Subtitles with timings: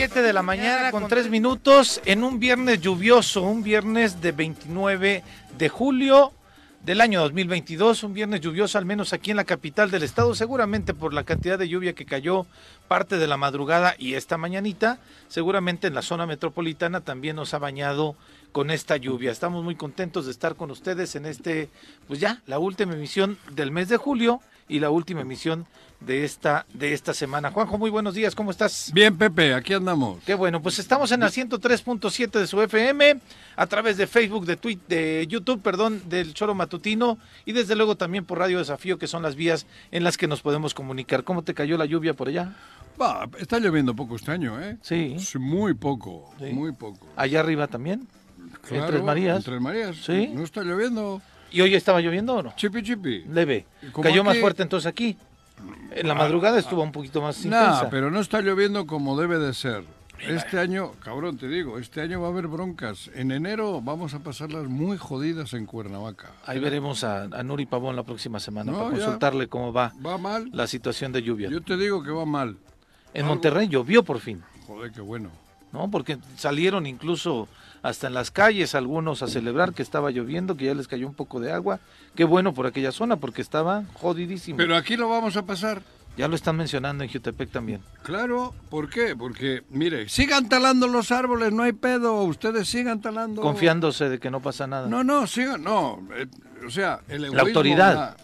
[0.00, 5.24] 7 de la mañana con 3 minutos en un viernes lluvioso, un viernes de 29
[5.58, 6.32] de julio
[6.84, 10.94] del año 2022, un viernes lluvioso al menos aquí en la capital del estado, seguramente
[10.94, 12.46] por la cantidad de lluvia que cayó
[12.86, 17.58] parte de la madrugada y esta mañanita, seguramente en la zona metropolitana también nos ha
[17.58, 18.14] bañado
[18.52, 19.32] con esta lluvia.
[19.32, 21.70] Estamos muy contentos de estar con ustedes en este,
[22.06, 25.66] pues ya, la última emisión del mes de julio y la última emisión
[26.00, 27.50] de esta, de esta semana.
[27.50, 28.90] Juanjo, muy buenos días, ¿cómo estás?
[28.94, 30.22] Bien, Pepe, aquí andamos.
[30.24, 33.20] Qué bueno, pues estamos en la 103.7 de su FM,
[33.56, 37.96] a través de Facebook, de Twitter, de YouTube, perdón, del Choro Matutino, y desde luego
[37.96, 41.24] también por Radio Desafío, que son las vías en las que nos podemos comunicar.
[41.24, 42.54] ¿Cómo te cayó la lluvia por allá?
[43.00, 44.76] Va, está lloviendo poco este año, ¿eh?
[44.82, 45.16] Sí.
[45.38, 46.46] muy poco, Sí.
[46.52, 47.06] muy poco.
[47.16, 48.06] Allá arriba también.
[48.62, 49.36] Claro, en Tres Marías.
[49.38, 49.96] en Tres Marías.
[49.96, 50.30] Sí.
[50.32, 51.20] No está lloviendo.
[51.50, 52.52] ¿Y hoy estaba lloviendo o no?
[52.56, 53.24] Chipi, chipi.
[53.30, 53.66] Leve.
[54.02, 55.16] Cayó más fuerte entonces aquí.
[55.92, 57.88] En la madrugada estuvo un poquito más No, intensa.
[57.90, 59.84] pero no está lloviendo como debe de ser.
[60.20, 63.08] Este año, cabrón, te digo, este año va a haber broncas.
[63.14, 66.32] En enero vamos a pasarlas muy jodidas en Cuernavaca.
[66.44, 68.96] Ahí veremos a, a Nuri Pavón la próxima semana No, para ya.
[69.04, 70.50] consultarle cómo va Va mal.
[70.52, 71.48] la situación de lluvia.
[71.50, 72.56] Yo te digo que va mal.
[73.14, 75.30] En algo- Monterrey llovió por fin, Joder, qué bueno.
[75.72, 75.88] ¿no?
[75.90, 77.46] Porque salieron incluso
[77.82, 81.14] hasta en las calles algunos a celebrar que estaba lloviendo, que ya les cayó un
[81.14, 81.80] poco de agua.
[82.14, 84.56] Qué bueno por aquella zona porque estaba jodidísimo.
[84.56, 85.82] Pero aquí lo vamos a pasar.
[86.16, 87.80] Ya lo están mencionando en Jutepec también.
[88.02, 89.14] Claro, ¿por qué?
[89.14, 93.40] Porque, mire, sigan talando los árboles, no hay pedo, ustedes sigan talando.
[93.40, 94.88] Confiándose de que no pasa nada.
[94.88, 96.02] No, no, sigan, no.
[96.16, 96.26] eh,
[96.66, 97.94] o sea, el egoísmo, autoridad.
[97.94, 98.16] la-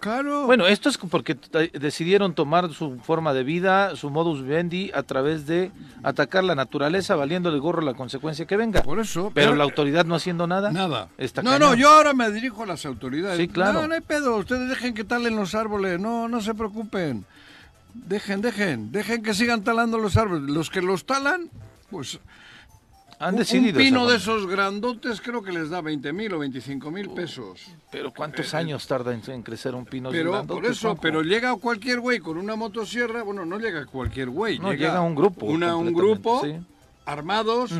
[0.00, 0.46] Claro.
[0.46, 1.36] Bueno, esto es porque
[1.72, 7.16] decidieron tomar su forma de vida, su modus vivendi, a través de atacar la naturaleza,
[7.16, 8.82] valiéndole gorro la consecuencia que venga.
[8.82, 9.32] por eso.
[9.34, 10.70] Pero la autoridad no haciendo nada.
[10.70, 11.08] Nada.
[11.18, 11.70] Está no, cañón.
[11.70, 13.38] no, yo ahora me dirijo a las autoridades.
[13.38, 13.80] Sí, claro.
[13.82, 17.24] No, no hay pedo, ustedes dejen que talen los árboles, no, no se preocupen.
[17.94, 20.48] Dejen, dejen, dejen que sigan talando los árboles.
[20.48, 21.50] Los que los talan,
[21.90, 22.20] pues
[23.20, 23.78] Han un- decidido.
[23.78, 27.10] un pino de esos grandotes creo que les da 20 mil o 25 Uh, mil
[27.10, 27.60] pesos.
[27.90, 30.10] Pero ¿cuántos años tarda en, en crecer un pino?
[30.10, 31.02] Pero grandote, por eso, Juanjo?
[31.02, 35.14] pero llega cualquier güey con una motosierra, bueno, no llega cualquier güey, No, llega un
[35.14, 36.54] grupo una, un grupo sí.
[37.06, 37.72] armados,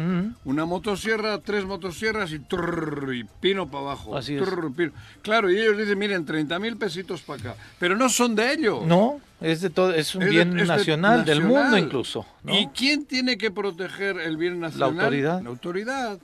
[0.45, 4.17] una motosierra, tres motosierras y, trrr, y pino para abajo.
[4.17, 4.43] Así es.
[4.77, 4.91] pino.
[5.23, 8.85] Claro, y ellos dicen, miren, 30 mil pesitos para acá, pero no son de ellos.
[8.87, 11.63] No, es de todo, es un Es de- bien de nacional, del nacional.
[11.65, 12.27] mundo incluso.
[12.43, 12.55] ¿no?
[12.59, 14.99] ¿Y quién tiene que proteger el bien nacional?
[15.01, 15.43] autoridad.
[15.43, 16.19] La autoridad.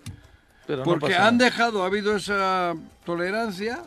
[0.67, 2.75] Pero no Porque han dejado, ha habido esa
[3.05, 3.83] tolerancia.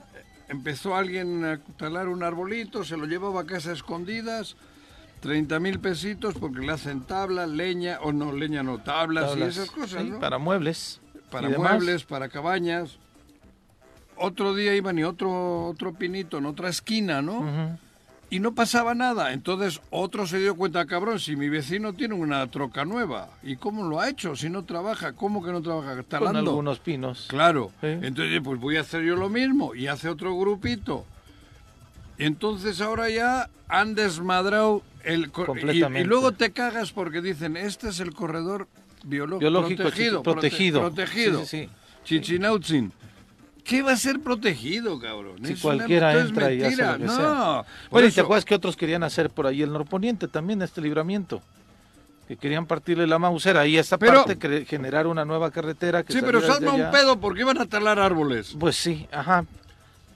[0.48, 4.56] Empezó alguien a talar un arbolito, se lo llevaba a casa a escondidas,
[5.20, 9.60] 30 mil pesitos porque le hacen tabla, leña, o no, leña no, tablas, Tablas, y
[9.60, 10.20] esas cosas, sí, ¿no?
[10.20, 11.02] Para muebles.
[11.32, 11.74] Para demás.
[11.74, 12.98] muebles, para cabañas.
[14.16, 17.78] Otro día iban y otro, otro pinito en otra esquina, ¿no?
[18.30, 19.32] Y no pasaba nada.
[19.32, 23.88] Entonces otro se dio cuenta, cabrón, si mi vecino tiene una troca nueva, ¿y cómo
[23.88, 24.36] lo ha hecho?
[24.36, 25.96] Si no trabaja, ¿cómo que no trabaja?
[25.96, 26.40] Con Talando.
[26.52, 27.28] algunos pinos.
[27.30, 27.72] Claro.
[27.82, 29.74] Entonces, pues voy a hacer yo lo mismo.
[29.76, 31.06] Y hace otro grupito.
[32.18, 35.32] Entonces ahora ya han desmadrado el...
[35.32, 36.06] cor- y- Y, Completamente.
[36.08, 38.68] luego te cagas porque dicen, este es el corredor
[39.04, 40.24] biológico, Biológico protegido.
[40.24, 40.82] protegido.
[40.82, 41.40] prote- protegido.
[41.42, 41.70] Sí, sí, sí.
[42.04, 42.92] Chichinautzin.
[43.68, 45.36] ¿Qué va a ser protegido, cabrón?
[45.46, 47.16] Si Es cualquiera entra y hace lo que no.
[47.16, 47.64] sea.
[47.92, 51.42] Bueno, y te acuerdas que otros querían hacer por ahí el norponiente también, este libramiento.
[52.28, 56.20] Que querían partirle la mausera y esta Pero- parte generar una nueva carretera que Sí,
[56.22, 58.56] pero desde un pedo porque iban a talar árboles.
[58.60, 59.46] Pues sí, ajá.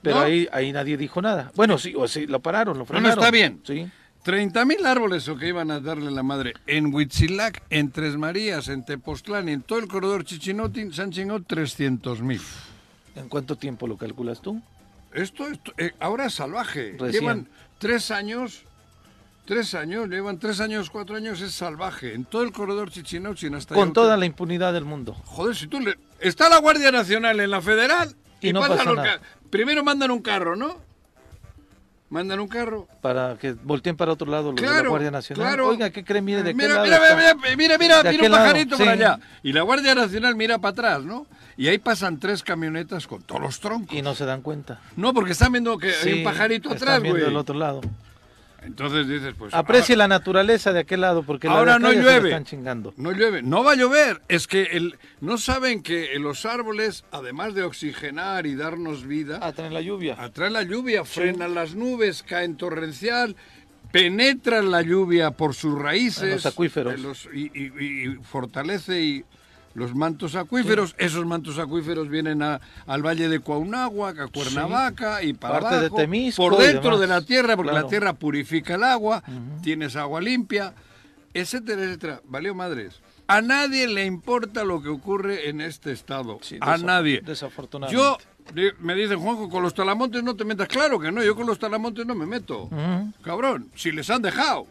[0.01, 0.21] Pero ¿No?
[0.23, 1.51] ahí, ahí nadie dijo nada.
[1.55, 3.19] Bueno, sí, o sí, lo pararon, lo no, frenaron.
[3.19, 3.61] está bien.
[3.65, 3.85] Sí.
[4.23, 6.53] 30 mil árboles o que iban a darle la madre.
[6.67, 11.11] En Huitzilac, en Tres Marías, en Tepoztlán y en todo el corredor Chichinotin se han
[11.11, 12.41] chingado 300 mil.
[13.15, 14.61] ¿En cuánto tiempo lo calculas tú?
[15.13, 16.95] Esto, esto, eh, ahora es salvaje.
[16.97, 17.21] Recién.
[17.23, 17.47] Llevan
[17.79, 18.63] tres años,
[19.45, 22.13] tres años, llevan tres años, cuatro años, es salvaje.
[22.13, 25.13] En todo el corredor Chichinotin hasta Con toda la impunidad del mundo.
[25.25, 25.97] Joder, si tú le...
[26.19, 29.19] Está la Guardia Nacional en la Federal Y y, no pasa los nada.
[29.19, 30.77] ca- Primero mandan un carro, ¿no?
[32.09, 32.87] Mandan un carro.
[33.01, 35.45] Para que volteen para otro lado los de la Claro, Guardia Nacional.
[35.47, 35.67] claro.
[35.67, 36.25] Oiga, ¿qué creen?
[36.25, 38.43] Mire, ¿de qué mira, lado mira, mira, mira, mira, mira, ¿De mira un lado?
[38.45, 38.91] pajarito por Sí.
[38.91, 39.19] allá.
[39.43, 41.25] Y la Guardia Nacional mira para atrás, ¿no?
[41.57, 43.95] Y ahí pasan tres camionetas con todos los troncos.
[43.95, 44.79] Y no se dan cuenta.
[44.95, 47.29] No, porque están viendo que hay Sí, un pajarito están atrás, viendo güey.
[47.29, 47.81] del otro lado.
[48.63, 49.53] Entonces dices, pues...
[49.55, 52.29] Aprecie la naturaleza de aquel lado, porque la Ahora acá no la llueve.
[52.29, 52.93] están chingando.
[52.95, 54.21] No llueve, no va a llover.
[54.27, 59.73] Es que el, no saben que los árboles, además de oxigenar y darnos vida, Atraen
[59.73, 60.15] la lluvia.
[60.19, 63.35] atraen la lluvia, frenan las nubes, caen torrencial,
[63.91, 66.23] penetran la lluvia por sus raíces.
[66.23, 66.93] En los acuíferos.
[66.93, 69.25] en los- y, y- y fortalece y
[69.73, 70.95] los mantos acuíferos.
[70.97, 75.89] Esos mantos acuíferos vienen a- al valle de Cuauhnáhuac, a Cuernavaca y para Parte de
[75.89, 77.85] Temisco por dentro de la tierra, porque Claro.
[77.85, 79.23] la tierra purifica el agua,
[79.63, 80.73] tienes agua limpia,
[81.33, 82.21] etcétera, etcétera.
[82.25, 82.99] Valió madres.
[83.27, 86.39] A nadie le importa lo que ocurre en este estado.
[86.41, 87.21] Sí, a nadie.
[87.23, 87.95] desafortunadamente.
[88.53, 90.67] Yo, me dicen, Juanjo, con los talamontes no te metas.
[90.67, 92.63] Claro que no, yo con los talamontes no me meto.
[92.63, 93.13] Ujú.
[93.23, 94.67] Cabrón, si les han dejado.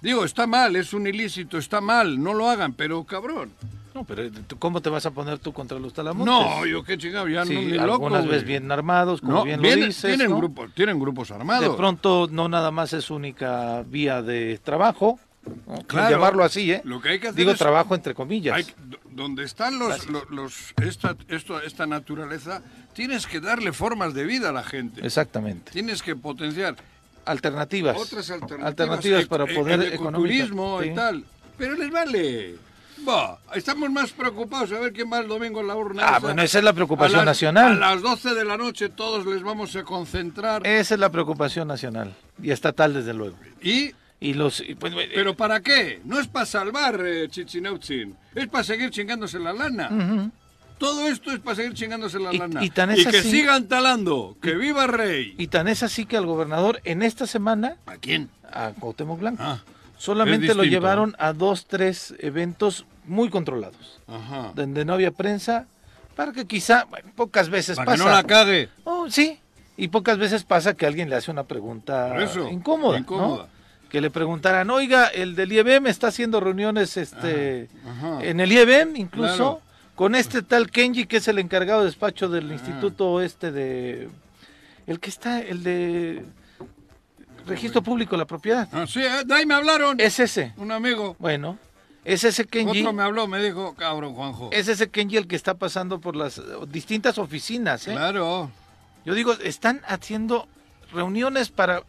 [0.00, 3.50] Digo, está mal, es un ilícito, está mal, no lo hagan, pero cabrón.
[3.98, 6.26] No, pero ¿tú ¿cómo te vas a poner tú contra los talamontes?
[6.32, 9.60] No, yo qué chingado, ya Sí, no ni algunas veces bien armados, como No, bien
[9.60, 10.36] lo dices, tienen, ¿no?
[10.36, 11.68] grupos, tienen grupos armados.
[11.68, 15.18] De pronto no nada más es única vía de trabajo,
[15.88, 16.10] Claro.
[16.10, 16.80] llamarlo así, ¿eh?
[16.84, 18.54] Lo que hay que hacer Digo es- trabajo entre comillas.
[18.56, 18.66] Hay-
[19.10, 22.62] donde están los, los, los- esta, esto, esta naturaleza,
[22.92, 25.04] tienes que darle formas de vida a la gente.
[25.04, 25.72] Exactamente.
[25.72, 26.76] Tienes que potenciar
[27.24, 27.96] alternativas.
[27.96, 28.66] otras alternativas.
[28.68, 29.98] Alternativas para ec- poder el
[30.84, 30.90] sí.
[30.90, 31.24] y tal.
[31.56, 32.54] Pero les vale.
[33.54, 36.02] Estamos más preocupados a ver quién va el domingo en la urna.
[36.04, 36.18] Ah, esa.
[36.20, 37.82] bueno, esa es la preocupación A las- nacional.
[37.82, 40.66] A las 12 de la noche todos les vamos a concentrar.
[40.66, 43.36] Esa es la preocupación nacional y estatal, desde luego.
[43.62, 44.60] y Y los.
[44.60, 46.00] y, pues, eh, ¿Pero para qué?
[46.04, 50.30] No es para salvar eh, Chichinautzin, es para seguir chingándose la lana.
[50.76, 52.64] Todo esto es para seguir chingándose la Y- lana.
[52.64, 55.34] y tan es que así- sigan talando, que viva Rey.
[55.38, 58.28] Y tan es así que al gobernador en esta semana, ¿A quién?
[58.52, 59.60] a Cuauhtémoc Blanco, Ah,
[59.98, 64.52] solamente lo llevaron a dos, tres eventos muy controlados, ajá.
[64.54, 65.66] donde no había prensa,
[66.16, 68.04] para que quizá, bueno, pocas veces Para que pasa.
[68.04, 68.68] no la cague.
[68.84, 69.38] Oh, sí,
[69.76, 73.48] y pocas veces pasa que alguien le hace una pregunta eso, incómoda.
[73.88, 78.22] Que le preguntaran, oiga, el del IEBM está haciendo reuniones este, Ajá.
[78.22, 79.60] en el IEBM incluso, Claro.
[79.94, 84.10] con este tal Kenji, que es el encargado de despacho del instituto este de...
[84.86, 86.24] El que está, el de
[87.48, 88.68] registro público de la propiedad.
[88.72, 89.98] Ah, sí, eh, de ahí me hablaron.
[90.00, 90.52] Es ese.
[90.56, 91.16] Un amigo.
[91.18, 91.58] Bueno,
[92.04, 92.80] es ese Kenji.
[92.80, 94.50] Otro me habló, me dijo, cabrón, Juanjo.
[94.52, 97.86] Es ese Kenji el que está pasando por las eh, distintas oficinas.
[97.88, 97.92] ¿eh?
[97.92, 98.50] Claro.
[99.04, 100.46] Yo digo, están haciendo
[100.92, 101.82] reuniones para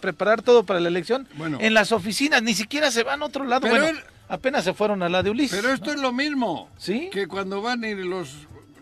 [0.00, 1.58] preparar todo para la elección Bueno.
[1.60, 3.62] en las oficinas, ni siquiera se van a otro lado.
[3.62, 5.60] Pero bueno, él- apenas se fueron a la de Ulises.
[5.60, 6.68] Pero esto es lo mismo.
[6.76, 7.08] ¿Sí?
[7.12, 8.30] Que cuando van y los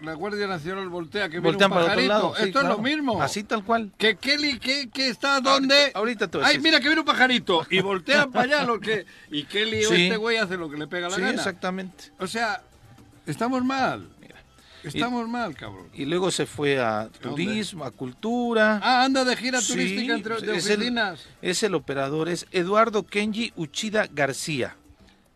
[0.02, 2.12] la Guardia Nacional voltea, que viene Voltean un para otro pajarito.
[2.14, 2.34] lado.
[2.36, 3.22] sí, esto es lo mismo.
[3.22, 3.90] Así tal cual.
[3.98, 5.90] Que Kelly, que, que está donde.
[5.94, 7.66] ahorita te voy a Ay, mira que viene un pajarito.
[7.70, 9.06] Y voltean para allá lo que.
[9.30, 11.34] Y Kelly o este güey hace lo que le pega la Sí, gana.
[11.34, 12.04] exactamente.
[12.18, 12.62] O sea,
[13.26, 14.08] estamos mal.
[14.82, 15.88] Estamos mal, cabrón.
[15.92, 18.80] Y luego se fue a turismo, a cultura.
[18.82, 21.26] Ah, anda de gira Sí, turística entre pues, de es el- oficinas.
[21.42, 24.76] Es el operador, es Eduardo Kenji Uchida García.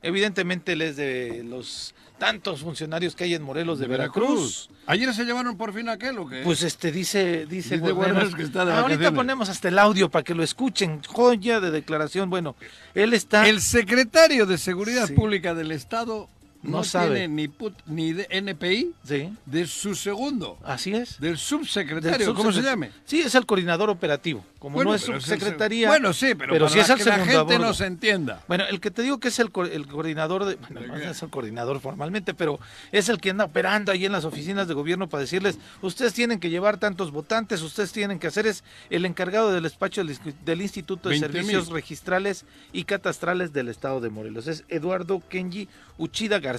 [0.00, 4.70] Evidentemente él es de los tantos funcionarios que hay en Morelos de, Veracruz.
[4.87, 6.43] Ayer se llevaron por fin aquel o qué?
[6.44, 10.22] Pues este dice, dice Dice Guarneros que está de Ahorita ponemos hasta el audio para
[10.22, 11.02] que lo escuchen.
[11.06, 12.31] Joya de declaración.
[12.31, 12.56] Bueno,
[12.94, 13.49] él está.
[13.49, 15.14] el secretario de Seguridad Sí.
[15.14, 16.28] Pública del Estado
[16.64, 17.11] no, No sabe.
[17.16, 21.20] tiene ni, put- ni de NPI Sí, de su segundo, así es.
[21.20, 22.90] del Del subsecretario, ¿cómo se llame?
[23.05, 24.44] Sí, es el coordinador operativo.
[24.58, 25.87] Como Bueno, no es pero subsecretaría.
[25.87, 27.66] se- Bueno, sí, pero, para sí es el que la segundo gente bordo.
[27.69, 28.43] nos entienda.
[28.49, 31.22] Bueno, el que te digo que es el, co- el coordinador de, bueno, no es
[31.22, 32.58] el coordinador formalmente, pero
[32.90, 36.40] es el que anda operando ahí en las oficinas de gobierno para decirles, ustedes tienen
[36.40, 40.34] que llevar tantos votantes, ustedes tienen que hacer, es el encargado del despacho del, Insti-
[40.46, 41.43] del Instituto de 20,000.
[41.44, 44.46] Servicios Registrales y Catastrales del Estado de Morelos.
[44.46, 45.69] Es Eduardo Kenji
[45.99, 46.54] Uchida García,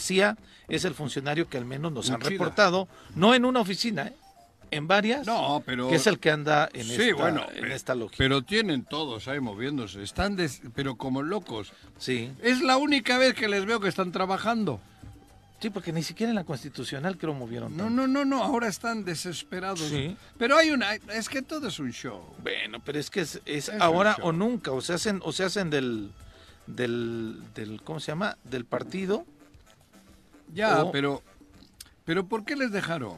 [0.68, 4.14] es el funcionario que al menos nos han reportado, no en una oficina, ¿eh?
[4.72, 5.88] en varias, No, pero...
[5.90, 8.18] que es el que anda en, Sí, esta, bueno, en pe- esta lógica.
[8.18, 11.72] Pero tienen todos ahí moviéndose, están des- pero como locos.
[11.98, 12.32] sí.
[12.42, 14.80] Es la única vez que les veo que están trabajando.
[15.62, 18.02] sí, porque ni siquiera en la constitucional creo movieron No, tanto.
[18.02, 19.80] no, no, no, ahora están desesperados.
[19.80, 20.18] Sí.
[20.38, 22.22] Pero hay una, es que todo es un show.
[22.42, 25.44] Bueno, pero es que es, es Es ahora o nunca, o se hacen, o se
[25.44, 26.12] hacen del,
[26.68, 28.38] del, del, ¿cómo se llama?
[28.44, 29.26] Del partido.
[30.56, 31.22] Ya, O- pero,
[32.06, 33.14] pero ¿por qué les dejaron?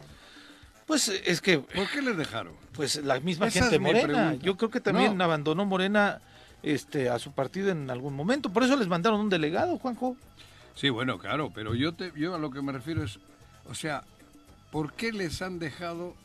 [0.86, 2.54] Pues es que, ¿Por qué les dejaron?
[2.74, 4.36] pues la misma Esa gente morena.
[4.36, 5.24] Yo creo que también No.
[5.24, 6.22] abandonó Morena,
[6.64, 8.52] este, a su partido en algún momento.
[8.52, 10.16] Por eso les mandaron un delegado, Juanjo.
[10.76, 13.20] Sí, bueno, claro, pero yo te, yo a lo que me refiero es,
[13.70, 14.04] o sea,
[14.72, 16.16] ¿por qué les han dejado,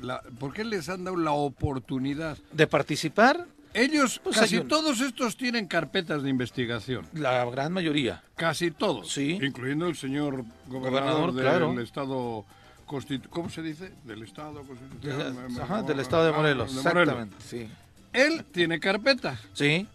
[0.00, 2.38] la, por qué les han dado la oportunidad?
[2.52, 8.22] De participar, Ellos, Pues casi un- todos estos tienen carpetas de investigación, la gran mayoría.
[8.36, 9.38] casi todos, Sí.
[9.40, 11.80] incluyendo el señor Gobernador, gobernador, del claro.
[11.80, 12.44] estado
[12.86, 13.92] constitu- ¿cómo se dice?
[14.04, 15.34] Del estado constitucional.
[15.48, 17.14] me- Ajá, del estado de ah, Morelos, de Morelos.
[17.14, 17.36] exactamente.
[17.46, 17.68] Sí.
[18.12, 19.38] Él tiene carpeta.
[19.52, 19.86] Sí.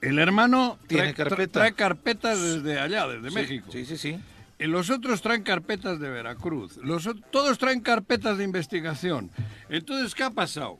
[0.00, 1.52] El hermano Tiene trae, tra- carpeta.
[1.60, 3.68] trae carpetas desde allá, desde sí, México.
[3.72, 4.18] Sí, sí, sí.
[4.58, 6.78] Y los otros traen carpetas de Veracruz.
[6.78, 9.30] Los, todos traen carpetas de investigación.
[9.68, 10.78] Entonces, ¿qué ha pasado?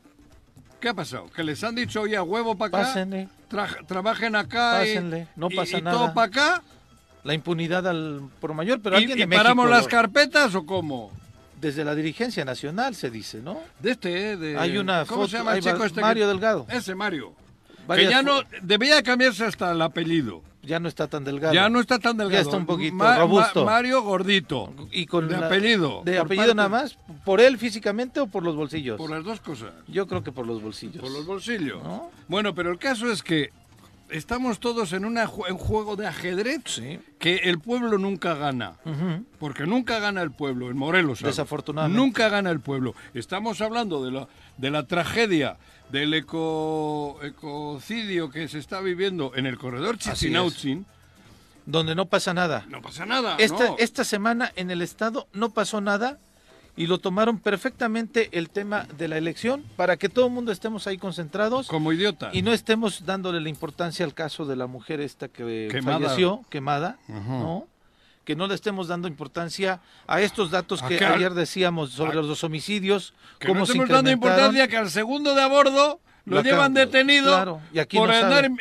[0.79, 1.29] ¿Qué ha pasado?
[1.35, 3.29] Que les han dicho, oye, a huevo para acá, Pásenle.
[3.49, 5.97] tra- trabajen acá y- Pásenle, no y, pasa y nada.
[5.97, 6.63] todo para acá.
[7.23, 11.11] La impunidad al por mayor, pero ¿Y, alguien y de paramos las carpetas o cómo?
[11.59, 13.59] desde la dirigencia nacional se dice, ¿no?
[13.79, 14.37] De este, ¿eh?
[14.37, 16.01] De, Hay una ¿Cómo foto, se llama el chico este?
[16.01, 16.67] Mario que- Delgado.
[16.69, 17.33] Ese Mario.
[17.87, 18.41] Varias que ya no...
[18.61, 20.43] Debía cambiarse hasta el apellido.
[20.67, 21.53] Ya no está tan delgado.
[21.53, 22.37] Ya no está tan delgado.
[22.37, 23.65] Ya está un poquito robusto.
[23.65, 24.73] Mario Gordito.
[24.91, 26.01] Y con de la- apellido.
[26.05, 26.97] ¿De apellido parte- nada más?
[27.25, 28.97] ¿Por él físicamente o por los bolsillos?
[28.97, 29.71] Por las dos cosas.
[29.87, 31.01] Yo creo que por los bolsillos.
[31.01, 31.81] Por los bolsillos.
[31.83, 32.11] ¿No?
[32.27, 33.51] Bueno, pero el caso es que
[34.09, 36.99] estamos todos en una un juego de ajedrez Sí.
[37.19, 38.73] que el pueblo nunca gana.
[39.39, 41.19] Porque nunca gana el pueblo, en Morelos.
[41.19, 41.29] hablo.
[41.29, 42.01] Desafortunadamente.
[42.01, 42.93] Nunca gana el pueblo.
[43.13, 45.57] Estamos hablando de la, de la tragedia,
[45.91, 49.97] del eco, ecocidio que se está viviendo en el corredor.
[49.97, 50.85] Chisinautzin.
[51.65, 52.65] Donde no pasa nada.
[52.69, 53.35] No pasa nada.
[53.39, 53.75] Esta, no.
[53.77, 56.17] esta semana en el Estado no pasó nada
[56.77, 60.87] y lo tomaron perfectamente el tema de la elección para que todo el mundo estemos
[60.87, 62.29] ahí concentrados Como idiota.
[62.31, 65.99] y no estemos dándole la importancia al caso de la mujer esta que Quemada.
[65.99, 67.39] falleció, quemada, Ajá.
[67.39, 67.67] ¿no?
[68.27, 72.43] Que no le estemos dando importancia a estos datos que Acá- ayer decíamos sobre los
[72.43, 76.43] homicidios, que cómo no se estamos dando importancia que al segundo de a bordo lo,
[76.43, 78.51] llevan detenido claro, y aquí por no andar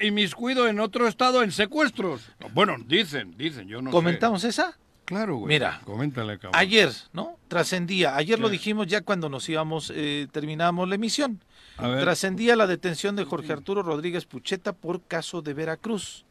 [0.00, 2.22] inmiscuido en otro estado en secuestros.
[2.54, 3.96] Bueno, dicen, dicen, yo no sé.
[3.96, 4.78] ¿Comentamos esa?
[5.04, 5.48] Claro, güey.
[5.48, 6.52] Mira, Coméntale, cabrón.
[6.54, 7.36] Ayer, ¿no?
[7.48, 8.14] Trascendía.
[8.14, 11.42] Ayer lo dijimos ya cuando nos íbamos, eh, terminamos la emisión.
[11.76, 16.26] Trascendía la detención de Jorge Arturo Rodríguez Pucheta por caso de Veracruz.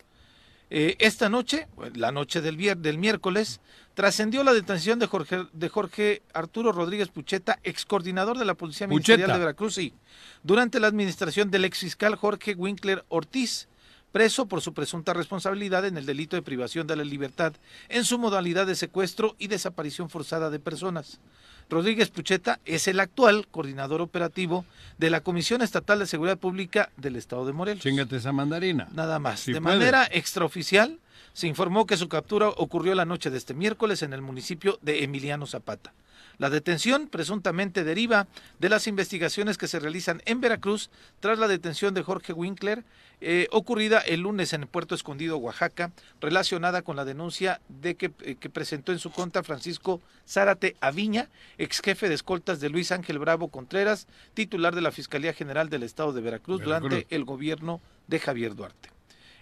[0.69, 3.61] Eh, esta noche, la noche del, vier- del miércoles,
[3.93, 8.85] trascendió la detención de Jorge, de Jorge Arturo Rodríguez Pucheta, ex coordinador de la Policía
[8.87, 9.33] Ministerial Pucheta.
[9.33, 9.93] de Veracruz, sí,
[10.43, 13.69] durante la administración del ex fiscal Jorge Winkler Ortiz,
[14.11, 17.53] preso por su presunta responsabilidad en el delito de privación de la libertad
[17.89, 21.19] en su modalidad de secuestro y desaparición forzada de personas.
[21.69, 24.65] Rodríguez Pucheta es el actual coordinador operativo
[24.97, 27.83] de la Comisión Estatal de Seguridad Pública del Estado de Morelos.
[27.83, 28.87] Chingate esa mandarina.
[28.93, 29.45] Nada más.
[29.45, 30.99] De manera extraoficial,
[31.33, 35.03] se informó que su captura ocurrió la noche de este miércoles en el municipio de
[35.03, 35.93] Emiliano Zapata.
[36.39, 38.27] La detención presuntamente deriva
[38.59, 40.89] de las investigaciones que se realizan en Veracruz
[41.19, 42.83] tras la detención de Jorge Winkler,
[43.21, 45.91] eh, ocurrida el lunes en Puerto Escondido, Oaxaca,
[46.21, 51.29] relacionada con la denuncia de que, eh, que presentó en su contra Francisco Zárate Aviña,
[51.57, 55.83] ex jefe de escoltas de Luis Ángel Bravo Contreras, titular de la Fiscalía General del
[55.83, 56.89] Estado de Veracruz, Veracruz.
[56.89, 58.96] durante el gobierno de Javier Duarte.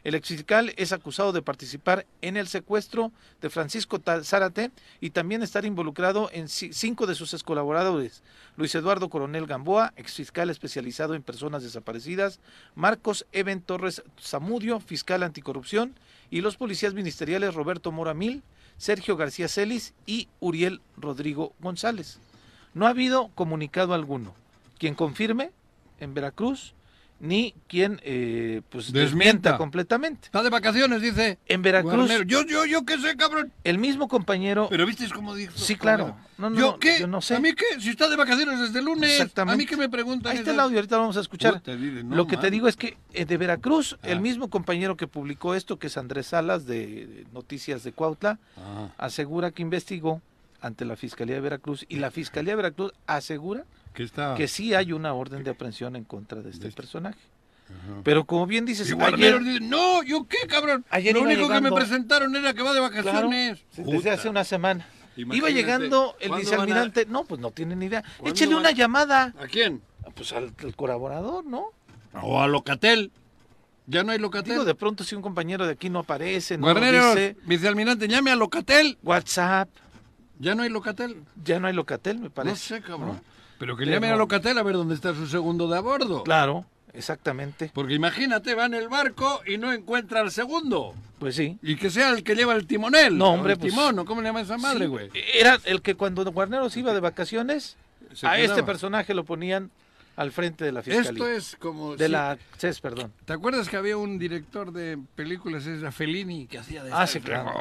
[0.05, 4.69] El exfiscal es acusado de participar en el secuestro de Francisco Zárate
[5.01, 8.21] y también estar involucrado en ci- cinco de sus colaboradores.
[8.55, 12.39] Luis Eduardo Coronel Gamboa, exfiscal especializado en personas desaparecidas,
[12.75, 15.95] Marcos Eben Torres Zamudio, fiscal anticorrupción,
[16.29, 18.43] y los policías ministeriales Roberto Mora Mil,
[18.77, 22.19] Sergio García Celis y Uriel Rodrigo González.
[22.75, 24.35] No ha habido comunicado alguno.
[24.77, 25.49] Quien confirme
[25.99, 26.75] en Veracruz,
[27.19, 29.09] ni quien eh, pues Desmienta.
[29.09, 30.25] desmienta completamente.
[30.25, 31.39] Está de vacaciones, dice.
[31.47, 32.23] En Veracruz, Guarnero.
[32.23, 33.51] Yo, yo, yo qué sé, cabrón.
[33.63, 35.53] el mismo compañero, Pero viste cómo dijo.
[35.55, 36.17] Sí, claro.
[36.37, 36.99] No, no, ¿Yo no, qué?
[36.99, 37.35] yo no sé.
[37.35, 37.79] ¿A mí qué?
[37.79, 39.09] Si está de vacaciones desde el lunes.
[39.11, 39.53] Exactamente.
[39.53, 40.33] ¿A mí qué me preguntan?
[40.33, 41.53] ahí está el audio, ahorita lo vamos a escuchar.
[41.53, 44.07] Puta, dile, no, Lo que te digo es que eh, de Veracruz, Ah.
[44.09, 48.89] el mismo compañero que publicó esto, que es Andrés Salas de Noticias de Cuautla, Ah,
[48.97, 50.21] asegura que investigó
[50.61, 53.63] ante la Fiscalía de Veracruz y la Fiscalía de Veracruz asegura
[54.03, 54.35] está.
[54.35, 56.75] que sí hay una orden de aprehensión en contra de este este.
[56.81, 57.19] personaje.
[57.67, 58.01] Ajá.
[58.03, 60.85] Pero como bien dices, Y ayer, dice, no, ¿yo qué, cabrón?
[60.91, 63.63] Ayer Lo único que me presentaron era que va de claro, vacaciones.
[63.75, 64.13] desde Puta.
[64.13, 64.87] hace una semana.
[65.15, 68.01] Iba llegando el ¿cuándo vicealmirante, no, pues no tiene ni idea.
[68.17, 69.81] ¿Cuándo Échele van una llamada ¿A quién?
[70.13, 71.67] pues al, al colaborador, ¿no?
[72.21, 73.11] O a Locatel.
[73.87, 74.53] ¿Ya no hay Locatel?
[74.53, 78.31] Digo, de pronto si un compañero de aquí no aparece, no Guarneros, dice vicealmirante, llame
[78.31, 78.97] a Locatel.
[79.03, 79.69] WhatsApp,
[80.39, 81.23] ¿Ya no hay Locatel?
[81.43, 82.75] ya no hay locatel, me parece.
[82.75, 83.07] No sé, cabrón.
[83.15, 83.34] ¿no?
[83.59, 86.23] Pero que Pero- llame a Locatel a ver dónde está su segundo de a bordo.
[86.23, 87.71] Claro, exactamente.
[87.73, 90.93] Porque imagínate, va en el barco y no encuentra al segundo.
[91.19, 91.57] Pues sí.
[91.61, 93.17] Y que sea el que lleva el timonel.
[93.17, 95.09] No, hombre, el pues- timón, ¿o ¿cómo le llama esa madre, Sí, güey?
[95.33, 97.77] Era el que cuando Guarneros iba de vacaciones,
[98.13, 99.71] Se a este personaje lo ponían
[100.17, 101.11] al frente de la fiscalía.
[101.11, 101.97] Esto es como...
[101.97, 103.11] de la CES, perdón.
[103.25, 107.19] ¿Te acuerdas que había un director de películas, era Fellini, que hacía de Ah, sí,
[107.19, 107.51] claro.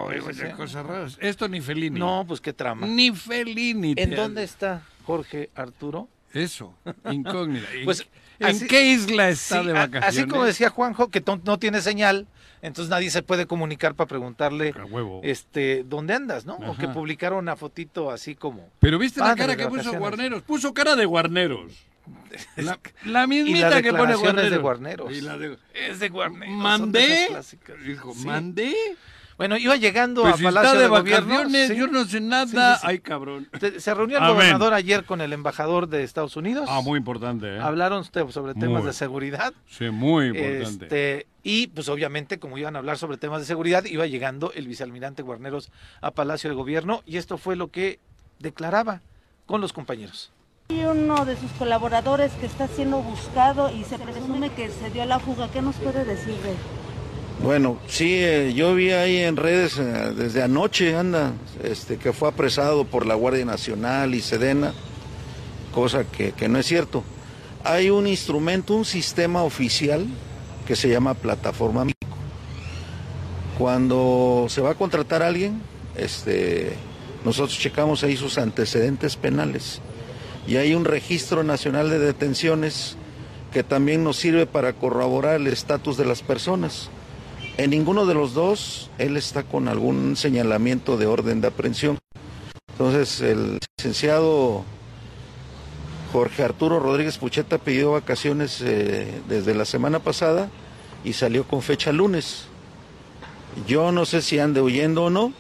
[0.57, 1.19] Cosas raras.
[1.21, 1.99] Esto ni Fellini.
[1.99, 2.87] No, pues qué trama.
[2.87, 3.95] Ni Fellini.
[3.97, 6.09] ¿En dónde está Jorge Arturo?
[6.33, 6.75] Eso,
[7.11, 7.69] incógnita.
[7.73, 8.07] ¿En- Pues,
[8.41, 10.09] ¿En así- qué isla está Sí, de vacaciones?
[10.09, 12.27] así como decía Juanjo, que no tiene señal,
[12.61, 14.75] entonces nadie se puede comunicar para preguntarle
[15.23, 16.55] este dónde andas, ¿no?
[16.57, 18.69] O que publicaron una fotito así como...
[18.81, 19.93] Pero viste la cara que puso.
[19.97, 20.43] Guarneros.
[20.43, 21.73] Puso cara de Guarneros.
[22.57, 24.45] La, la mismita que pone Guarneros.
[24.45, 25.13] es de Guarneros.
[25.13, 26.55] Y la de- Es de Guarneros.
[26.57, 27.29] ¿Mandé?
[27.87, 28.27] Dijo, Sí.
[28.27, 28.75] ¿mandé?
[29.37, 31.49] Bueno, iba llegando Pues a si Palacio está de, de, Gobierno.
[31.51, 31.77] sí.
[31.77, 32.47] yo no sé nada.
[32.47, 32.87] Sí, sí, sí.
[32.87, 33.49] Ay, cabrón.
[33.59, 34.37] Se- Se reunió el Amén.
[34.37, 36.67] gobernador ayer con el embajador de Estados Unidos.
[36.71, 37.59] Ah, muy importante, ¿eh?
[37.61, 38.87] Hablaron te- sobre temas Muy.
[38.87, 39.53] de seguridad.
[39.69, 40.85] Sí, muy importante.
[40.85, 44.69] Este, y pues obviamente, como iban a hablar sobre temas de seguridad, iba llegando el
[44.69, 47.99] vicealmirante Guarneros a Palacio de Gobierno y esto fue lo que
[48.39, 49.01] declaraba
[49.47, 50.31] con los compañeros.
[50.71, 55.03] Hay uno de sus colaboradores que está siendo buscado y se presume que se dio
[55.03, 55.51] a la fuga.
[55.53, 56.57] ¿Qué nos puede decir de él?
[57.43, 59.83] Bueno, sí, eh, yo vi ahí en redes eh,
[60.17, 64.73] desde anoche, anda, este, que fue apresado por la Guardia Nacional y Sedena,
[65.75, 67.03] cosa que, no es cierto.
[67.65, 70.07] Hay un instrumento, un sistema oficial
[70.67, 72.17] que se llama Plataforma México.
[73.59, 75.61] Cuando se va a contratar a alguien,
[75.97, 76.73] este,
[77.25, 79.81] nosotros checamos ahí sus antecedentes penales
[80.47, 82.97] y hay un registro nacional de detenciones
[83.53, 86.91] que también nos sirve para corroborar el estatus de las personas.
[87.57, 91.99] En ninguno de los dos él está con algún señalamiento de orden de aprehensión.
[92.73, 94.65] Entonces el licenciado
[96.13, 100.51] Jorge Arturo Rodríguez Pucheta pidió vacaciones eh, desde la semana pasada
[101.05, 102.47] y salió con fecha lunes.
[103.69, 105.33] Yo no sé si ande huyendo o no,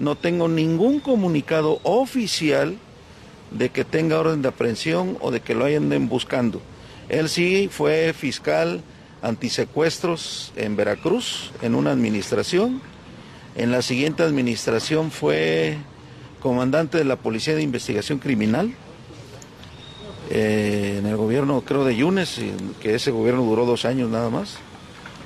[0.00, 2.78] no tengo ningún comunicado oficial
[3.52, 6.60] de que tenga orden de aprehensión o de que lo hayan buscando.
[7.08, 8.82] Él sí fue fiscal
[9.22, 12.80] antisecuestros en Veracruz, en una administración.
[13.56, 15.76] En la siguiente administración fue
[16.40, 18.72] comandante de la Policía de Investigación Criminal.
[20.30, 22.40] Eh, en el gobierno, creo, de Yunes,
[22.80, 24.58] que ese gobierno duró dos años nada más.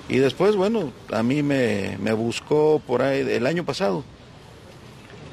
[0.09, 4.05] Y después, bueno, a mí me, me buscó por ahí el año pasado.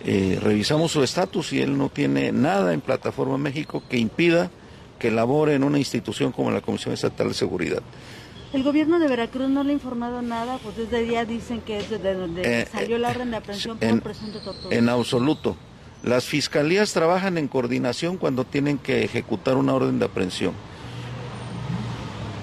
[0.03, 4.49] Eh, revisamos su estatus y él no tiene nada en Plataforma México que impida
[4.97, 7.81] que labore en una institución como la Comisión Estatal de Seguridad.
[8.53, 10.57] ¿El gobierno de Veracruz no le ha informado nada?
[10.61, 13.87] Pues desde día dicen que es desde donde eh, salió la orden de aprehensión por
[13.87, 14.75] en, presunto tortura.
[14.75, 15.55] En absoluto.
[16.03, 20.53] Las fiscalías trabajan en coordinación cuando tienen que ejecutar una orden de aprehensión.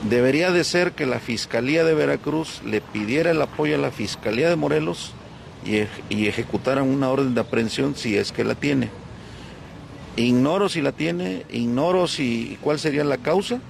[0.08, 4.48] Debería de ser que la Fiscalía de Veracruz le pidiera el apoyo a la Fiscalía
[4.48, 5.12] de Morelos
[5.66, 8.90] y, y ejecutaran una orden de aprehensión si es que la tiene.
[10.16, 13.60] Ignoro si la tiene, ignoro si cuál sería la causa.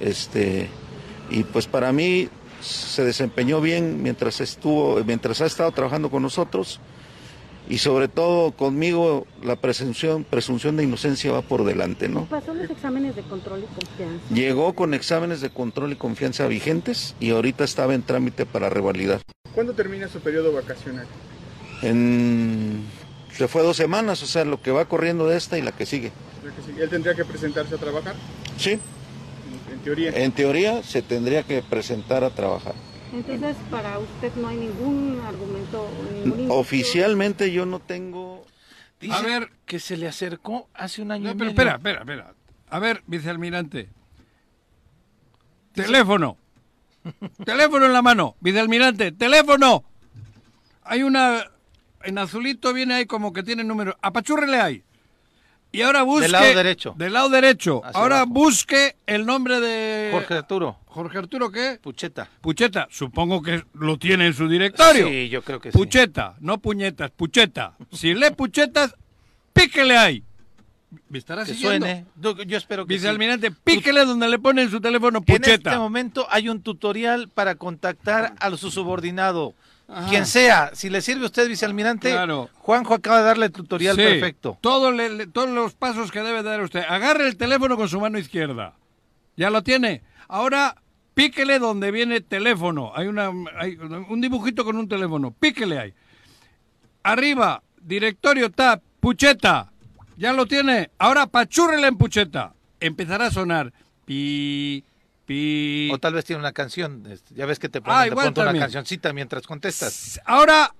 [0.00, 0.68] Este,
[1.30, 2.28] y pues para mí
[2.60, 6.80] se desempeñó bien mientras estuvo, mientras ha estado trabajando con nosotros
[7.68, 12.26] y sobre todo conmigo la presunción, presunción de inocencia va por delante, ¿no?
[12.26, 14.34] ¿Pasó los exámenes de control y confianza?
[14.34, 19.22] Llegó con exámenes de control y confianza vigentes y ahorita estaba en trámite para revalidar.
[19.54, 21.06] ¿Cuándo termina su periodo vacacional?
[21.82, 22.84] En...
[23.32, 25.86] Se fue dos semanas, o sea, lo que va corriendo de esta y la que
[25.86, 26.12] sigue.
[26.78, 28.14] ¿Él tendría que presentarse a trabajar?
[28.56, 28.78] Sí.
[29.84, 30.10] En teoría.
[30.24, 32.74] En teoría se tendría que presentar a trabajar.
[33.12, 35.88] Entonces, para usted no hay ningún argumento.
[36.24, 38.46] Ningún Oficialmente yo no tengo.
[38.98, 41.24] Dice a ver, que se le acercó hace un año.
[41.24, 41.50] No, y pero medio.
[41.50, 42.34] espera, espera, espera.
[42.70, 43.90] A ver, vicealmirante.
[45.74, 46.38] Teléfono.
[47.44, 48.36] teléfono en la mano.
[48.40, 49.84] Vicealmirante, teléfono.
[50.82, 51.44] Hay una.
[52.02, 53.96] En azulito viene ahí como que tiene número.
[54.00, 54.82] Apachúrrele ahí.
[55.74, 56.22] Y ahora busque.
[56.22, 56.94] Del lado derecho.
[56.96, 57.82] Del lado derecho.
[57.84, 58.32] Hacia ahora abajo.
[58.32, 60.10] busque el nombre de.
[60.12, 61.80] Jorge Arturo Jorge Arturo, ¿qué?
[61.82, 62.28] Pucheta.
[62.40, 62.86] Pucheta.
[62.90, 65.08] Supongo que lo tiene en su directorio.
[65.08, 65.76] Sí, yo creo que sí.
[65.76, 67.74] Pucheta, no puñetas, pucheta.
[67.92, 68.94] Si lee puchetas,
[69.52, 70.22] píquele ahí.
[71.08, 71.86] ¿Me estará Que siguiendo?
[71.86, 72.06] suene.
[72.20, 72.98] Yo, yo espero que sí.
[72.98, 75.78] Vicealmirante, píquele donde le pone en su teléfono En este pucheta.
[75.78, 79.54] momento hay un tutorial para contactar a su subordinado.
[79.86, 80.08] Ajá.
[80.08, 82.48] Quien sea, si le sirve a usted, vicealmirante, Claro.
[82.54, 84.56] Juanjo acaba de darle el tutorial Sí, perfecto.
[84.60, 86.84] todo le- le- todos los pasos que debe dar usted.
[86.88, 88.74] Agarre el teléfono con su mano izquierda.
[89.36, 90.02] ¿Ya lo tiene?
[90.28, 90.76] Ahora
[91.12, 92.92] píquele donde viene teléfono.
[92.94, 93.76] Hay, una, hay
[94.08, 95.32] un dibujito con un teléfono.
[95.32, 95.94] Píquele ahí.
[97.02, 99.70] Arriba, directorio tab, pucheta.
[100.16, 100.90] ¿Ya lo tiene?
[100.98, 102.54] Ahora pachúrrele en pucheta.
[102.80, 103.72] Empezará a sonar.
[104.06, 104.82] Pi,
[105.26, 105.90] pi.
[105.92, 107.04] O tal vez tiene una canción.
[107.10, 110.20] este, Ya ves que te ponen Ah, de igual pronto una cancioncita mientras contestas.
[110.24, 110.74] Ahora,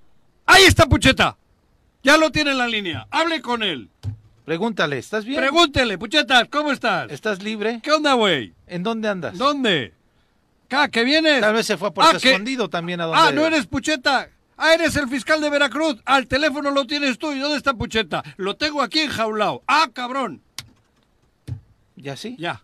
[0.45, 1.37] ahí está pucheta.
[2.03, 3.07] Ya lo tiene en la línea.
[3.11, 3.89] Hable con él.
[4.45, 5.39] Pregúntale, ¿estás bien?
[5.39, 7.11] Pregúntele, pucheta, ¿cómo estás?
[7.11, 7.79] ¿Estás libre?
[7.81, 8.53] ¿Qué onda, güey?
[8.67, 9.35] ¿En dónde andas?
[9.37, 9.91] ¿Dónde?
[10.67, 11.41] ¿Acá, que vienes?
[11.41, 13.19] Tal vez se fue a Ah, Puerto que- Escondido también a donde...
[13.21, 14.29] Ah, no eres Pucheta.
[14.57, 15.97] Ah, eres el fiscal de Veracruz.
[16.05, 17.31] Ah, el teléfono lo tienes tú.
[17.33, 18.23] ¿Y dónde está Pucheta?
[18.37, 19.63] Lo tengo aquí enjaulado.
[19.67, 20.41] Ah, cabrón.
[21.95, 22.35] ¿Ya sí?
[22.39, 22.61] Ya.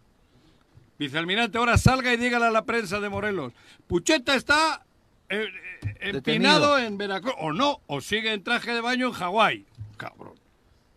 [1.05, 3.53] Vicealmirante, ahora salga y dígale a la prensa de Morelos.
[3.87, 4.85] Pucheta está
[5.29, 5.47] eh,
[5.81, 6.77] eh, empinado Detenido.
[6.77, 7.33] en Veracruz.
[7.39, 9.65] O no, o sigue en traje de baño en Hawái.
[9.97, 10.33] Cabrón.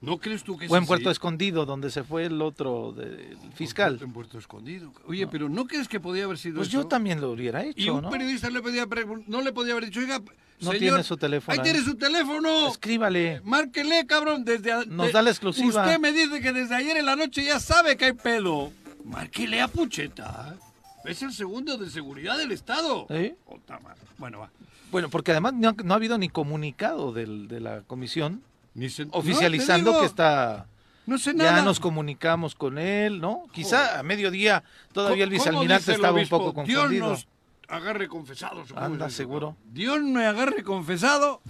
[0.03, 0.85] ¿No crees tú que es O en?
[0.85, 3.99] Puerto Escondido, donde se fue el otro de- el fiscal.
[4.03, 4.93] En Puerto Escondido.
[5.07, 6.83] Oye, pero ¿no crees que podía haber sido Pues eso?
[6.83, 8.11] yo también lo hubiera Y hecho, un ¿no?
[8.11, 11.51] periodista le podía pregun- no le podía haber dicho, oiga, No señor, tiene su teléfono
[11.55, 11.73] Ahí ahí.
[11.73, 12.69] tiene su teléfono.
[12.69, 13.41] Escríbale.
[13.43, 15.83] Márquele, cabrón, desde a- Nos de- da la exclusiva.
[15.87, 18.71] Usted me dice que desde ayer en la noche ya sabe que hay pedo.
[19.05, 20.57] Márquele a Pucheta.
[21.05, 23.07] Es el segundo de seguridad del Estado.
[23.47, 24.01] Puta madre.
[24.19, 24.51] Bueno, va.
[24.91, 28.43] Bueno, porque además no, ha- no ha habido ni comunicado del- de la comisión
[28.75, 30.67] Ni se- oficializando No, que está...
[31.07, 31.63] No sé Ya nada.
[31.63, 33.43] nos comunicamos con él, ¿no?
[33.53, 37.09] Quizá a mediodía todavía el ¿Cómo vicealmirante el estaba un poco Dios confundido.
[37.11, 37.29] nos
[37.69, 38.65] agarre confesado.
[38.67, 39.57] ¿cómo Anda, seguro.
[39.71, 41.43] Dios me agarre confesado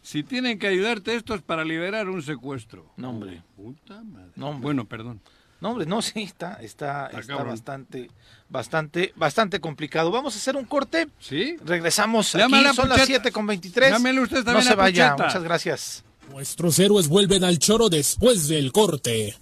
[0.00, 2.90] si tienen que ayudarte estos para liberar un secuestro.
[2.96, 3.42] No, hombre.
[3.54, 4.30] Puta madre.
[4.36, 4.62] No, hombre.
[4.62, 5.20] Bueno, perdón.
[5.62, 8.10] No, hombre, no, sí, está, está, Está bastante,
[8.48, 10.10] bastante, bastante complicado.
[10.10, 11.06] Vamos a hacer un corte.
[11.20, 11.56] ¿Sí?
[11.64, 13.20] Regresamos Llámale a aquí, son las Pucheta.
[13.20, 13.90] 7 con 23.
[13.92, 15.28] Llámele usted no también se a vaya, Pucheta.
[15.28, 16.04] muchas gracias.
[16.32, 19.36] Nuestros héroes vuelven al choro después del corte.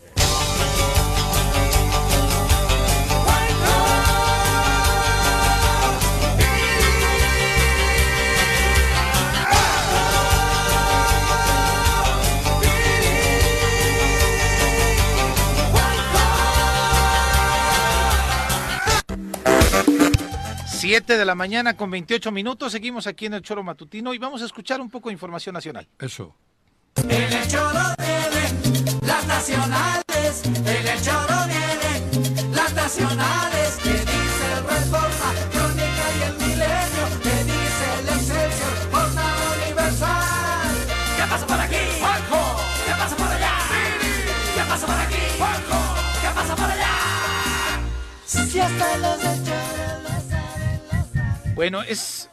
[20.91, 22.73] Siete de la mañana con 28 minutos.
[22.73, 25.87] Seguimos aquí en el Choro Matutino y vamos a escuchar un poco de información nacional.
[26.01, 26.35] Eso.
[26.97, 34.65] En el choro vienen las nacionales, en el choro vienen las nacionales, que dice el
[34.65, 40.75] Reforma, Crónica y el Milenio, que dice el Excelsior, Jornada Universal.
[41.17, 41.83] ¿Qué pasa por aquí?
[42.01, 42.43] Juanjo.
[42.85, 43.55] ¿Qué pasa por allá?
[44.57, 45.23] ¿Qué pasa por aquí?
[45.39, 45.95] Juanjo.
[46.21, 46.95] ¿Qué pasa por allá?
[48.27, 49.40] Si hasta los
[51.61, 52.31] Bueno, es,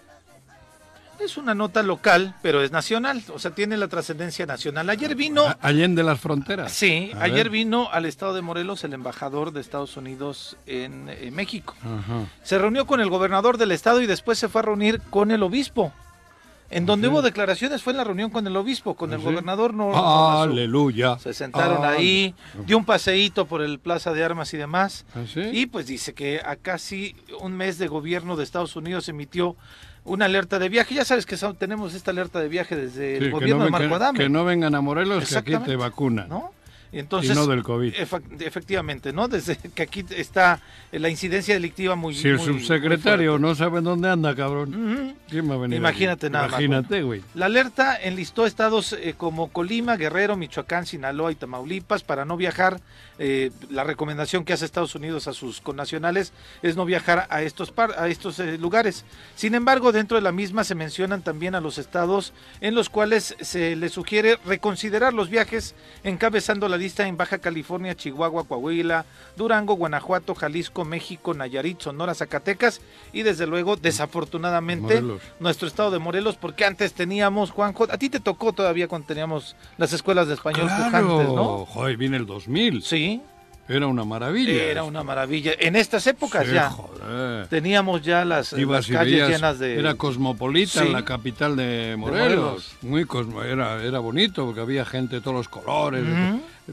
[1.20, 4.90] es una nota local, pero es nacional, o sea, tiene la trascendencia nacional.
[4.90, 6.72] Ayer vino, Allende las fronteras.
[6.72, 7.50] sí, A ayer ver.
[7.50, 11.76] vino al estado de Morelos el embajador de Estados Unidos en, eh, México.
[11.82, 12.26] Ajá.
[12.42, 15.44] Se reunió con el gobernador del estado y después se fue a reunir con el
[15.44, 15.92] obispo.
[16.69, 19.25] En donde hubo declaraciones fue en la reunión con el obispo, con el ¿Sí?
[19.25, 19.91] gobernador no.
[20.41, 21.17] Aleluya.
[21.19, 25.06] Se sentaron Ale- ahí, dio un paseíto por el Plaza de Armas y demás.
[25.15, 25.41] ¿Ah, sí?
[25.53, 29.56] Y pues dice que a casi un mes de gobierno de Estados Unidos emitió
[30.03, 30.95] una alerta de viaje.
[30.95, 33.71] Ya sabes que son- tenemos esta alerta de viaje desde Sí, el gobierno no, de
[33.71, 34.19] Marco Adame.
[34.19, 36.27] que no vengan a Morelos, que aquí te vacunan.
[36.30, 36.51] ¿no?
[36.91, 37.93] Y entonces, Y no del COVID.
[38.39, 39.28] efectivamente, ¿no?
[39.28, 43.82] Desde que aquí está la incidencia delictiva muy Si el muy- subsecretario muy no sabe
[43.82, 45.15] dónde anda, cabrón.
[45.30, 45.78] ¿Quién va a venir?
[45.78, 46.34] Imagínate aquí?
[46.34, 47.21] nada Imagínate, güey.
[47.36, 52.80] La alerta enlistó estados eh, como Colima, Guerrero, Michoacán, Sinaloa y Tamaulipas para no viajar.
[53.19, 57.71] Eh, la recomendación que hace Estados Unidos a sus connacionales es no viajar a estos,
[57.71, 59.06] par- a estos eh, lugares.
[59.36, 63.36] Sin embargo, dentro de la misma se mencionan también a los estados en los cuales
[63.41, 65.73] se les sugiere reconsiderar los viajes,
[66.04, 72.82] encabezando la en Baja California, Chihuahua, Coahuila, Durango, Guanajuato, Jalisco, México, Nayarit, Sonora, Zacatecas
[73.13, 75.22] y desde luego, desafortunadamente, Morelos.
[75.40, 79.56] nuestro estado de Morelos, porque antes teníamos, Juanjo, a ti te tocó todavía cuando teníamos
[79.78, 81.66] las escuelas de español pujantes, ¿no?
[81.66, 82.82] Joder, viene el 2000.
[82.84, 83.22] Sí,
[83.70, 84.63] Era una maravilla.
[84.63, 85.52] era una maravilla.
[85.60, 87.48] En estas épocas Sí, ya joder.
[87.48, 89.78] teníamos ya las, calles veías- llenas de...
[89.78, 90.90] Era cosmopolita, Sí.
[90.90, 92.30] la capital de Morelos.
[92.30, 92.76] Morelos.
[92.82, 96.06] Muy cosmo, era, era bonito porque había gente de todos los colores.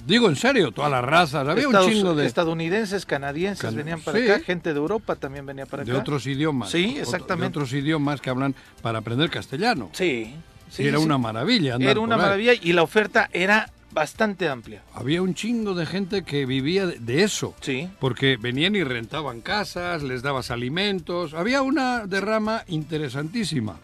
[0.07, 1.47] Digo en serio, todas las razas.
[1.47, 4.25] Había Estados- un chingo de, estadounidenses, canadienses Can- venían para sí.
[4.29, 5.93] acá, gente de Europa también venía para acá.
[5.93, 6.71] de otros idiomas.
[6.71, 7.43] Sí, exactamente.
[7.53, 9.91] De otros idiomas que hablan para aprender castellano.
[9.93, 10.35] Sí,
[10.69, 11.05] sí, era sí.
[11.05, 11.75] una maravilla.
[11.77, 12.31] andar Era una por ahí.
[12.31, 14.83] maravilla y la oferta era bastante amplia.
[14.95, 17.55] Había un chingo de gente que vivía de, de eso.
[17.61, 17.89] Sí.
[18.01, 21.33] Porque venían y rentaban casas, les dabas alimentos.
[21.35, 23.79] Había una derrama interesantísima.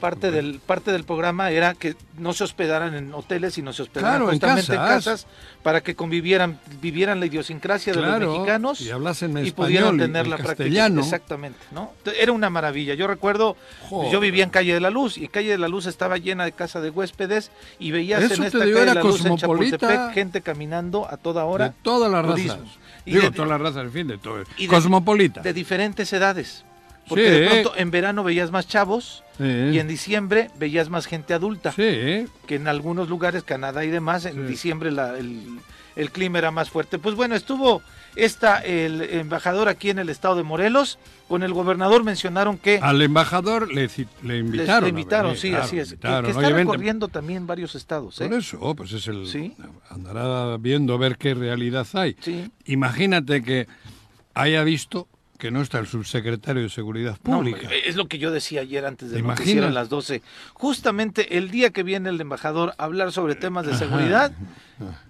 [0.00, 4.12] Parte del, parte del programa era que no se hospedaran en hoteles, sino se hospedaran
[4.18, 5.04] Claro, en justamente en casas.
[5.04, 5.26] casas
[5.62, 9.98] para que convivieran, vivieran la idiosincrasia de los mexicanos y hablasen y español pudieran y
[9.98, 10.86] tener el la práctica.
[10.86, 11.92] Exactamente, ¿no?
[12.18, 12.94] Era una maravilla.
[12.94, 13.56] Yo recuerdo,
[13.88, 14.12] Joder.
[14.12, 16.52] yo vivía en Calle de la Luz y Calle de la Luz estaba llena de
[16.52, 19.36] casa de huéspedes y veías Eso en esta digo, Calle de la Luz en.
[19.36, 21.68] Chapultepec gente caminando a toda hora.
[21.70, 22.58] de todas las razas.
[23.04, 24.42] Digo, de- todas las razas, en fin, de todo.
[24.56, 25.40] y de- Cosmopolita.
[25.40, 26.64] de diferentes edades.
[27.08, 27.30] Porque Sí.
[27.40, 29.44] de pronto en verano veías más chavos Sí.
[29.44, 31.72] y en diciembre veías más gente adulta.
[31.72, 35.58] Sí, Que en algunos lugares, Canadá y demás, en diciembre la- el,
[35.96, 36.98] el clima era más fuerte.
[36.98, 37.82] Pues bueno, estuvo
[38.16, 40.98] esta, el embajador aquí en el estado de Morelos.
[41.28, 43.88] Con el gobernador mencionaron que al embajador le,
[44.24, 44.84] le invitaron.
[44.84, 45.88] le invitaron, venir, sí, claro, así es.
[45.88, 46.24] Que, invitaron.
[46.24, 48.18] que está recorriendo también varios estados.
[48.20, 48.28] ¿eh?
[48.28, 49.26] Por eso, pues es el.
[49.28, 49.54] Sí.
[49.90, 52.16] Andará viendo a ver qué realidad hay.
[52.20, 52.50] Sí.
[52.64, 53.66] Imagínate que
[54.34, 55.06] haya visto
[55.38, 57.68] que no está el subsecretario de Seguridad No, Pública.
[57.86, 59.68] es lo que yo decía ayer antes de ¿Te noticiero imaginas?
[59.68, 60.22] en las 12.
[60.52, 63.78] Justamente el día que viene el embajador a hablar sobre temas de Ajá.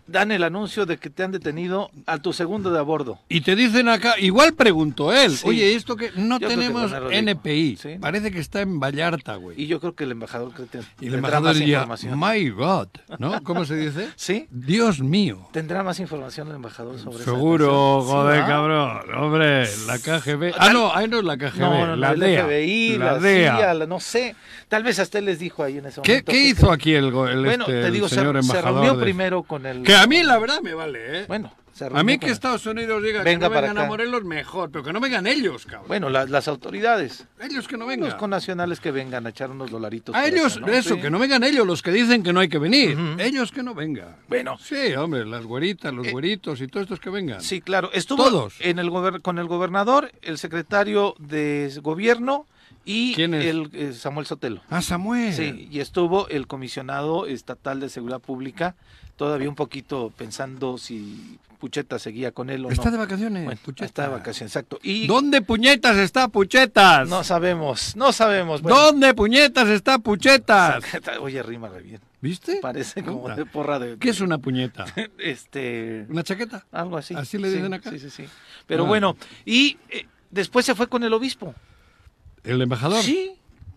[0.09, 3.19] Dan el anuncio de que te han detenido a tu segundo de a bordo.
[3.29, 5.47] Y te dicen acá, igual preguntó él, Sí.
[5.49, 7.89] oye, esto que no Yo creo que tenemos NPI, Sí.
[8.01, 9.61] parece que está en Vallarta, güey.
[9.61, 10.63] Y yo creo que el embajador que
[11.01, 12.19] Y el embajador diría, información.
[12.19, 13.43] my God, ¿no?
[13.45, 14.09] ¿Cómo se dice?
[14.17, 14.47] ¿Sí?
[14.51, 15.49] Dios mío.
[15.53, 18.01] ¿Tendrá más información el embajador sobre esa Seguro?
[18.03, 19.01] Sí, joder, cabrón.
[19.17, 20.55] Hombre, la KGB.
[20.59, 22.45] Ah, no, ahí no es la KGB, No, no, la el DEA.
[22.47, 23.57] FBI, la, la DEA.
[23.57, 24.35] CIA, la- no sé.
[24.69, 26.33] Tal vez hasta él les dijo ahí en ese ¿Qué, momento.
[26.33, 28.75] qué hizo aquí el, el Bueno, este, te digo, se, señor se embajador?
[28.75, 29.83] reunió de- primero con el...
[30.03, 31.25] a mí la verdad me vale, ¿eh?
[31.29, 33.89] Bueno, Se A mí que Estados Unidos diga Venga que no para vengan a.
[33.89, 35.87] Morelos, mejor, pero que no vengan ellos, cabrón.
[35.87, 37.25] Bueno, la- las autoridades.
[37.41, 38.19] ellos que no Los vengan.
[38.19, 40.13] connacionales que vengan a echar unos dolaritos.
[40.13, 41.01] A ellos, eso, Sí.
[41.01, 42.99] que no vengan ellos, los que dicen que no hay que venir.
[43.19, 44.17] Ellos que no vengan.
[44.29, 44.59] Bueno.
[44.59, 47.41] Sí, hombre, las güeritas, los Eh, güeritos y todos estos que vengan.
[47.43, 47.91] Sí, claro.
[47.93, 48.57] Estuvo Todos.
[48.59, 48.91] En el
[49.23, 52.47] con el gobernador, el secretario de gobierno
[52.91, 53.45] y ¿Quién es?
[53.45, 54.63] el eh, Samuel Sotelo.
[54.71, 55.35] Ah, Samuel.
[55.35, 58.75] Sí, y estuvo el comisionado estatal de seguridad pública,
[59.17, 62.93] todavía un poquito pensando si Pucheta seguía con él o Está no.
[62.93, 63.45] de vacaciones.
[63.45, 63.85] Bueno, Pucheta.
[63.85, 64.79] está de vacaciones, exacto.
[64.83, 67.09] Y ¿Dónde puñetas está Puchetas?
[67.09, 68.63] no sabemos, no sabemos.
[68.63, 70.83] Bueno, ¿Dónde puñetas está Puchetas?
[71.21, 72.01] Oye, rima re bien.
[72.21, 72.59] ¿Viste?
[72.63, 73.35] Parece como Puta.
[73.37, 73.99] de porra de...
[73.99, 74.87] ¿Qué es una puñeta?
[75.19, 76.07] Este...
[76.09, 76.65] ¿Una chaqueta?
[76.73, 77.15] Algo así.
[77.15, 77.91] ¿Así le Sí, dicen acá?
[77.91, 78.25] Sí, sí, sí.
[78.67, 78.89] Pero Ah.
[78.89, 81.55] bueno, y eh, después se fue con el obispo.
[82.45, 83.03] ¿El embajador?
[83.03, 83.33] Sí,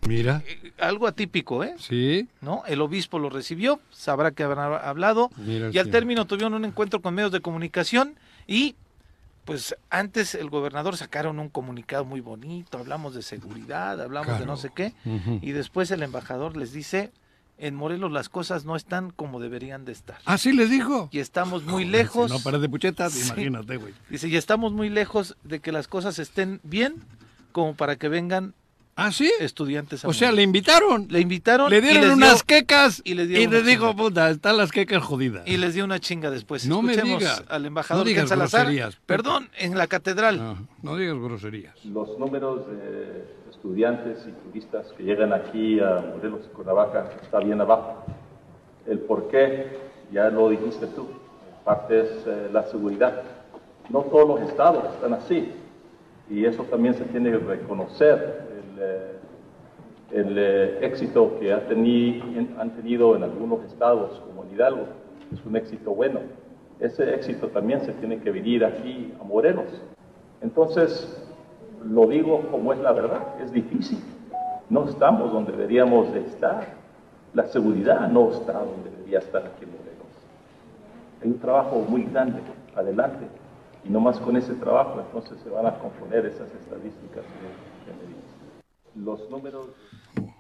[0.08, 0.42] Mira.
[0.48, 1.76] eh, algo atípico, ¿eh?
[1.78, 2.28] Sí.
[2.42, 2.64] ¿No?
[2.68, 7.02] El obispo lo recibió, sabrá que habrá hablado, Mira y al término tuvieron un encuentro
[7.02, 8.16] con medios de comunicación
[8.48, 8.76] y
[9.46, 14.56] pues antes el gobernador sacaron un comunicado muy bonito, hablamos de seguridad, hablamos de no
[14.56, 14.94] sé qué,
[15.42, 17.12] y después el embajador les dice,
[17.58, 20.18] en Morelos las cosas no están como deberían de estar.
[20.26, 21.10] ¿Así les dijo?
[21.12, 22.32] Y estamos muy lejos.
[22.32, 23.26] Si no parece puchetas, Sí.
[23.28, 23.94] imagínate, güey.
[24.10, 26.96] Dice, y estamos muy lejos de que las cosas estén bien
[27.52, 28.54] como para que vengan
[28.96, 29.32] ¿Ah, sí?
[29.40, 30.36] estudiantes a O sea, Morelos".
[30.38, 31.08] le invitaron.
[31.10, 33.60] le invitaron Le y dieron les unas dio- quecas y y les le, dio una
[33.62, 35.48] dijo, puta, están las quecas jodidas.
[35.48, 36.68] y les dio una chinga después.
[36.68, 37.44] No me Escuchemos diga.
[37.48, 38.62] al embajador No digas Salazar.
[38.66, 38.98] groserías.
[39.06, 40.38] Perdón, en la catedral.
[40.38, 41.84] No, no digas groserías.
[41.86, 47.62] Los números de estudiantes y turistas que llegan aquí a Morelos y Cuernavaca está bien
[47.62, 48.04] abajo.
[48.88, 49.78] El por qué,
[50.12, 51.08] ya lo dijiste tú,
[51.64, 53.22] parte es eh, la seguridad.
[53.90, 55.52] No todos los estados están así
[56.32, 58.50] y eso también se tiene que reconocer.
[60.14, 64.86] El, eh, eh, éxito que han tenido en algunos estados, como en Hidalgo,
[65.34, 66.22] es un éxito bueno.
[66.80, 69.82] Ese éxito también se tiene que venir aquí a Morelos.
[70.42, 71.22] Entonces,
[71.86, 74.00] lo digo como es la verdad, es difícil.
[74.70, 76.66] No estamos donde deberíamos de estar.
[77.34, 79.92] La seguridad no está donde debería estar aquí en Morelos.
[81.22, 82.40] Hay un trabajo muy grande
[82.76, 83.41] adelante
[83.84, 87.98] y no más con ese trabajo entonces se van a componer esas estadísticas que, que
[87.98, 88.32] me dices.
[88.96, 89.68] Los números...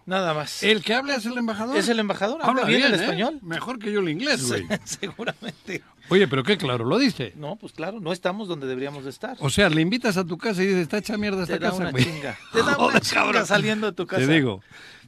[0.06, 0.62] Nada más.
[0.64, 1.78] ¿El que habla es el embajador?
[1.78, 2.98] Es el embajador, habla bien el ¿eh?
[2.98, 3.40] español.
[3.42, 4.68] Mejor que yo el inglés, güey.
[4.84, 5.84] Seguramente.
[6.10, 7.32] Oye, pero qué claro lo dice.
[7.38, 9.38] No, pues claro, no estamos donde deberíamos de estar.
[9.40, 11.70] O sea, le invitas a tu casa y dices, está hecha mierda esta Te da
[11.70, 12.04] casa, una güey.
[12.04, 12.38] chinga.
[12.52, 13.46] Te da una Joder, chinga cabrón.
[13.46, 14.26] saliendo de tu casa.
[14.26, 14.62] Te digo,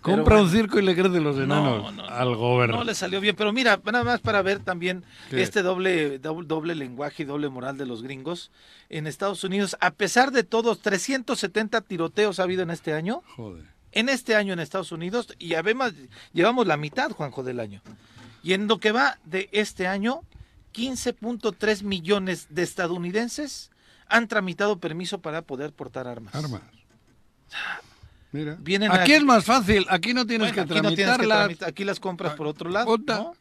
[0.04, 0.44] compra bueno.
[0.44, 2.78] un circo y le crecen los enanos No, no, al gobierno.
[2.78, 5.42] No le salió bien, pero mira, nada más para ver también ¿Qué?
[5.42, 8.52] este doble, doble doble lenguaje y doble moral de los gringos
[8.90, 13.64] en Estados Unidos, a pesar de todos 370 tiroteos ha habido en este año, Joder.
[13.94, 15.94] en este año en Estados Unidos y además
[16.34, 17.82] llevamos la mitad, Juanjo, del año.
[18.44, 20.22] Y en lo que va de este año,
[20.74, 23.72] 15.3 millones de estadounidenses
[24.08, 26.36] han tramitado permiso para poder portar armas.
[26.36, 26.62] Armas.
[28.34, 28.58] Mira.
[28.60, 31.04] Vienen aquí aquí- es más fácil, aquí no tienes Bueno, que aquí no tienes que
[31.06, 31.38] tramitarlas.
[31.46, 32.98] tramitar, aquí las compras por otro lado.
[32.98, 33.34] ¿no?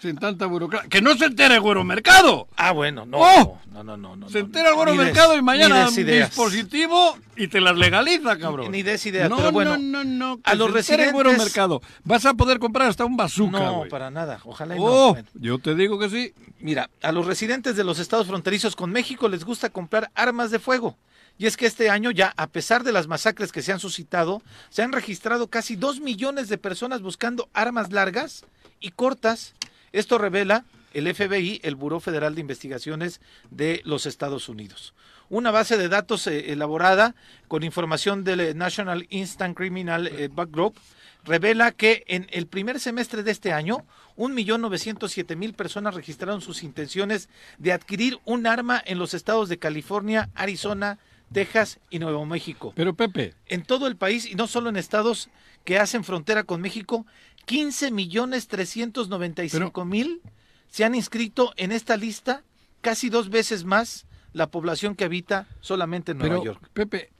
[0.00, 0.88] Sin tanta burocracia.
[0.90, 2.48] ¡Que no se entere Güero Mercado!
[2.56, 3.58] Ah, bueno, no, ¡Oh!
[3.72, 4.28] no, no, no, no.
[4.28, 7.76] Se no, entera el Güero ni des- Mercado y mañana ni dispositivo y te las
[7.76, 8.70] legaliza, cabrón.
[8.70, 10.40] Ni des ideas, no, pero bueno, No, no, no.
[10.44, 11.82] a los se entere el Güero residentes- Mercado.
[12.04, 14.38] Vas a poder comprar hasta un bazooka, No, para nada.
[14.44, 14.84] Ojalá y no.
[14.84, 16.32] Oh, Bueno, yo te digo que sí.
[16.60, 20.58] Mira, a los residentes de los estados fronterizos con México les gusta comprar armas de
[20.58, 20.96] fuego.
[21.38, 24.42] Y es que este año ya, a pesar de las masacres que se han suscitado,
[24.70, 28.44] se han registrado casi dos millones de personas buscando armas largas
[28.80, 29.54] y cortas.
[29.92, 33.20] Esto revela el FBI, el Buró Federal de Investigaciones
[33.50, 34.94] de los Estados Unidos.
[35.28, 37.14] Una base de datos eh, elaborada
[37.48, 40.76] con información del eh, National Instant Criminal eh, Backgroup
[41.24, 43.84] revela que en el primer semestre de este año,
[44.16, 50.98] 1.907.000 personas registraron sus intenciones de adquirir un arma en los estados de California, Arizona,
[51.32, 52.72] Texas y Nuevo México.
[52.76, 55.28] Pero Pepe, En todo el país y no solo en estados
[55.64, 57.06] que hacen frontera con México,
[57.46, 60.20] 15 millones 395 mil
[60.68, 62.42] se han inscrito en esta lista,
[62.80, 66.70] casi dos veces más la población que habita solamente en Nueva pero York.
[66.72, 67.10] Pepe,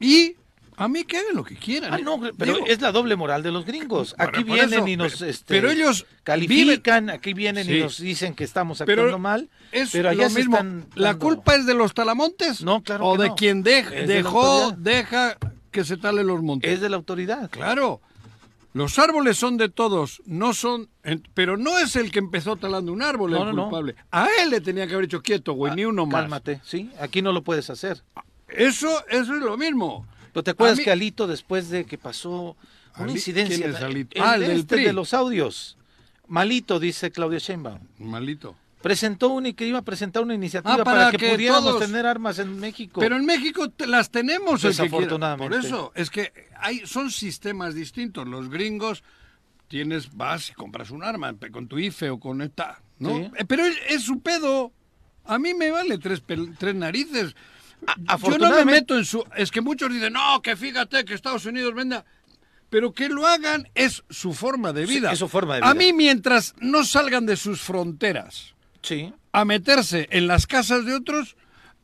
[0.00, 0.36] y
[0.80, 1.92] a mí que hagan lo que quieran.
[1.92, 2.02] Ah, ¿eh?
[2.02, 4.14] no, pero Digo, es la doble moral de los gringos.
[4.16, 7.76] Aquí vienen eso, y nos pero- este, pero ellos califican, aquí vienen Sí.
[7.78, 10.56] y nos dicen que estamos Pero actuando mal, es pero allá lo mismo.
[10.56, 12.62] están ¿La culpa es de los talamontes?
[12.62, 13.34] No, claro O que de no.
[13.34, 15.36] quien de- dejó, deja
[15.70, 16.70] que se talen los montes.
[16.72, 17.50] es de la autoridad.
[17.50, 18.00] Claro.
[18.74, 20.88] Los árboles son de todos, no son,
[21.34, 23.96] pero no es el que empezó talando un árbol No, el no, culpable.
[24.12, 26.20] A él le tenía que haber hecho quieto, güey, ni uno más.
[26.22, 28.02] Cálmate, sí, aquí no lo puedes hacer.
[28.46, 30.06] Eso, eso es lo mismo.
[30.38, 32.56] Pero te acuerdas mí- que Alito, después de que pasó
[32.96, 34.16] una Ali- incidencia, ¿quién es Alito?
[34.16, 35.76] el Ah, el del este de los audios,
[36.26, 37.80] malito, dice Claudia Sheinbaum.
[37.98, 38.56] Malito.
[38.82, 41.64] Presentó una y que iba a presentar una iniciativa Ah, para, para que, que pudiéramos
[41.64, 43.00] todos- tener armas en México.
[43.00, 44.62] Pero en México te- las tenemos.
[44.62, 45.56] Desafortunadamente.
[45.56, 48.28] Por eso, es que hay, son sistemas distintos.
[48.28, 49.02] Los gringos,
[49.66, 53.16] tienes, vas y compras un arma con tu IFE o con esta, ¿no?
[53.16, 53.30] Sí.
[53.36, 54.72] Eh, Pero es, es su pedo.
[55.24, 56.22] A mí me vale tres,
[56.56, 57.34] tres narices.
[58.06, 59.24] A- Yo no me meto en su...
[59.36, 62.04] Es que muchos dicen, no, que fíjate que Estados Unidos venda...
[62.70, 65.10] Pero que lo hagan es su forma de Sí, vida.
[65.10, 65.74] es su forma de A vida.
[65.74, 71.36] mí, mientras no salgan de sus fronteras Sí, a meterse en las casas de otros,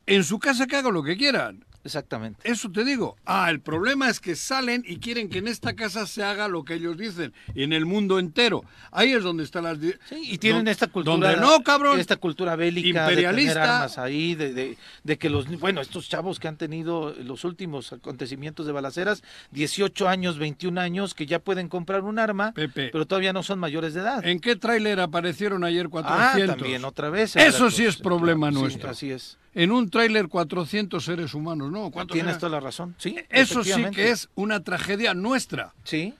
[0.05, 1.65] en su casa que hagan lo que quieran.
[1.85, 2.39] Exactamente.
[2.49, 3.15] Eso te digo.
[3.25, 6.63] Ah, el problema es que salen y quieren que en esta casa se haga lo
[6.65, 8.63] que ellos dicen y en el mundo entero.
[8.91, 9.77] Ahí es donde están las.
[9.79, 11.15] Sí, y tienen esta cultura.
[11.31, 11.99] Donde no, cabrón.
[11.99, 13.03] Esta cultura bélica.
[13.03, 13.49] Imperialista.
[13.51, 15.47] De tener armas ahí, de, de- de que los.
[15.59, 21.13] Bueno, estos chavos que han tenido los últimos acontecimientos de balaceras, 18 años, 21 años,
[21.13, 22.89] que ya pueden comprar un arma, Pepe.
[22.91, 24.25] pero todavía no son mayores de edad.
[24.25, 26.57] ¿En qué tráiler aparecieron ayer ah, 400?
[26.57, 27.35] también, otra vez.
[27.35, 28.89] Eso sí es problema Sí, nuestro.
[28.89, 29.37] así es.
[29.55, 31.89] En un tráiler 400 seres humanos, ¿no?
[31.89, 32.39] ¿Cuántos Tienes eran?
[32.41, 32.93] toda la razón.
[32.97, 35.73] Sí, Eso sí que es una tragedia nuestra.
[35.83, 36.13] Sí.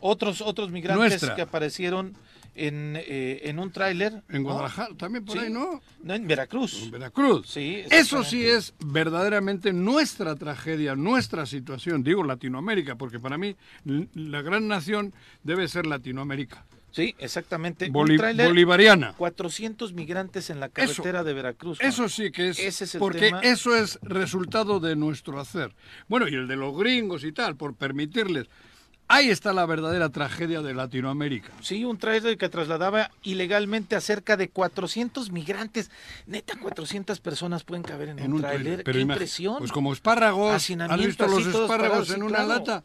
[0.00, 1.34] Otros, otros migrantes Nuestra.
[1.34, 2.14] que aparecieron
[2.54, 4.22] en, eh, en un tráiler.
[4.28, 4.50] En ¿no?
[4.50, 5.44] Guadalajara, también por Sí.
[5.46, 5.80] ahí, ¿no?
[6.02, 6.82] No, en Veracruz.
[6.84, 7.48] En Veracruz.
[7.48, 12.04] Sí, Eso sí es verdaderamente nuestra tragedia, nuestra situación.
[12.04, 13.56] Digo Latinoamérica, porque para mí
[14.14, 16.66] la gran nación debe ser Latinoamérica.
[16.94, 17.90] Sí, exactamente.
[17.90, 19.14] Boli- un bolivariana.
[19.14, 21.80] 400 migrantes en la carretera de Veracruz.
[21.80, 23.40] Eso sí que es, Ese es el porque tema.
[23.40, 25.74] eso es resultado de nuestro hacer.
[26.06, 28.46] Bueno, y el de los gringos y tal, por permitirles.
[29.08, 31.50] Ahí está la verdadera tragedia de Latinoamérica.
[31.60, 35.90] Sí, un tráiler que trasladaba ilegalmente a cerca de 400 migrantes.
[36.26, 38.84] Neta, 400 personas pueden caber en, un tráiler.
[38.84, 39.58] Pero ¡Qué impresión!
[39.58, 40.52] Pues como espárragos.
[40.52, 42.48] ¿Has visto los espárragos en una claro.
[42.48, 42.84] lata?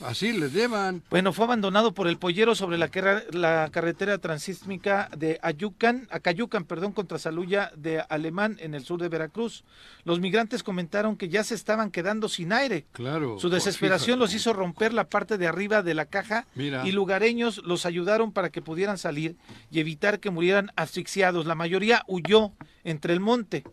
[0.00, 1.02] Así les llevan.
[1.10, 7.18] Bueno, fue abandonado por el pollero sobre la, carretera transísmica de Ayucan, Acayucan, perdón, contra
[7.18, 9.64] Saluya de Alemán en el sur de Veracruz.
[10.04, 12.86] Los migrantes comentaron que ya se estaban quedando sin aire.
[12.92, 13.38] Claro.
[13.38, 16.86] Su pues desesperación los hizo romper la parte de arriba de la caja Mira.
[16.86, 19.36] y lugareños los ayudaron para que pudieran salir
[19.70, 21.46] y evitar que murieran asfixiados.
[21.46, 22.52] La mayoría huyó
[22.84, 23.64] entre el monte.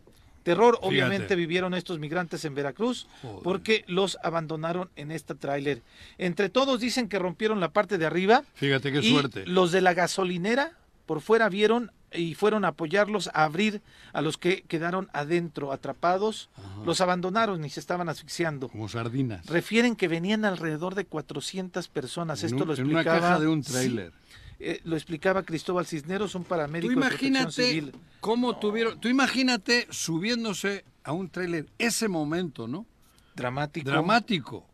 [0.46, 1.34] Terror obviamente Fíjate.
[1.34, 3.42] vivieron estos migrantes en Veracruz Joder.
[3.42, 5.82] porque los abandonaron en esta tráiler.
[6.18, 9.44] Entre todos dicen que rompieron la parte de arriba Fíjate qué y suerte.
[9.44, 10.70] los de la gasolinera
[11.04, 13.82] por fuera vieron y fueron a apoyarlos a abrir
[14.12, 16.48] a los que quedaron adentro atrapados.
[16.84, 18.68] Los abandonaron y se estaban asfixiando.
[18.68, 19.46] Como sardinas.
[19.46, 22.40] Refieren que venían alrededor de 400 personas.
[22.44, 23.20] En Esto un- lo en una explicaba.
[23.20, 24.12] caja de un Sí, tráiler.
[24.58, 27.92] Eh, lo explicaba Cristóbal Cisneros, un Tú paramédico de protección imagínate civil.
[28.20, 28.98] cómo tuvieron.
[29.00, 32.86] Tú imagínate subiéndose a un tráiler ese momento, ¿no?
[33.34, 33.88] Dramático.
[33.88, 34.66] Dramático.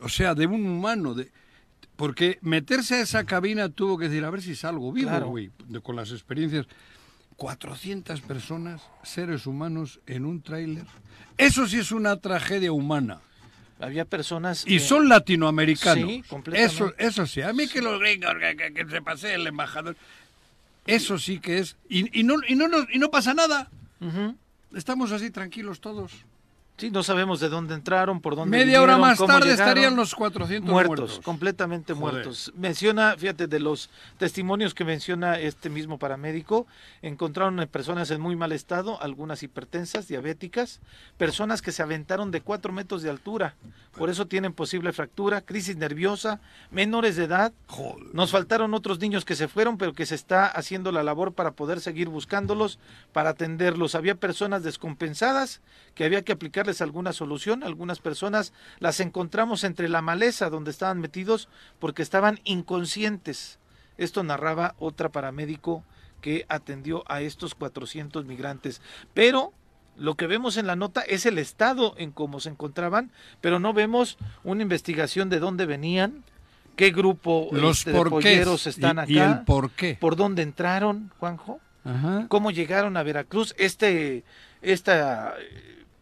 [0.00, 1.14] O sea, de un humano.
[1.14, 1.30] De,
[1.96, 5.50] porque meterse a esa cabina tuvo que decir, a ver si salgo vivo, güey,
[5.82, 6.66] con las experiencias.
[7.36, 10.84] 400 personas, seres humanos, en un tráiler.
[11.38, 13.22] Eso sí es una tragedia humana.
[13.80, 14.64] Había personas.
[14.66, 16.08] Y que- son latinoamericanos.
[16.08, 16.74] Sí, completamente.
[16.74, 17.40] Eso, eso sí.
[17.42, 18.34] A mí que los gringos,
[18.74, 19.96] que, se pase el embajador.
[20.86, 21.76] Eso sí que es.
[21.88, 23.70] Y, y no, y, no, nos- y no pasa nada.
[24.74, 26.12] Estamos así tranquilos todos.
[26.80, 29.68] Sí, no sabemos de dónde entraron, por dónde Media hora más cómo tarde llegaron.
[29.68, 31.20] estarían los 400 muertos, muertos.
[31.22, 32.14] completamente Joder.
[32.14, 32.52] muertos.
[32.56, 36.66] Menciona, fíjate, de los testimonios que menciona este mismo paramédico,
[37.02, 40.80] encontraron personas en muy mal estado, algunas hipertensas, diabéticas,
[41.18, 43.56] personas que se aventaron de cuatro metros de altura,
[43.98, 46.40] por eso tienen posible fractura, crisis nerviosa,
[46.70, 47.52] menores de edad.
[47.66, 48.14] Joder.
[48.14, 51.50] Nos faltaron otros niños que se fueron, pero que se está haciendo la labor para
[51.50, 52.78] poder seguir buscándolos,
[53.12, 53.94] para atenderlos.
[53.94, 55.60] Había personas descompensadas
[55.94, 57.64] que había que aplicarles alguna solución.
[57.64, 63.58] Algunas personas las encontramos entre la maleza donde estaban metidos porque estaban inconscientes.
[63.98, 65.84] Esto narraba otra paramédico
[66.20, 68.80] que atendió a estos 400 migrantes.
[69.14, 69.52] Pero
[69.96, 73.72] lo que vemos en la nota es el estado en cómo se encontraban, pero no
[73.72, 76.24] vemos una investigación de dónde venían,
[76.76, 79.98] qué grupo Los este, de polleros están y, acá, y el por qué.
[80.00, 82.26] por dónde entraron, Juanjo, Ajá.
[82.28, 83.54] cómo llegaron a Veracruz.
[83.58, 84.24] Este,
[84.62, 85.34] esta,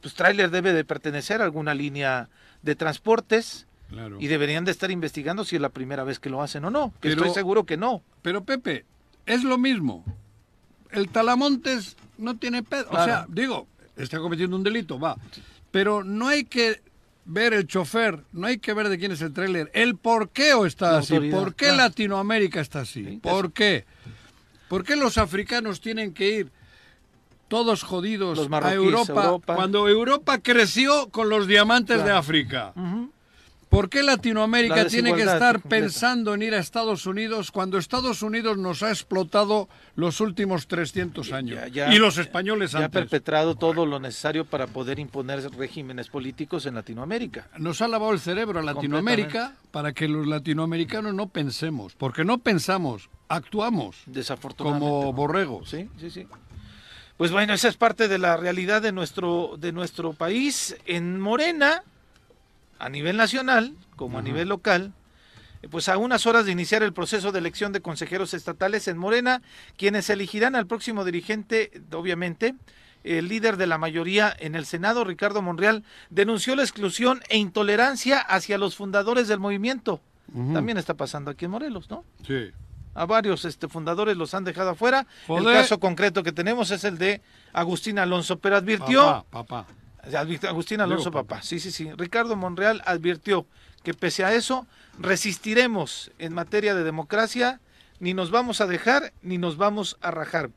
[0.00, 2.28] pues tráiler debe de pertenecer a alguna línea
[2.62, 4.18] de transportes Claro.
[4.20, 6.92] y deberían de estar investigando si es la primera vez que lo hacen o no.
[7.00, 8.02] Que Pero- estoy seguro que no.
[8.22, 8.84] Pero Pepe,
[9.26, 10.04] es lo mismo.
[10.90, 12.86] El Talamontes no tiene pedo.
[12.90, 15.16] O sea, digo, está cometiendo un delito, va.
[15.70, 16.82] Pero no hay que
[17.24, 20.54] ver el chofer, no hay que ver de quién es el tráiler, el por qué
[20.54, 21.76] o está La así, por qué claro.
[21.78, 23.84] Latinoamérica está así, Sí, por qué.
[24.68, 26.50] ¿Por qué los africanos tienen que ir
[27.48, 29.54] todos jodidos Los a Europa, Europa.
[29.56, 32.12] cuando Europa creció con los diamantes de.
[32.12, 32.72] África?
[33.68, 38.22] ¿Por qué Latinoamérica La tiene que estar pensando en ir a Estados Unidos cuando Estados
[38.22, 41.58] Unidos nos ha explotado los últimos 300 años?
[41.60, 42.98] Ya- ya- y los españoles Ya ha antes.
[42.98, 47.48] perpetrado todo lo necesario para poder imponer regímenes políticos en Latinoamérica.
[47.58, 51.94] Nos ha lavado el cerebro a Latinoamérica para que los latinoamericanos no pensemos.
[51.94, 54.86] Porque no pensamos, actuamos Desafortunadamente.
[54.88, 55.68] como borregos.
[55.68, 56.26] Sí, sí, sí.
[57.18, 60.76] Pues bueno, esa es parte de la realidad de nuestro, de nuestro país.
[60.86, 61.82] En Morena,
[62.78, 64.92] a nivel nacional, como a nivel local,
[65.62, 68.98] eh, pues a unas horas de iniciar el proceso de elección de consejeros estatales en
[68.98, 69.42] Morena,
[69.76, 72.54] quienes elegirán al próximo dirigente, obviamente,
[73.02, 78.20] el líder de la mayoría en el Senado, Ricardo Monreal, denunció la exclusión e intolerancia
[78.20, 80.00] hacia los fundadores del movimiento.
[80.52, 82.04] También está pasando aquí en Morelos, ¿no?
[82.24, 82.52] Sí.
[82.98, 85.06] A varios este, fundadores los han dejado afuera.
[85.26, 85.46] Joder.
[85.46, 87.20] El caso concreto que tenemos es el de
[87.52, 89.66] Agustín Alonso, pero advirtió, Papá, papá.
[90.48, 91.42] Agustín Alonso Digo, papá.
[91.42, 93.46] sí, sí, sí, Ricardo Monreal advirtió
[93.82, 94.66] que pese a eso
[94.98, 97.60] resistiremos en materia de democracia,
[98.00, 100.50] ni nos vamos a dejar ni nos vamos a rajar.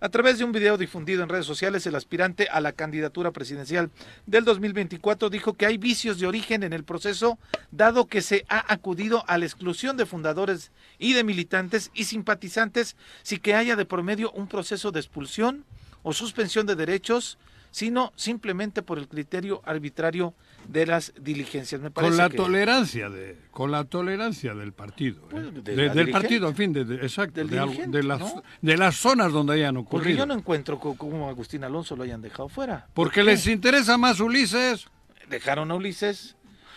[0.00, 3.90] A través de un video difundido en redes sociales, el aspirante a la candidatura presidencial
[4.26, 7.36] del 2024 dijo que hay vicios de origen en el proceso,
[7.72, 10.70] dado que se ha acudido a la exclusión de fundadores
[11.00, 12.94] y de militantes y simpatizantes
[13.24, 15.64] sin que haya de promedio un proceso de expulsión
[16.04, 17.36] o suspensión de derechos,
[17.72, 20.32] sino simplemente por el criterio arbitrario
[20.68, 21.80] de las diligencias.
[21.80, 25.28] Me parece Con la que- tolerancia de con la tolerancia del partido, ¿eh?
[25.32, 28.42] Bueno, de De- la del partido, en fin, de, exacto, de las ¿no?
[28.62, 30.18] de las zonas donde hayan Porque ocurrido.
[30.18, 32.86] yo no encuentro cómo Agustín Alonso lo hayan dejado fuera.
[32.94, 34.86] Porque les interesa más Ulises,
[35.28, 36.36] dejaron a Ulises,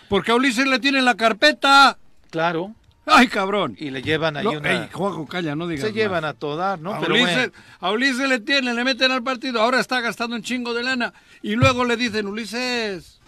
[0.09, 1.99] porque a Ulises le tienen la carpeta.
[2.31, 2.73] claro,
[3.05, 3.75] Ay, cabrón.
[3.79, 4.71] y le llevan ahí No, una...
[4.83, 6.31] ey, Juanjo, calla, no digas se llevan más.
[6.31, 6.93] a toda, ¿no?
[6.93, 10.35] a, Pero Ulises, bueno, a Ulises le tienen, le meten al partido, ahora está gastando
[10.35, 11.13] un chingo de lana.
[11.41, 13.20] Y luego le dicen, Ulises,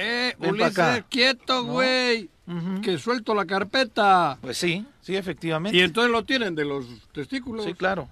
[0.00, 1.02] eh, Ven Ulises, acá".
[1.08, 1.72] quieto, No.
[1.72, 2.30] güey,
[2.82, 4.38] que suelto la carpeta.
[4.40, 5.76] pues sí, sí, efectivamente.
[5.78, 7.64] Y entonces lo tienen de los testículos.
[7.64, 8.08] Sí, claro.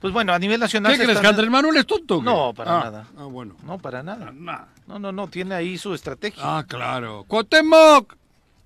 [0.00, 0.92] Pues bueno, a nivel nacional...
[0.92, 2.20] ¿Qué crees, están- que Andrés Manuel es tonto?
[2.20, 3.06] No, para Ah, nada.
[3.16, 3.56] Ah, bueno.
[3.64, 4.32] No, para nada.
[4.34, 4.64] Nah.
[4.86, 6.42] No, no, no, tiene ahí su estrategia.
[6.44, 7.24] Ah, claro.
[7.26, 8.14] ¡Cuauhtémoc!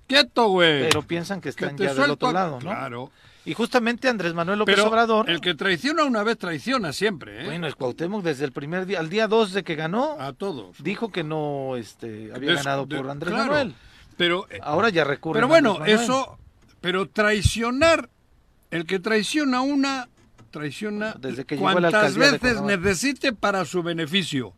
[0.07, 0.81] ¡Quieto, güey!
[0.87, 2.59] pero piensan que están ya del otro a- lado, ¿no?
[2.59, 3.11] Claro.
[3.45, 7.45] Y justamente Andrés Manuel López Pero Obrador, el que traiciona una vez traiciona siempre, ¿eh?
[7.45, 10.75] bueno, Cuauhtémoc desde el primer día, al día 2 de que ganó, A todos.
[10.83, 13.51] dijo que no este, había Des- ganado de- por Andrés claro.
[13.51, 13.73] Manuel.
[14.17, 15.37] Pero, Ahora ya recurre.
[15.37, 16.37] pero bueno, eso...
[16.81, 18.09] Pero traicionar...
[18.71, 20.09] El que traiciona una,
[20.51, 24.53] traiciona Desde que cuantas veces necesite para su beneficio.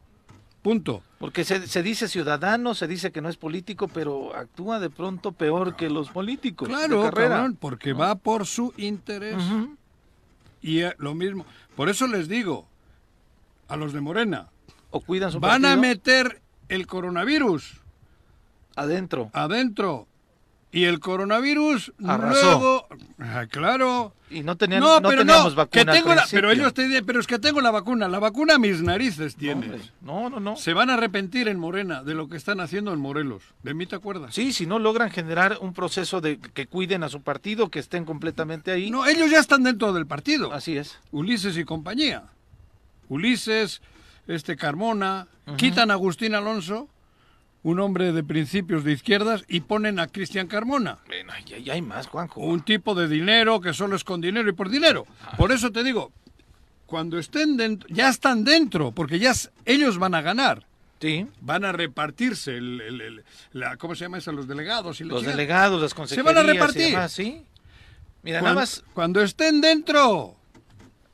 [0.62, 1.02] Punto.
[1.20, 5.32] Porque se, se dice ciudadano, se dice que no es político, pero actúa de pronto
[5.32, 6.68] peor que los políticos.
[6.68, 7.30] de Claro, carrera.
[7.38, 9.42] cabrón, porque va por su interés.
[10.62, 11.46] Y eh, lo mismo.
[11.76, 12.68] Por eso les digo
[13.68, 14.50] a los de Morena,
[14.92, 17.82] O cuidan su van a meter el coronavirus
[18.76, 19.30] adentro.
[19.34, 20.08] adentro.
[20.74, 22.42] Y el coronavirus Arrasó.
[22.44, 22.88] luego,
[23.20, 24.14] ah, claro.
[24.30, 25.84] Y no, tenían, no, no, pero teníamos no, vacuna.
[25.84, 28.56] que tengo la- pero ellos te dicen, pero es que tengo la vacuna, la vacuna
[28.56, 29.92] a mis narices tienes.
[30.02, 30.56] No, no, no.
[30.56, 33.44] Se van a arrepentir en Morena de lo que están haciendo en Morelos.
[33.64, 34.34] ¿De mí te acuerdas?
[34.34, 38.06] Sí, si no logran generar un proceso de que cuiden a su partido, que estén
[38.06, 38.90] completamente ahí.
[38.90, 40.54] No, ellos ya están dentro del partido.
[40.54, 40.98] Así es.
[41.12, 42.24] Ulises y compañía.
[43.10, 43.82] Ulises,
[44.28, 46.88] este Carmona, quitan a Agustín Alonso,
[47.64, 52.08] un hombre de principios de izquierdas, y ponen a Cristian Carmona, Bueno, ya, hay más,
[52.08, 52.42] Juanjo.
[52.42, 55.06] un tipo de dinero que solo es con dinero y por dinero.
[55.38, 56.12] Por eso te digo,
[56.88, 59.34] cuando estén dentro, ya están dentro, porque ya
[59.66, 60.66] ellos van a ganar.
[61.00, 61.26] Sí.
[61.40, 64.32] Van a repartirse, el, el- el- la, ¿cómo se llama eso?
[64.32, 66.36] Los delegados y Los delegados, las Se consejerías.
[66.36, 66.86] van a repartir.
[66.92, 67.44] demás, sí.
[68.24, 68.84] Mira, Cuando, nada más.
[68.94, 70.36] cuando estén dentro.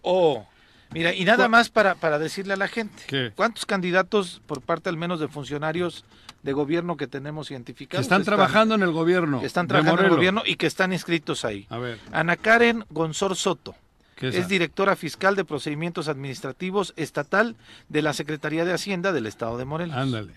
[0.01, 0.45] Oh,
[0.91, 3.03] mira, y nada más para, para decirle a la gente.
[3.07, 3.31] ¿Qué?
[3.35, 6.03] ¿Cuántos candidatos, por parte al menos de funcionarios
[6.47, 8.05] de gobierno que tenemos Que identificados?
[8.05, 9.41] están trabajando en el gobierno.
[9.41, 11.67] que están trabajando en el gobierno y que están inscritos ahí.
[11.69, 13.75] A ver, Ana Karen Gonzor Soto.
[14.15, 17.55] ¿qué es, Es directora fiscal de procedimientos administrativos estatal
[17.89, 19.95] de la Secretaría de Hacienda del Estado de Morelos.
[19.97, 20.31] Ándale.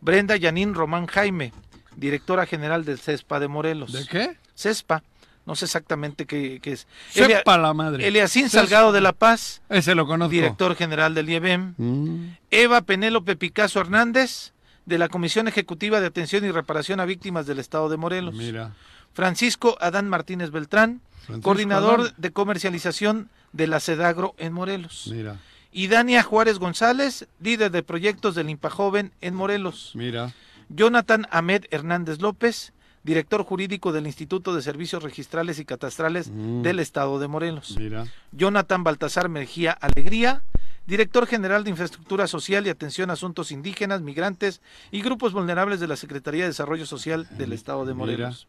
[0.00, 1.52] Brenda Yanín Román Jaime,
[1.96, 3.92] directora general del CESPA de Morelos.
[3.92, 4.36] ¿De qué?
[4.54, 5.02] CESPA,
[5.46, 6.86] no sé exactamente qué, qué es.
[7.14, 8.06] Elia- Sepa la madre.
[8.06, 8.48] Eliasín.
[8.48, 10.30] Salgado de la Paz, Ese lo conozco.
[10.30, 11.74] director general del IEBEM.
[11.76, 12.36] Mm.
[12.52, 14.52] Eva Penélope Picasso Hernández,
[14.86, 18.34] de la Comisión Ejecutiva de Atención y Reparación a Víctimas del Estado de Morelos.
[18.34, 18.72] Mira.
[19.12, 22.14] Francisco Adán Martínez Beltrán, Francisco coordinador Adán.
[22.16, 25.08] de comercialización de la Sedagro en Morelos.
[25.10, 25.38] Mira,
[25.72, 29.92] Y Dania Juárez González, líder de proyectos del IMPA Joven en Morelos.
[29.94, 30.32] mira.
[30.68, 32.72] Jonathan Ahmed Hernández López,
[33.04, 36.62] director jurídico del Instituto de Servicios Registrales y Catastrales Mm.
[36.62, 37.76] del Estado de Morelos.
[37.78, 38.06] Mira.
[38.32, 40.42] Jonathan Baltasar Mejía Alegría,
[40.86, 44.60] director general de Infraestructura Social y Atención a Asuntos Indígenas, Migrantes
[44.90, 48.48] y Grupos Vulnerables de la Secretaría de Desarrollo Social del Estado de Morelos.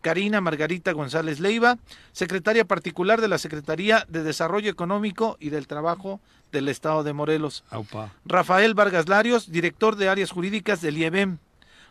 [0.00, 1.78] Karina Margarita González Leiva,
[2.12, 6.20] secretaria particular de la Secretaría de Desarrollo Económico y del Trabajo
[6.52, 7.64] del Estado de Morelos.
[8.24, 11.38] Rafael Vargas Larios, director de áreas jurídicas del IEBEM.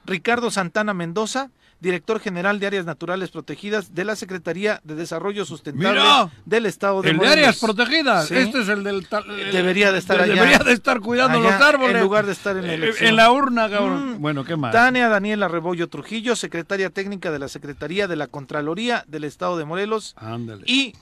[0.05, 5.99] Ricardo Santana Mendoza, director general de áreas naturales protegidas de la Secretaría de Desarrollo Sustentable
[5.99, 6.29] ¡Mira!
[6.45, 7.37] del Estado de El de Morelos.
[7.37, 8.27] áreas protegidas.
[8.27, 8.35] Sí.
[8.35, 9.07] Este es el del.
[9.07, 10.33] tal- el- Debería de estar allá.
[10.33, 11.95] Debería de estar cuidando Allá, los árboles.
[11.95, 13.09] en lugar de estar en la Eh, elección.
[13.09, 14.15] En la urna, cabrón.
[14.17, 14.21] Mm.
[14.21, 14.71] Bueno, ¿qué más?
[14.71, 19.65] Tania Daniela Rebollo Trujillo, secretaria técnica de la Secretaría de la Contraloría del Estado de
[19.65, 20.15] Morelos.
[20.17, 20.63] Ándale.
[20.65, 20.93] Y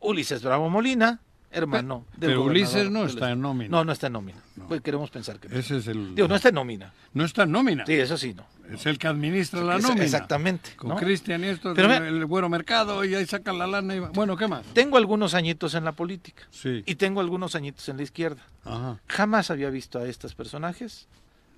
[0.00, 1.20] Ulises Bravo Molina,
[1.56, 3.70] hermano del pero Ulises no está en nómina.
[3.70, 4.38] No, no está en nómina.
[4.68, 5.56] Pues queremos pensar que no.
[5.56, 6.14] Ese es el.
[6.14, 6.92] Digo, no está en nómina.
[7.14, 7.84] No está en nómina.
[7.86, 8.44] Sí, eso sí, no.
[8.72, 10.04] Es el que administra la Es- nómina.
[10.04, 10.70] Exactamente.
[10.76, 10.96] Con ¿no?
[10.96, 13.94] Cristian y esto, Pero el, el güero mercado, y ahí sacan la lana.
[13.96, 14.00] Y...
[14.00, 14.64] Bueno, ¿qué más?
[14.72, 16.82] Tengo algunos añitos en la política Sí.
[16.84, 18.42] y tengo algunos añitos en la izquierda.
[18.64, 18.98] Ajá.
[19.08, 21.06] Jamás había visto a estos personajes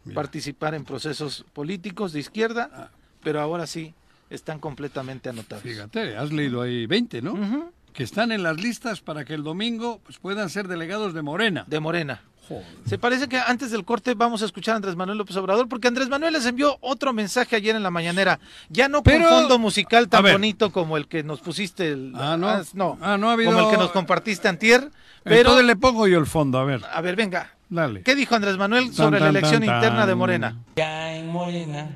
[0.04, 0.14] Mira.
[0.14, 2.88] participar en procesos políticos de izquierda, Ah.
[3.22, 3.94] pero ahora sí
[4.30, 5.62] están completamente anotados.
[5.62, 7.70] Fíjate, has leído ahí 20, ¿no?
[7.98, 11.64] Que están en las listas para que el domingo pues, puedan ser delegados de Morena.
[11.66, 12.22] De Morena.
[12.46, 12.64] Joder.
[12.86, 15.88] Se parece que antes del corte vamos a escuchar a Andrés Manuel López Obrador, porque
[15.88, 18.38] Andrés Manuel les envió otro mensaje ayer en la mañanera,
[18.68, 22.36] ya no Pero- con fondo musical tan bonito como el que nos pusiste, el, Ah,
[22.36, 22.62] ¿no?
[22.74, 24.92] no, Ah, no ha habido- como el que nos compartiste antier,
[25.24, 26.80] pero, Entonces le pongo yo el fondo, a ver.
[26.88, 28.04] a ver, venga, Dale.
[28.04, 30.14] ¿qué dijo Andrés Manuel Tan, sobre la elección tan, interna de.
[30.14, 30.56] Morena?
[30.76, 31.90] Ya en Morena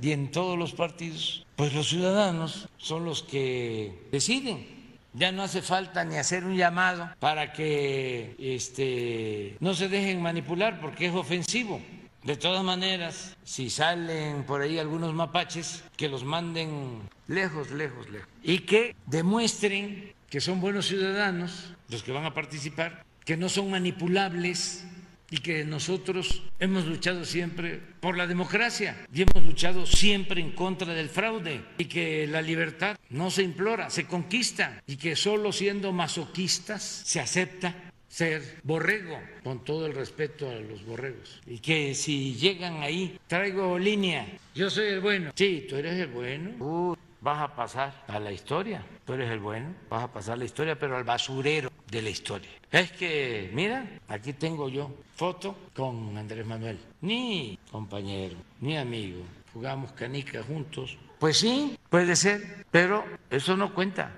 [0.00, 4.80] y en todos los partidos, pues los ciudadanos son los que deciden.
[5.14, 10.80] Ya no hace falta ni hacer un llamado para que este, no se dejen manipular
[10.80, 11.80] porque es ofensivo.
[12.22, 18.28] De todas maneras, si salen por ahí algunos mapaches, que los manden lejos, lejos, lejos.
[18.42, 23.70] Y que demuestren que son buenos ciudadanos los que van a participar, que no son
[23.70, 24.84] manipulables
[25.32, 30.92] y que nosotros hemos luchado siempre por la democracia y hemos luchado siempre en contra
[30.92, 35.90] del fraude y que la libertad no se implora, se conquista y que solo siendo
[35.90, 37.74] masoquistas se acepta
[38.08, 41.40] ser borrego, con todo el respeto a los borregos.
[41.46, 45.32] Y que si llegan ahí, traigo línea, yo soy el bueno.
[45.34, 46.50] Sí, tú eres el bueno.
[46.62, 48.84] Uh, vas a pasar a la historia.
[49.06, 52.50] Tú eres el bueno, vas a pasar la historia, pero al basurero de la historia.
[52.70, 56.78] Es que, mira, aquí tengo yo foto con Andrés Manuel.
[57.00, 59.22] Ni compañero, ni amigo.
[59.52, 60.98] Jugamos canica juntos.
[61.18, 64.10] Pues sí, puede ser, pero eso no cuenta.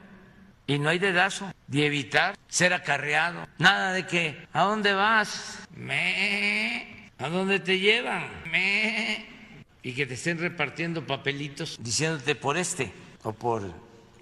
[0.66, 3.46] Y no hay dedazo de evitar ser acarreado.
[3.58, 5.68] Nada de que, ¿a dónde vas?
[5.76, 7.10] Me.
[7.18, 8.26] ¿A dónde te llevan?
[8.50, 9.33] Me.
[9.84, 13.62] Y que te estén repartiendo papelitos diciéndote por este o por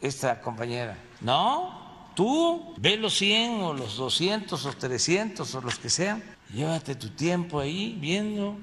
[0.00, 0.98] esta compañera.
[1.20, 6.22] No, tú ve los 100 o los 200 o 300 o los que sean.
[6.52, 8.58] Llévate tu tiempo ahí viendo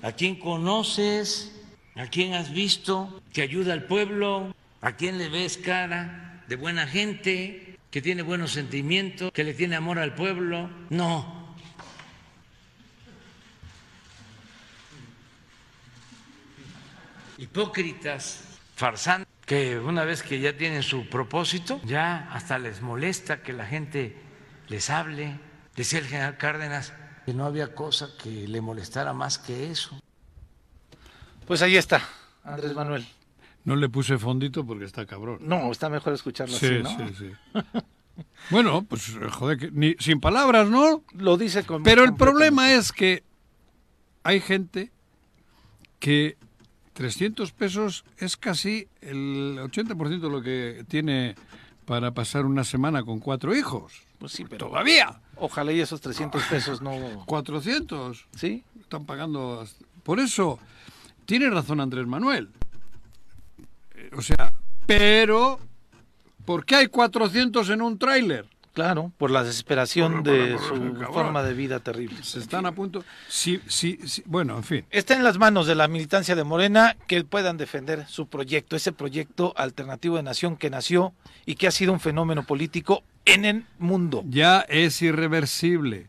[0.00, 1.60] a quién conoces,
[1.96, 6.86] a quién has visto que ayuda al pueblo, a quién le ves cara de buena
[6.86, 10.70] gente, que tiene buenos sentimientos, que le tiene amor al pueblo.
[10.90, 11.41] No.
[17.42, 23.52] Hipócritas, farsantes, que una vez que ya tienen su propósito, ya hasta les molesta que
[23.52, 24.16] la gente
[24.68, 25.40] les hable.
[25.74, 26.92] Decía el general Cárdenas
[27.26, 30.00] que no había cosa que le molestara más que eso.
[31.44, 32.00] Pues ahí está,
[32.44, 33.04] Andrés Manuel.
[33.64, 35.38] No le puse fondito porque está cabrón.
[35.40, 37.08] No, está mejor escucharlo Sí, así, ¿no?
[37.08, 37.60] sí, sí.
[38.50, 41.02] bueno, pues joder, que ni, sin palabras, ¿no?
[41.14, 43.24] Lo dice con Pero el problema es que
[44.22, 44.92] hay gente
[45.98, 46.36] que
[46.94, 51.34] 300 pesos es casi el 80% de lo que tiene
[51.86, 53.92] para pasar una semana con cuatro hijos.
[54.18, 55.20] Pues sí, pero Todavía.
[55.36, 57.24] ojalá y esos 300 pesos no...
[57.26, 58.62] 400 ¿Sí?
[58.80, 59.60] están pagando.
[59.62, 60.58] hasta- Por eso,
[61.26, 62.50] tiene razón Andrés Manuel.
[63.94, 64.52] Eh, O sea,
[64.86, 65.58] pero,
[66.44, 68.46] ¿por qué hay 400 en un tráiler?
[68.72, 72.16] Claro, por la desesperación de su forma de vida terrible.
[72.22, 73.04] Se están a punto.
[73.28, 74.84] Sí, sí, sí, bueno, en fin.
[74.90, 78.92] Está en las manos de la militancia de Morena que puedan defender su proyecto, ese
[78.92, 81.12] proyecto alternativo de nación que nació
[81.44, 84.24] y que ha sido un fenómeno político en el mundo.
[84.26, 86.06] Ya es irreversible.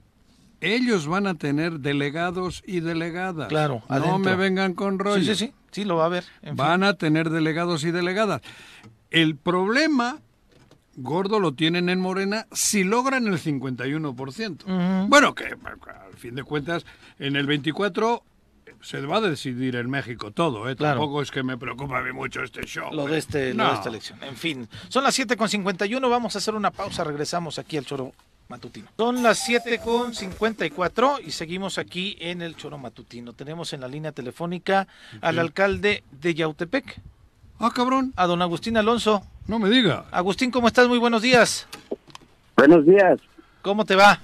[0.62, 3.50] Ellos van a tener delegados y delegadas.
[3.50, 4.20] Claro, No adentro.
[4.20, 5.20] me vengan con rollo.
[5.22, 6.24] Sí, sí, sí, sí, lo va a ver.
[6.42, 6.56] en fin.
[6.56, 8.42] Van a tener delegados y delegadas.
[9.12, 10.20] El problema,
[10.96, 14.64] gordo, lo tienen en Morena si logran el 51%.
[14.64, 15.08] Ujú.
[15.10, 16.86] Bueno, que al fin de cuentas,
[17.20, 18.24] en el 24
[18.82, 20.76] se va a decidir en México todo, ¿eh?
[20.76, 21.00] Claro.
[21.00, 22.92] Tampoco es que me preocupe a mí mucho este show.
[22.92, 23.12] Lo ¿eh?
[23.12, 23.70] de, este, lo No.
[23.70, 24.22] de esta elección.
[24.24, 28.14] En fin, son las 7.51, vamos a hacer una pausa, regresamos aquí al Choro
[28.50, 28.90] matutino.
[28.98, 33.34] Son las 7 con 54 y seguimos aquí en el choro matutino.
[33.34, 34.88] Tenemos en la línea telefónica
[35.22, 37.00] al alcalde de Yautepec.
[37.66, 38.12] Ah, cabrón.
[38.18, 39.24] A don Agustín Alonso.
[39.48, 40.04] No me diga.
[40.12, 40.90] Agustín, ¿cómo estás?
[40.90, 41.66] Muy buenos días.
[42.58, 43.22] Buenos días.
[43.62, 44.20] ¿Cómo te va?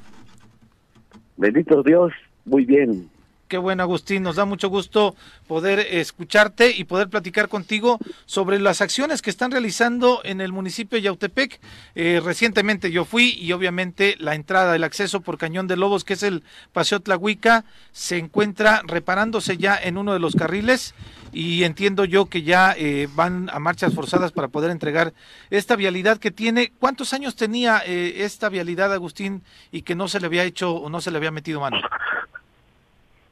[1.38, 2.12] Bendito Dios,
[2.44, 3.10] muy bien.
[3.50, 4.22] Qué bueno, Agustín.
[4.22, 5.16] Nos da mucho gusto
[5.48, 7.98] poder escucharte y poder platicar contigo
[8.28, 11.60] sobre las acciones que están realizando en el municipio de Yautepec.
[11.96, 16.14] Eh, recientemente yo fui y obviamente la entrada, el acceso por Cañón de Lobos, que
[16.14, 16.44] es el
[16.74, 20.94] Paseo Tlahuica, se encuentra reparándose ya en uno de los carriles
[21.32, 25.12] y entiendo yo que ya eh, van a marchas forzadas para poder entregar
[25.50, 26.72] esta vialidad que tiene.
[26.78, 29.42] ¿Cuántos años tenía eh, esta vialidad, Agustín,
[29.72, 31.78] y que no se le había hecho o no se le había metido mano?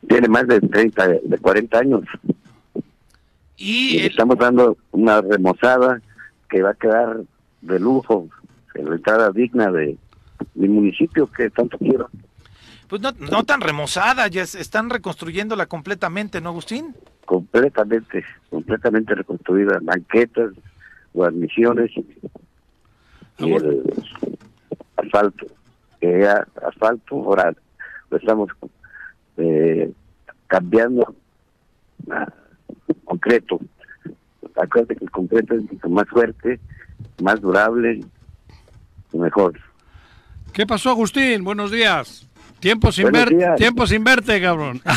[0.07, 2.01] Tiene más de 30, de 40 años.
[3.57, 6.01] Y, el- estamos dando una remozada
[6.49, 7.21] que va a quedar
[7.61, 8.27] de lujo,
[8.75, 9.97] la entrada digna de
[10.55, 12.09] mi municipio que tanto quiero.
[12.87, 16.95] Pues no, no tan remozada, ya es- están reconstruyéndola completamente, ¿no, Agustín?
[17.25, 20.51] Completamente, completamente reconstruida, banquetas,
[21.13, 21.91] guarniciones
[23.39, 23.83] y el
[24.95, 25.47] asfalto.
[25.99, 26.27] Que
[26.65, 27.53] asfalto, ahora
[28.09, 28.49] lo estamos
[29.37, 29.91] eh,
[30.47, 31.15] cambiando
[32.11, 32.27] a
[33.05, 33.59] concreto.
[34.55, 36.59] Acuérdate que el concreto es mucho más fuerte,
[37.21, 38.01] más durable
[39.13, 39.59] y mejor.
[40.53, 41.43] ¿Qué pasó, Agustín?
[41.43, 42.27] Buenos días.
[42.59, 43.55] Tiempo sin Buenos ver, días.
[43.57, 44.81] tiempo sin verte, cabrón.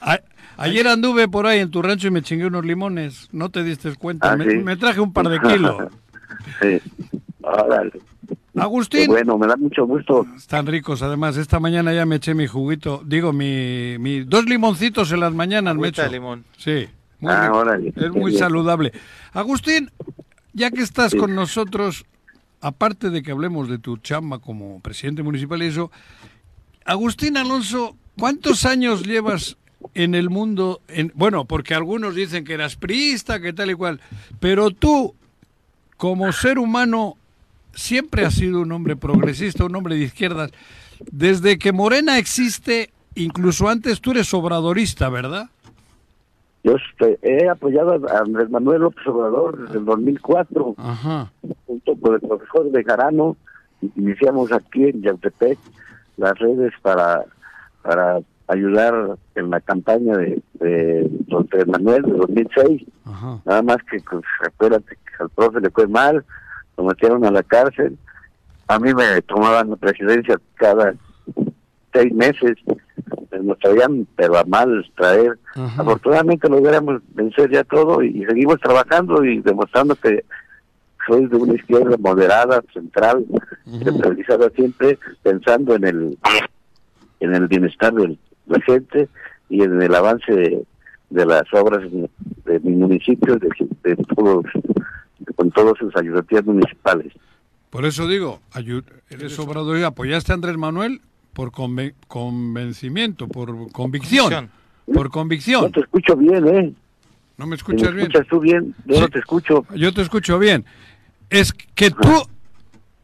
[0.00, 0.20] A-
[0.58, 3.28] ayer anduve por ahí en tu rancho y me chingué unos limones.
[3.32, 4.32] No te diste cuenta.
[4.32, 4.58] Ah, me, ¿sí?
[4.58, 5.88] me traje un par de kilos.
[6.62, 6.80] sí.
[7.42, 7.92] Órale.
[8.56, 9.02] Agustín.
[9.02, 10.26] Qué bueno, me da mucho gusto.
[10.36, 11.36] Están ricos, además.
[11.36, 13.02] Esta mañana ya me eché mi juguito.
[13.04, 16.10] Digo, mi, mi dos limoncitos en las mañanas me Agüita echo.
[16.10, 16.44] de limón.
[16.56, 16.86] Sí.
[17.20, 17.58] Muy Ah, rico.
[17.58, 18.38] órale, es muy bien.
[18.38, 18.92] saludable.
[19.32, 19.90] Agustín,
[20.52, 21.18] ya que estás Sí.
[21.18, 22.04] con nosotros,
[22.60, 25.90] aparte de que hablemos de tu chamba como presidente municipal y eso,
[26.84, 29.56] Agustín Alonso, ¿cuántos años llevas
[29.94, 30.80] en el mundo?
[30.88, 34.00] En, bueno, porque algunos dicen que eras priista, que tal y cual,
[34.40, 35.14] pero tú,
[35.96, 37.16] como ser humano,
[37.76, 40.50] siempre has sido un hombre progresista, un hombre de izquierdas.
[41.12, 45.50] Desde que Morena existe, incluso antes tú eres obradorista, ¿verdad?
[46.64, 51.30] Yo este, he apoyado a Andrés Manuel López Obrador desde el 2004, Ajá.
[51.66, 53.36] junto con el profesor de Jarano,
[53.94, 55.58] iniciamos aquí en Yautepec
[56.16, 57.24] las redes para,
[57.82, 62.82] para ayudar en la campaña de, de don Andrés Manuel de 2006.
[63.04, 63.40] Ajá.
[63.44, 66.24] Nada más que, pues, acuérdate que al profe le fue mal,
[66.76, 67.96] lo metieron a la cárcel.
[68.68, 70.94] A mí me tomaban la presidencia cada
[71.92, 75.38] seis meses, pues, nos traían, pero a mal traer.
[75.54, 75.82] Ajá.
[75.82, 80.24] Afortunadamente logramos vencer ya todo y, y seguimos trabajando y demostrando que
[81.06, 83.24] soy de una izquierda moderada, central,
[83.64, 86.18] centralizada siempre, pensando en el
[87.20, 89.08] en el bienestar de la gente
[89.48, 90.62] y en el avance de,
[91.10, 91.82] de las obras
[92.44, 93.48] de mi municipio, de,
[93.84, 94.44] de todos,
[95.34, 97.12] con todos sus ayudantías municipales.
[97.70, 98.40] Por eso digo,
[99.10, 101.00] eres obrador y apoyaste a Andrés Manuel
[101.32, 104.50] por conven- convencimiento, por convicción.
[104.86, 105.72] Por No convicción.
[105.72, 106.72] te escucho bien, ¿eh?
[107.36, 108.06] ¿No me Si me escuchas bien?
[108.06, 109.66] escuchas tú bien, yo no te escucho.
[109.74, 110.64] Yo te escucho bien.
[111.28, 112.08] Es que tú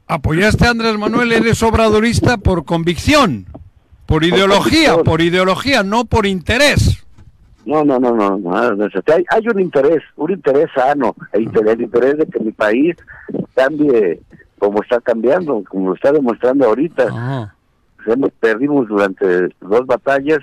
[0.06, 3.46] apoyaste a Andrés Manuel, eres obradorista por convicción,
[4.06, 5.04] por ideología, convicción.
[5.04, 7.04] por ideología, no por interés.
[7.64, 11.82] No, no, no, no, no, hay, hay un interés, un interés sano, el interés, el
[11.82, 12.96] interés de que mi país
[13.54, 14.20] cambie
[14.58, 17.52] como está cambiando, como lo está demostrando ahorita.
[18.06, 20.40] Hemos, perdimos durante dos batallas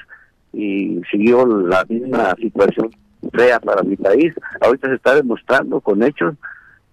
[0.53, 2.89] y siguió la misma situación
[3.34, 4.34] fea para mi país.
[4.61, 6.36] Ahorita se está demostrando con hechos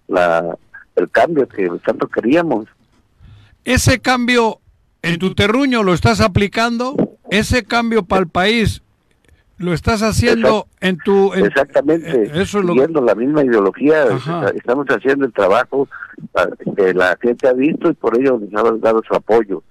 [0.07, 0.57] la,
[0.95, 2.65] el cambio que tanto queríamos.
[3.63, 4.59] Ese cambio
[5.01, 6.95] en tu terruño lo estás aplicando,
[7.29, 8.81] ese cambio para el país
[9.57, 11.33] lo estás haciendo en tu...
[11.33, 14.49] en- Exactamente, eh, eso es lo siguiendo la misma ideología, Ajá.
[14.55, 15.87] estamos haciendo el trabajo
[16.35, 19.63] ah, que la gente ha visto y por ello nos ha dado su apoyo.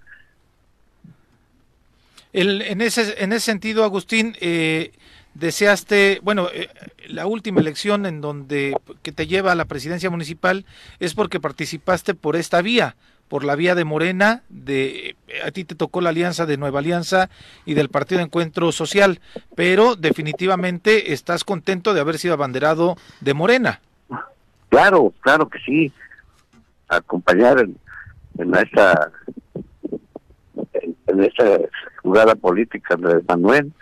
[2.32, 4.92] El- en, ese, en ese sentido, Agustín, eh,
[5.34, 6.68] deseaste, bueno, eh,
[7.08, 10.64] la última elección en donde que te lleva a la presidencia municipal
[10.98, 12.96] es porque participaste por esta vía,
[13.28, 17.28] por la vía de Morena, de a ti te tocó la alianza de Nueva Alianza
[17.64, 19.20] y del Partido Encuentro Social,
[19.54, 23.80] pero definitivamente estás contento de haber sido abanderado de Morena.
[24.68, 25.92] Claro, claro que sí,
[26.88, 27.76] acompañar en,
[28.38, 29.10] en esta
[30.74, 31.44] en, en esta
[32.02, 33.72] jugada política de Manuel,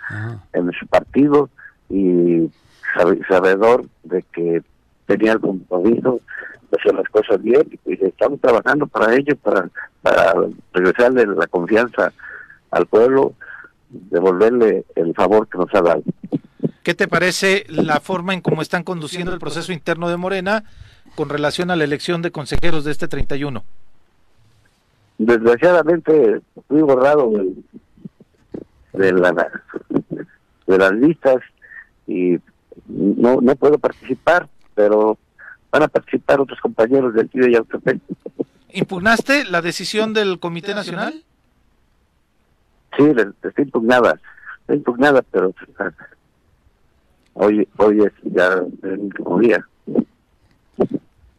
[0.52, 1.50] en su partido
[1.90, 2.50] y
[2.96, 4.62] sabe- sabedor de que
[5.06, 6.20] tenía el compromiso de
[6.74, 9.70] hacer las cosas bien y estamos trabajando para ello, para
[10.04, 10.34] para
[10.74, 12.12] regresarle la confianza
[12.70, 13.32] al pueblo,
[13.88, 16.02] devolverle el favor que nos ha dado.
[16.82, 20.64] ¿Qué te parece la forma en cómo están conduciendo el proceso interno de Morena
[21.14, 23.64] con relación a la elección de consejeros de este 31?
[25.16, 27.30] Desgraciadamente fui borrado
[28.92, 29.32] de, de, la,
[30.66, 31.36] de las listas
[32.06, 32.38] y
[32.88, 35.16] no, no puedo participar, pero
[35.74, 38.00] van a participar otros compañeros del TIDE y Yautepec.
[38.74, 41.24] ¿Impugnaste la decisión del Comité Nacional?
[42.96, 43.02] Sí,
[43.42, 44.20] está impugnada,
[44.60, 45.52] está impugnada, pero
[47.32, 49.66] hoy, hoy es ya el último día.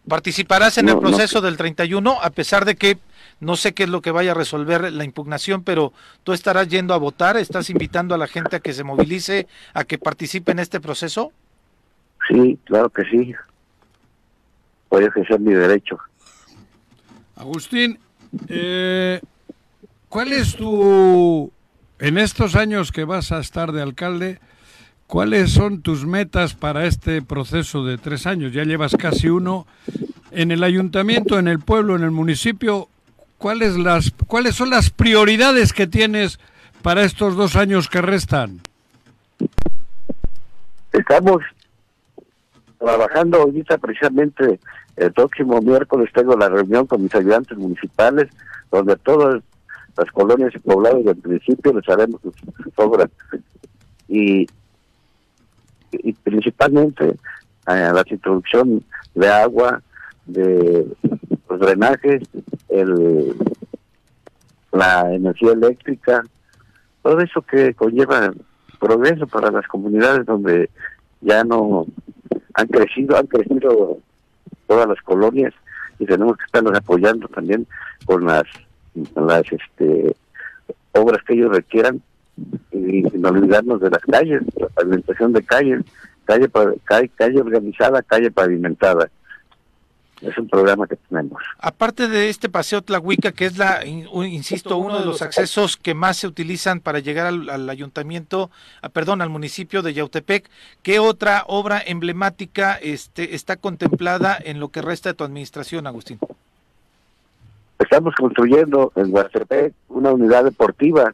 [0.05, 2.97] ¿Participarás en el proceso del 31 a pesar de que
[3.39, 6.93] no sé qué es lo que vaya a resolver la impugnación, pero tú estarás yendo
[6.93, 10.59] a votar, estás invitando a la gente a que se movilice, a que participe en
[10.59, 11.31] este proceso?
[12.27, 13.33] Sí, claro que sí.
[14.95, 15.99] Voy a ejercer mi derecho.
[17.35, 17.99] Agustín,
[18.47, 19.19] eh,
[20.07, 21.51] ¿cuál es tu,
[21.99, 24.39] en estos años que vas a estar de alcalde,
[25.05, 28.53] cuáles son tus metas para este proceso de tres años?
[28.53, 29.67] Ya llevas casi uno.
[30.31, 32.87] En el ayuntamiento, en el pueblo, en el municipio,
[33.37, 36.39] ¿cuáles, las, ¿cuáles son las prioridades que tienes
[36.81, 38.61] para estos dos años que restan?
[40.93, 41.43] Estamos
[42.79, 44.57] trabajando ahorita precisamente
[44.97, 48.29] el próximo miércoles tengo la reunión con mis ayudantes municipales
[48.71, 49.41] donde todas
[49.97, 52.35] las colonias y poblados del municipio les haremos sus
[52.75, 53.09] obras.
[54.07, 54.47] Y,
[56.23, 57.09] principalmente
[57.67, 58.83] eh, la introducción
[59.13, 59.81] de agua
[60.25, 60.85] de
[61.49, 62.23] los drenajes
[62.67, 63.33] el
[64.73, 66.21] la energía eléctrica
[67.01, 68.33] todo eso que conlleva
[68.79, 70.69] progreso para las comunidades donde
[71.21, 71.85] ya no
[72.53, 73.99] han crecido, han crecido
[74.67, 75.53] todas las colonias
[75.99, 77.65] y tenemos que estarlos apoyando también
[78.05, 78.43] con las,
[79.15, 80.15] las este,
[80.91, 82.01] obras que ellos requieran
[82.71, 85.81] y no olvidarnos de las calles, la pavimentación de calles,
[86.25, 86.49] calle,
[86.83, 89.09] calle, calle organizada, calle pavimentada
[90.29, 91.41] es un programa que tenemos.
[91.59, 96.17] Aparte de este paseo Tlahuica, que es la, insisto, uno de los accesos que más
[96.17, 98.49] se utilizan para llegar al, ayuntamiento,
[98.81, 100.49] ah, perdón, al municipio de Yautepec,
[100.83, 106.19] ¿qué otra obra emblemática este, está contemplada en lo que resta de tu administración, Agustín?
[107.79, 111.13] Estamos construyendo en Yautepec una unidad deportiva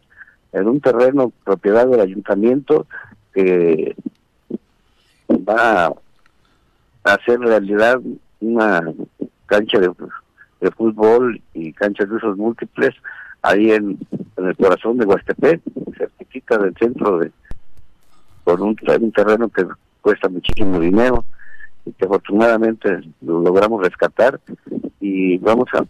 [0.53, 2.85] en un terreno propiedad del ayuntamiento
[3.33, 3.95] que
[5.29, 5.93] va a
[7.03, 7.99] hacer realidad
[8.41, 8.81] una
[9.45, 9.91] cancha de,
[10.71, 12.93] fútbol y canchas de usos múltiples
[13.41, 13.97] ahí en,
[14.37, 15.61] el corazón de Huastepec,
[15.97, 17.31] certifica del centro de
[18.43, 19.65] con un, terreno que
[20.01, 21.25] cuesta muchísimo dinero
[21.85, 24.39] y que afortunadamente lo logramos rescatar
[24.99, 25.85] y vamos a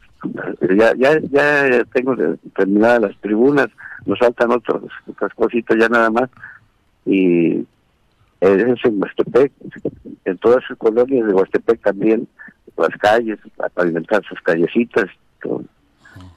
[0.76, 2.16] ya ya ya tengo
[2.56, 3.68] terminadas las tribunas
[4.06, 6.30] nos faltan otros otras cositas ya nada más
[7.06, 7.66] y
[8.42, 9.52] es en Huastepec,
[10.26, 12.28] en todas sus colonias de Huastepec también,
[12.78, 15.06] las calles, para pavimentar sus callecitas,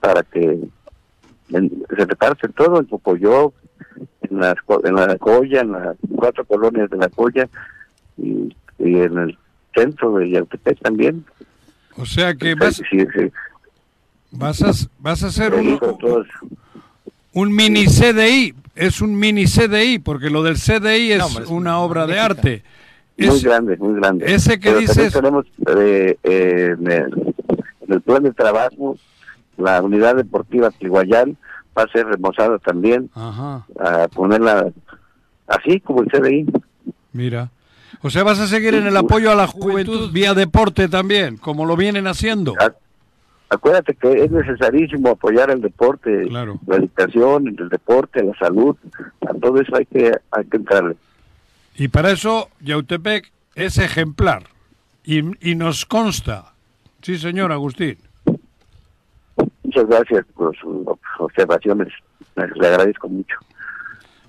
[0.01, 0.59] para que
[1.49, 3.55] se reparte todo, en Popoyoc,
[4.23, 7.49] en, las, en la Coya, en las cuatro colonias de la Coya
[8.19, 9.39] y, en el
[9.75, 11.25] centro de Yautepec también.
[11.97, 12.83] O sea que vas,
[14.31, 15.79] vas, a, vas a hacer un,
[17.35, 22.19] un mini CDI, es un mini CDI, porque lo del CDI es, una obra de
[22.19, 22.63] arte.
[23.19, 24.33] Muy grande, muy grande.
[24.33, 25.13] Ese que dices...
[25.13, 28.97] tenemos eh, eh, en, el, plan de trabajo,
[29.57, 31.37] la unidad deportiva Tiguayán
[31.77, 33.65] va a ser remozada también, a
[34.13, 34.73] ponerla
[35.47, 36.47] así como el CDI.
[37.13, 37.51] Mira.
[38.03, 41.65] O sea, vas a seguir en el apoyo a la juventud vía deporte también, como
[41.65, 42.55] lo vienen haciendo
[43.49, 48.77] acuérdate que es necesarísimo apoyar el deporte, la educación, el deporte, la salud,
[49.21, 50.97] a todo eso hay que, hay que entrarle.
[51.77, 54.45] Y para eso Yautepec es ejemplar
[55.05, 56.53] y, y nos consta.
[57.03, 57.99] Sí, señor Agustín.
[59.63, 60.87] Muchas gracias por sus
[61.19, 61.89] observaciones,
[62.37, 63.37] le agradezco mucho.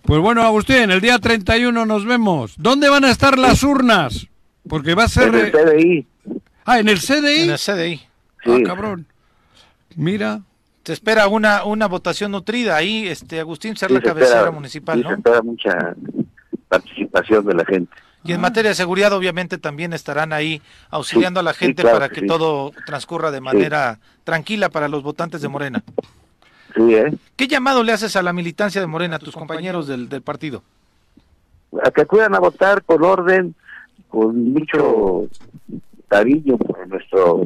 [0.03, 2.55] Pues bueno, Agustín, el día 31 nos vemos.
[2.57, 4.28] ¿Dónde van a estar las urnas?
[4.68, 5.34] Porque va a ser...
[5.34, 6.07] En el CDI.
[6.63, 7.43] Ah, ¿en el CDI?
[7.43, 8.01] En el CDI.
[8.46, 9.06] Ah, cabrón.
[9.96, 10.41] Mira.
[10.84, 15.10] Te espera una, una votación nutrida ahí, este Agustín, ser la cabecera municipal, ¿no?
[15.10, 15.96] Se espera mucha
[16.68, 17.91] participación de la gente.
[18.24, 22.22] Y en materia de seguridad, obviamente, también estarán ahí auxiliando a la gente para que,
[22.22, 25.84] todo transcurra de manera tranquila para los votantes de Morena.
[26.76, 27.16] Sí, ¿eh?
[27.36, 30.62] ¿Qué llamado le haces a la militancia de Morena, a tus compañeros del, del partido?
[31.84, 33.56] A que acudan a votar con orden,
[34.08, 35.30] con mucho
[36.08, 37.43] cariño por nuestro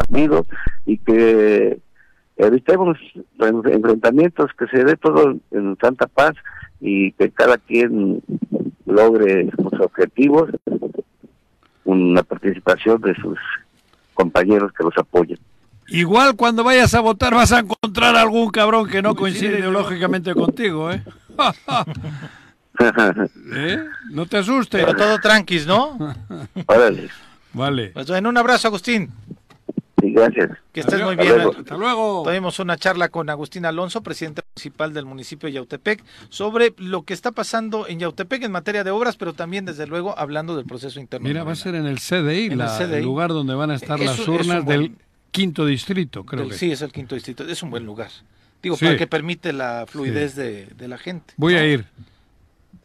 [0.00, 0.46] partido
[0.84, 1.78] y que
[2.36, 2.98] evitemos
[3.38, 6.32] en- enfrentamientos, que se dé todo en santa paz
[6.80, 8.22] y que cada quien
[8.84, 10.50] logre sus objetivos
[11.84, 13.38] con la participación de sus
[14.14, 15.38] compañeros que los apoyen.
[15.88, 20.90] Igual cuando vayas a votar vas a encontrar algún cabrón que no coincide ideológicamente contigo,
[20.90, 21.00] ¿eh?
[23.54, 23.84] ¿Eh?
[24.10, 24.84] No te asustes.
[24.84, 25.96] Pero todo tranquis, ¿no?
[26.66, 27.08] Órale.
[27.52, 27.90] Vale.
[27.94, 29.10] Pues bueno, un abrazo, Agustín.
[30.16, 30.50] Gracias.
[30.72, 31.06] Que estés Adiós.
[31.08, 31.28] muy bien.
[31.28, 31.58] Hasta luego.
[31.60, 32.22] Hasta luego.
[32.24, 37.12] Tuvimos una charla con Agustín Alonso, presidente municipal del municipio de Yautepec, sobre lo que
[37.14, 40.98] está pasando en Yautepec en materia de obras, pero también, desde luego, hablando del proceso
[41.00, 41.28] interno.
[41.28, 43.02] Mira, va a ser en el CDI, En el la- el CDI.
[43.02, 44.92] lugar donde van a estar Es las es urnas buen- del
[45.30, 46.56] quinto distrito, creo Del- que.
[46.58, 47.44] Sí, es el quinto distrito.
[47.46, 48.08] Es un buen lugar.
[48.62, 48.86] Digo, Sí.
[48.86, 51.34] para que permite la fluidez de, de la gente.
[51.36, 51.84] Voy a ir.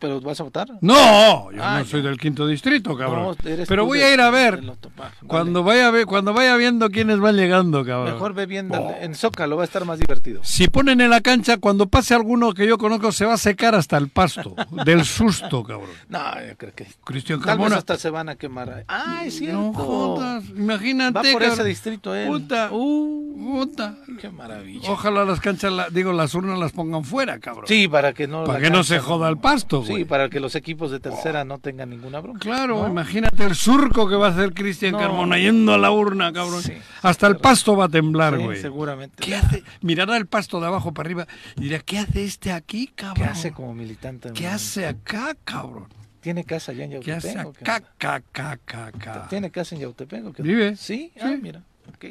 [0.02, 0.68] ¿Pero vas a votar?
[0.82, 3.36] No, yo Ah, no soy del quinto distrito, cabrón.
[3.44, 4.60] No, eres Pero voy de- a ir a ver.
[4.98, 5.12] Vale.
[5.28, 8.14] cuando vaya cuando vaya viendo quiénes van llegando, cabrón.
[8.16, 8.96] Mejor ve bien Oh.
[9.00, 10.42] en Zócalo, va a estar más divertido.
[10.44, 13.76] Si ponen en la cancha, cuando pase alguno que yo conozco, se va a secar
[13.76, 14.56] hasta el pasto.
[14.86, 15.90] del susto, cabrón.
[16.10, 16.88] No, yo creo que.
[17.06, 17.76] Cristian Tal vez Carmona.
[17.78, 18.86] hasta se van a quemar.
[18.88, 19.58] Ah, es cierto.
[19.62, 21.14] No jodas, imagínate.
[21.14, 21.52] Va por cabrón.
[21.52, 22.28] ese distrito él.
[22.28, 23.98] Puta, uh, puta.
[24.20, 24.90] Qué maravilla.
[24.90, 27.66] Ojalá las canchas, la- digo, las urnas las pongan fuera, cabrón.
[27.68, 28.46] Sí, para que no.
[28.46, 30.06] Para que no se joda el pasto, Sí, güey.
[30.06, 32.40] para que los equipos de tercera no tengan ninguna bronca.
[32.40, 32.88] Claro, ¿no?
[32.90, 35.00] imagínate el surco que va a hacer Cristian No.
[35.00, 36.62] Carmona yendo a la urna, cabrón.
[36.64, 38.62] Sí, Hasta el pasto va a temblar, Sí, güey.
[38.62, 39.24] seguramente.
[39.24, 39.64] ¿Qué hace?
[39.82, 41.28] Mirará el pasto de abajo para arriba
[41.58, 43.16] y dirá, ¿qué hace este aquí, cabrón?
[43.26, 44.32] ¿Qué hace como militante?
[44.34, 45.88] ¿Qué hace acá, cabrón?
[46.22, 47.18] ¿Tiene casa allá en ¿Qué Yautepec?
[47.18, 47.72] hace qué?
[47.72, 49.28] acá, ca, ca, ca, ca?
[49.28, 50.26] ¿Tiene casa en Yautepec?
[50.26, 50.44] o qué?
[50.44, 50.76] Vive.
[50.76, 51.64] Sí, ah, mira.
[51.90, 52.06] ok.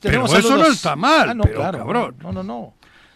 [0.00, 1.78] Pero eso no está mal, Ah, no, pero, claro.
[1.78, 2.16] cabrón.
[2.22, 2.74] No, no, no.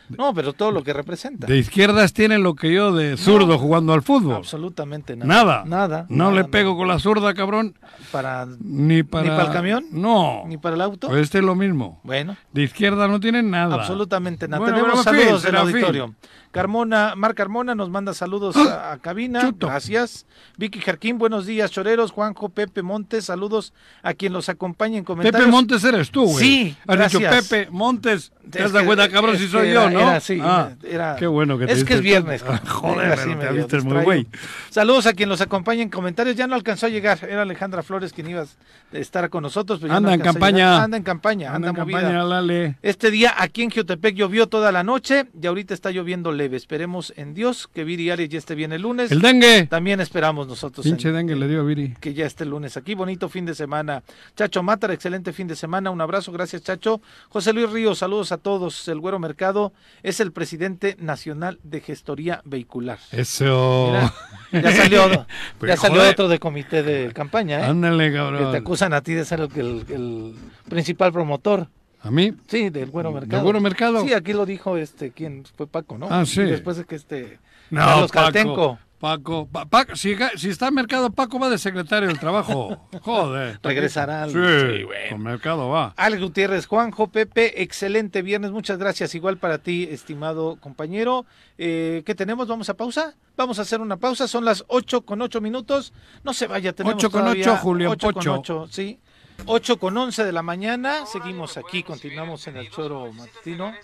[0.08, 1.46] No, pero todo lo que representa.
[1.46, 4.36] De izquierdas tiene lo que yo de zurdo jugando al fútbol.
[4.36, 5.26] Absolutamente nada.
[5.26, 5.64] Nada.
[5.64, 6.06] Nada.
[6.08, 6.50] No nada, le nada.
[6.50, 7.76] pego con la zurda, cabrón.
[8.12, 9.24] Para, Ni para...
[9.24, 9.86] ¿Ni para el camión?
[9.92, 10.44] No.
[10.46, 11.08] ¿Ni para el auto?
[11.08, 12.00] Pues este es lo mismo.
[12.04, 12.36] Bueno.
[12.52, 13.74] De izquierda no tienen nada.
[13.76, 14.60] Absolutamente nada.
[14.60, 16.14] Bueno, Tenemos fin, saludos del auditorio.
[16.50, 19.40] Carmona, Mar Carmona nos manda saludos a, a cabina.
[19.40, 19.66] Chuto.
[19.66, 20.24] Gracias.
[20.56, 22.12] Vicky Jarquín, buenos días, choreros.
[22.12, 23.72] Juanjo, Pepe Montes, saludos
[24.04, 25.40] a quien los acompaña en comentarios.
[25.40, 26.44] Pepe Montes eres tú, güey.
[26.44, 27.20] Sí, Has gracias.
[27.22, 28.30] dicho Pepe Montes.
[28.50, 29.98] ¿Te que- cuenta, cabrón, si soy yo, no?
[30.08, 32.42] Era así, Ah, era- qué bueno que te Es que es viernes.
[32.68, 34.02] Joder, pero así te muy distraído.
[34.02, 34.26] güey.
[34.70, 36.36] Saludos a quien los acompaña en comentarios.
[36.36, 37.18] Ya no alcanzó a llegar.
[37.28, 38.46] Era Alejandra Flores quien iba a
[38.98, 39.78] estar con nosotros.
[39.80, 40.82] Pero Anda no en campaña.
[40.82, 41.54] Anda en campaña.
[41.54, 42.00] Anda Anda, en movida.
[42.00, 42.76] campaña, Lale.
[42.82, 46.56] Este día aquí en Jiotepec llovió toda la noche y ahorita está lloviendo leve.
[46.56, 49.10] Esperemos en Dios que Viri Arias ya esté bien el lunes.
[49.12, 49.66] El dengue.
[49.66, 51.94] También esperamos nosotros Pinche en- dengue le dio a Viri.
[52.00, 52.94] que ya esté el lunes aquí.
[52.94, 54.02] Bonito fin de semana.
[54.36, 55.90] Chacho Matar, excelente fin de semana.
[55.90, 57.00] Un abrazo, gracias Chacho.
[57.28, 58.88] José Luis Ríos, saludos a todos.
[58.88, 62.98] El Güero Mercado es el presidente nacional de gestoría vehicular.
[63.12, 63.90] Eso.
[64.52, 65.26] Mira, ya salió,
[65.58, 66.12] Pues, ya salió joder.
[66.12, 67.64] otro de comité de campaña, ¿eh?
[67.64, 68.54] Ándale, que te cabrón.
[68.56, 70.34] acusan a ti de ser el, el- el
[70.68, 71.68] principal promotor.
[72.02, 72.32] ¿A mí?
[72.48, 73.42] Sí, del Güero Mercado.
[73.42, 74.02] Güero Mercado?
[74.04, 76.06] Sí, aquí lo dijo este, ¿quién fue Paco, no?
[76.10, 76.42] Ah, sí.
[76.42, 77.38] Y después de que este
[77.70, 78.24] No, Carlos Paco.
[78.24, 78.78] Caltenco
[79.08, 82.88] Paco, Pa- Paco, si, si está en mercado, Paco va de secretario del trabajo.
[83.02, 83.60] Joder.
[83.62, 85.10] regresará al Sí, Sí, bueno.
[85.10, 85.92] con mercado va.
[85.98, 89.14] Alex Gutiérrez, Juanjo, Pepe, excelente viernes, muchas gracias.
[89.14, 91.26] Igual para ti, estimado compañero.
[91.58, 92.48] Eh, ¿Qué tenemos?
[92.48, 93.14] ¿Vamos a pausa?
[93.36, 95.92] Vamos a hacer una pausa, son las 8 con 8 minutos.
[96.22, 98.34] No se vaya, tenemos Ocho con todavía ocho, Julián ocho con Pocho.
[98.36, 98.98] ocho, sí.
[99.44, 103.74] 8 con 11 de la mañana, seguimos aquí, continuamos en el choro matutino.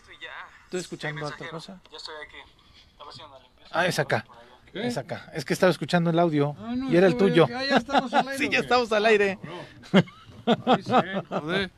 [0.65, 1.79] ¿Estoy escuchando otra cosa?
[1.91, 2.37] Ya estoy aquí.
[2.93, 3.71] Estaba haciendo una limpieza.
[3.79, 4.25] Ah, es acá.
[4.73, 4.87] ¿Qué?
[4.87, 5.31] Es acá.
[5.35, 7.47] Es que estaba escuchando el audio Ah, no, y era el tuyo.
[7.49, 9.39] yo- ah, ya estamos al aire, sí, ¿o ya estamos al aire.
[9.93, 10.93] Sí,
[11.29, 11.71] joder.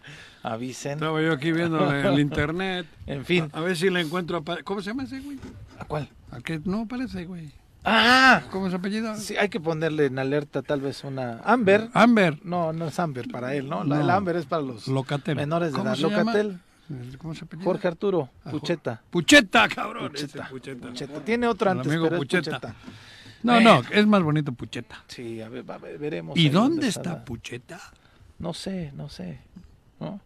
[0.43, 0.93] Avisen.
[0.95, 2.87] Estaba yo aquí viendo el internet.
[3.07, 3.49] En fin.
[3.53, 4.39] A, a ver si le encuentro.
[4.47, 5.39] a ¿Cómo se llama ese güey?
[5.79, 6.09] ¿A cuál?
[6.31, 7.53] ¿A qué no parece, güey?
[7.85, 9.17] Ah, ¿Cómo es apellido?
[9.17, 11.89] sí, hay que ponerle en alerta tal vez una Amber.
[11.95, 12.39] Amber.
[12.45, 13.83] No, no es Amber para él, ¿no?
[13.85, 14.03] La, No.
[14.03, 15.35] el Amber es para los Locatel.
[15.35, 15.97] menores de ¿Cómo edad.
[15.97, 16.33] se llama?
[17.19, 17.65] ¿Cómo se apellida?
[17.65, 19.03] Jorge Arturo, Ah, Pucheta.
[19.11, 20.09] Pucheta, cabrón.
[20.11, 20.49] Pucheta.
[20.49, 20.89] Pucheta.
[20.89, 21.21] Pucheta.
[21.21, 22.75] Tiene otro antes, amigo pero es Pucheta.
[23.43, 25.03] No, no, es más bonito Pucheta.
[25.09, 26.37] Sí, a ver, a ver, veremos.
[26.39, 27.81] ¿Y dónde está está la- Pucheta?
[28.39, 29.41] No sé, no sé.
[30.01, 30.21] ¿no?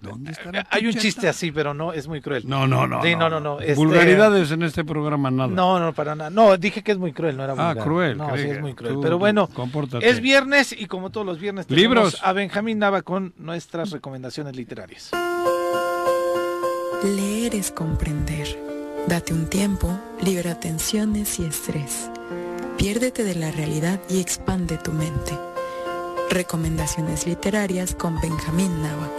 [0.00, 2.44] ¿Dónde está la Hay un chiste así, pero no, es muy cruel.
[2.46, 3.02] No, no, no.
[3.02, 3.58] Sí, no, no, no.
[3.60, 5.48] este- Vulgaridades en este programa, nada.
[5.48, 6.28] No, no, para nada.
[6.30, 7.84] No, dije que es muy cruel, no era Ah, vulgar.
[7.84, 8.94] cruel, No, sí es muy cruel.
[8.94, 10.06] tú- Pero bueno, compórtate.
[10.08, 12.20] es viernes y como todos los viernes tenemos Libros.
[12.22, 15.10] a Benjamín Nava con nuestras recomendaciones literarias.
[17.04, 18.46] Leer es comprender.
[19.06, 22.10] Date un tiempo, libera tensiones y estrés.
[22.76, 25.32] Piérdete de la realidad y expande tu mente.
[26.30, 29.10] Recomendaciones literarias con Benjamín Nava.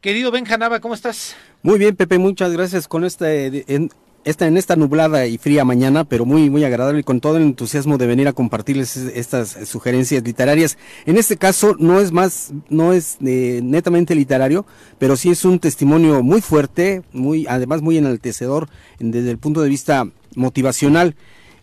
[0.00, 1.34] Querido Benja Nava, ¿cómo estás?
[1.62, 3.90] Muy bien, Pepe, muchas gracias con esta, en-
[4.26, 7.44] esta, en esta nublada y fría mañana, pero muy, muy agradable y con todo el
[7.44, 10.76] entusiasmo de venir a compartirles estas sugerencias literarias.
[11.06, 14.66] En este caso no es más, no es eh, netamente literario,
[14.98, 18.68] pero sí es un testimonio muy fuerte, muy, además muy enaltecedor
[18.98, 21.14] desde el punto de vista motivacional.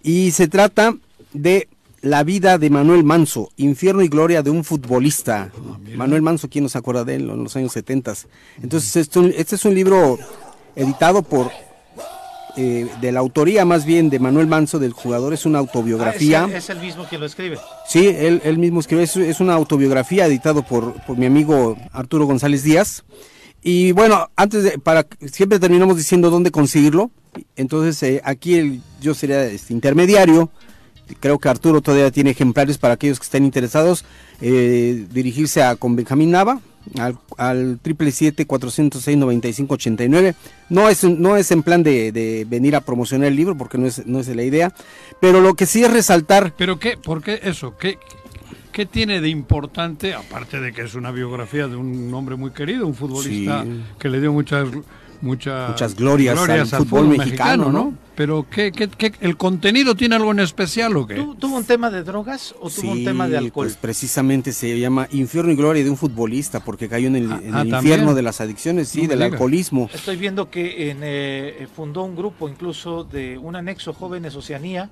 [0.02, 0.96] Y se trata
[1.34, 1.68] de
[2.02, 5.52] la vida de Manuel Manso, infierno y gloria de un futbolista.
[5.98, 8.14] Manuel Manso, ¿quién nos acuerda de él en los años 70?
[8.62, 10.18] Entonces, esto, este es un libro
[10.76, 11.52] editado por
[12.56, 16.46] eh, de la autoría más bien de Manuel Manso del jugador, es una autobiografía.
[16.46, 17.58] Ah, es, el, mismo que lo escribe.
[17.88, 22.64] Sí, él, él mismo escribe, es, una autobiografía editado por, por mi amigo Arturo González
[22.64, 23.04] Díaz.
[23.64, 27.12] Y bueno, antes de, para, siempre terminamos diciendo dónde conseguirlo.
[27.56, 30.52] Entonces, eh, aquí el, yo sería este intermediario.
[31.20, 34.06] Creo que Arturo todavía tiene ejemplares para aquellos que estén interesados.
[34.42, 36.60] Eh, dirigirse a con Benjamín Nava,
[37.00, 40.36] al, al 777-406-9589.
[40.70, 44.06] No es, no es en plan de, venir a promocionar el libro, porque no es,
[44.06, 44.74] no es la idea,
[45.20, 46.54] pero lo que sí es resaltar...
[46.58, 46.98] ¿Pero qué?
[46.98, 47.78] ¿Por qué eso?
[47.78, 47.98] ¿Qué,
[48.72, 52.88] ¿Qué tiene de importante, aparte de que es una biografía de un hombre muy querido,
[52.88, 53.66] un futbolista
[54.00, 54.68] que le dio muchas
[55.24, 57.94] muchas glorias, al, fútbol, mexicano, ¿no?
[58.16, 61.16] Pero ¿qué, qué, el contenido tiene algo en especial o qué?
[61.40, 63.66] ¿Tuvo un tema de drogas o tuvo un tema de alcohol?
[63.66, 67.42] Pues precisamente se llama Infierno y Gloria de un futbolista porque cayó en el, ah,
[67.54, 69.90] ah, infierno de las adicciones, sí, del alcoholismo.
[69.94, 74.92] Estoy viendo que en, eh, fundó un grupo incluso de un anexo Jóvenes Oceanía,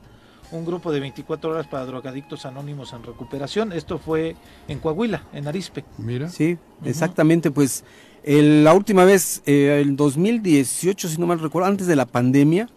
[0.52, 3.72] un grupo de 24 horas para drogadictos anónimos en recuperación.
[3.72, 4.36] Esto fue
[4.68, 5.86] en Coahuila, en Arispe.
[5.98, 6.30] Mira.
[6.30, 7.84] Sí, exactamente, pues
[8.24, 12.70] la última vez, eh, el 2018, si no mal recuerdo, antes de la pandemia,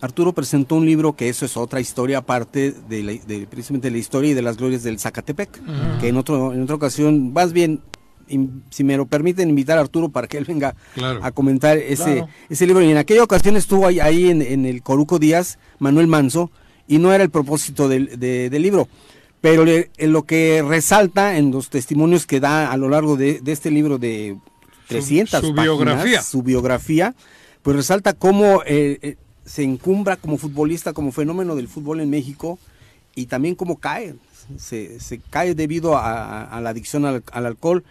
[0.00, 4.34] Arturo presentó un libro que eso es otra historia aparte de, precisamente la historia y
[4.34, 5.60] de las glorias del Zacatepec,
[6.00, 7.80] que en, otro, en otra ocasión, más bien,
[8.70, 10.74] si me lo permiten, invitar a Arturo para que él venga
[11.22, 12.82] a comentar ese, ese libro.
[12.82, 16.50] Y en aquella ocasión estuvo ahí, ahí en, el Coruco Díaz, Manuel Manso,
[16.86, 18.88] y no era el propósito del, del libro.
[19.40, 23.70] Pero en lo que resalta en los testimonios que da a lo largo de este
[23.70, 24.38] libro de
[24.88, 26.22] 300 su, biografía.
[26.22, 27.14] su biografía,
[27.62, 32.58] pues resalta cómo eh, eh, se encumbra como futbolista, como fenómeno del fútbol en México
[33.14, 34.14] y también cómo cae,
[34.58, 34.98] se,
[35.30, 37.84] cae debido a, la adicción al, alcohol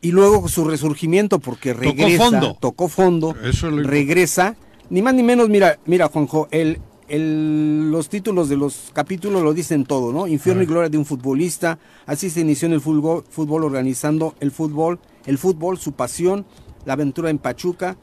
[0.00, 4.56] y luego su resurgimiento porque regresa, tocó fondo, regresa,
[4.90, 9.54] ni más ni menos, mira, mira Juanjo, el, el, los títulos de los capítulos lo
[9.54, 10.26] dicen todo, ¿no?
[10.26, 14.50] Infierno y gloria de un futbolista, así se inició en el fútbol, fútbol organizando el
[14.50, 14.98] fútbol
[15.28, 16.46] el fútbol, su pasión,
[16.86, 17.98] la aventura en Pachuca,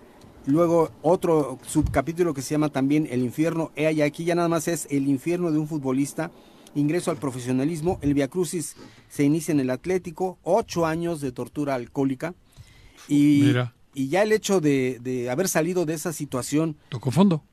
[0.45, 4.87] luego otro subcapítulo que se llama también El infierno, y aquí ya nada más es
[4.91, 6.31] el infierno de un futbolista,
[6.75, 8.75] ingreso al profesionalismo, el Via Crucis
[9.09, 12.35] se inicia en el Atlético, ocho años de tortura alcohólica,
[13.07, 13.53] y,
[13.95, 16.77] y ya el hecho de, haber salido de esa situación...
[16.89, 17.43] Tocó fondo.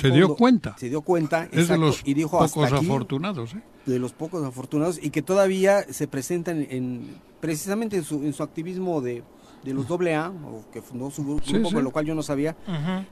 [0.00, 0.76] Se dio cuenta.
[0.78, 1.48] Se dio cuenta.
[1.52, 3.54] Es de los y dijo, pocos afortunados.
[3.54, 3.62] ¿eh?
[3.86, 8.42] De los pocos afortunados y que todavía se presentan en precisamente en su, en su
[8.44, 9.24] activismo de,
[9.64, 12.56] de los doble A, o que fundó su grupo, con lo cual yo no sabía,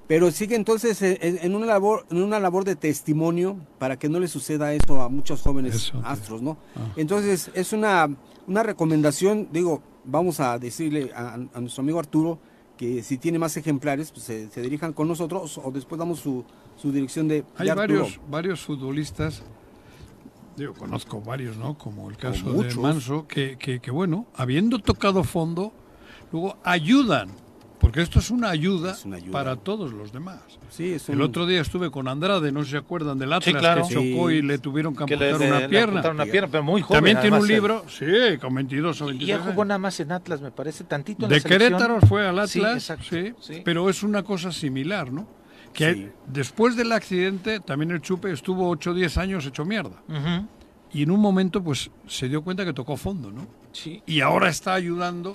[0.07, 4.29] pero sigue entonces en, una labor, en una labor de testimonio para que no le
[4.29, 6.59] suceda eso a muchos jóvenes astros, ¿no?
[6.77, 6.93] Ah.
[6.97, 8.09] Entonces es una,
[8.47, 12.39] una recomendación, digo, vamos a decirle a, nuestro amigo Arturo
[12.81, 16.47] que si tiene más ejemplares, pues se, dirijan con nosotros o después damos su,
[16.79, 17.45] su dirección de...
[17.59, 19.43] Hay varios, varios futbolistas
[20.57, 21.77] yo conozco varios, ¿no?
[21.77, 25.75] Como el caso de Manso, que, que, bueno, habiendo tocado fondo,
[26.33, 27.29] luego ayudan,
[27.91, 28.97] porque esto es una ayuda,
[29.33, 30.39] para todos los demás.
[30.69, 34.43] Sí, El otro día estuve con Andrade, no se acuerdan del Atlas, que chocó y
[34.43, 36.09] le tuvieron que amputar una pierna.
[36.09, 36.99] una pierna, pero muy joven.
[36.99, 40.13] También tiene un libro, sí, con 22 o 23 Y ya jugó nada más en
[40.13, 43.35] Atlas, me parece, tantito en De Querétaro fue al Atlas, sí,
[43.65, 45.27] pero es una cosa similar, ¿no?
[45.73, 50.01] Que después del accidente, también el Chupe estuvo 8 o 10 años hecho mierda.
[50.93, 53.49] Y en un momento, pues, se dio cuenta que tocó fondo, ¿no?
[53.73, 54.01] Sí.
[54.07, 55.35] Y ahora está ayudando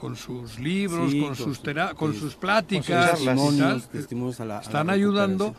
[0.00, 1.60] con sus libros, con, sus,
[1.96, 3.20] con sus pláticas,
[4.62, 5.54] están ayudando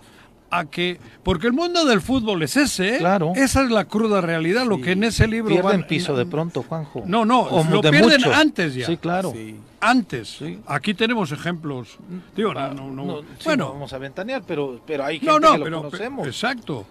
[0.49, 2.97] a que porque el mundo del fútbol es ese, ¿eh?
[2.99, 3.33] claro.
[3.35, 7.03] esa es la cruda realidad, lo que en ese libro pierden piso de pronto, Juanjo.
[7.05, 8.85] No, no, lo pierden antes ya.
[8.85, 9.33] Sí, claro.
[9.79, 10.39] Antes.
[10.65, 11.97] Aquí tenemos ejemplos.
[12.35, 16.27] Digo, no, no, bueno, vamos a ventanear, pero pero hay gente que lo pero, conocemos.
[16.27, 16.85] Exacto.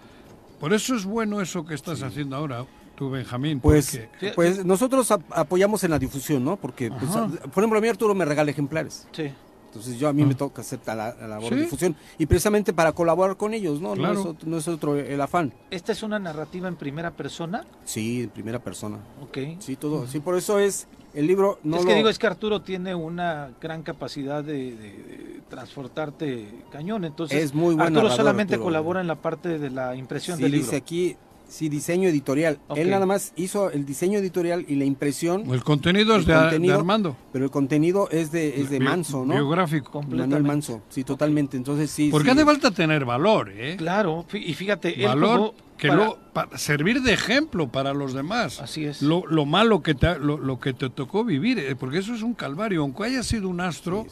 [0.59, 2.65] Por eso es bueno eso que estás haciendo ahora,
[2.97, 3.59] tú Benjamín.
[3.61, 3.99] Pues,
[4.35, 6.57] pues nosotros apoyamos en la difusión, ¿no?
[6.57, 7.09] Porque, pues,
[7.53, 9.07] por ejemplo, a mí Arturo me regala ejemplares.
[9.13, 9.31] Sí.
[9.67, 12.93] Entonces yo a mí me toca hacer la, la labor de difusión y precisamente para
[12.93, 13.93] colaborar con ellos, ¿no?
[13.93, 14.13] Claro.
[14.15, 15.53] No, es otro, no es otro el afán.
[15.69, 17.63] ¿Esta es una narrativa en primera persona?
[17.85, 18.97] Sí, en primera persona.
[19.21, 19.37] Ok.
[19.59, 20.07] Sí, todo.
[20.07, 21.59] Sí, por eso es el libro.
[21.63, 25.41] No es que lo- digo, es que Arturo tiene una gran capacidad de, de- de
[25.49, 27.05] transportarte cañón.
[27.05, 28.65] Entonces, Es muy buen Arturo narrador, solamente Arturo.
[28.65, 30.65] colabora en la parte de la impresión Sí, del libro.
[30.65, 31.15] dice aquí,
[31.47, 32.59] sí, diseño editorial.
[32.75, 35.49] Él nada más hizo el diseño editorial y la impresión.
[35.51, 37.15] El contenido es de- de Armando.
[37.31, 39.33] Pero el contenido es de, es de Manso, ¿no?
[39.33, 40.01] biográfico.
[40.03, 41.57] Manuel Manso, sí, totalmente.
[41.57, 42.09] Entonces sí.
[42.11, 42.37] Porque sí.
[42.37, 43.75] hace falta tener valor, ¿eh?
[43.77, 48.59] Claro, y fíjate, valor que para- lo- para servir de ejemplo para los demás.
[48.61, 49.01] Así es.
[49.01, 52.21] Lo, lo malo que te, lo, lo que te tocó vivir, eh, porque eso es
[52.23, 52.81] un calvario.
[52.81, 54.05] Aunque haya sido un astro,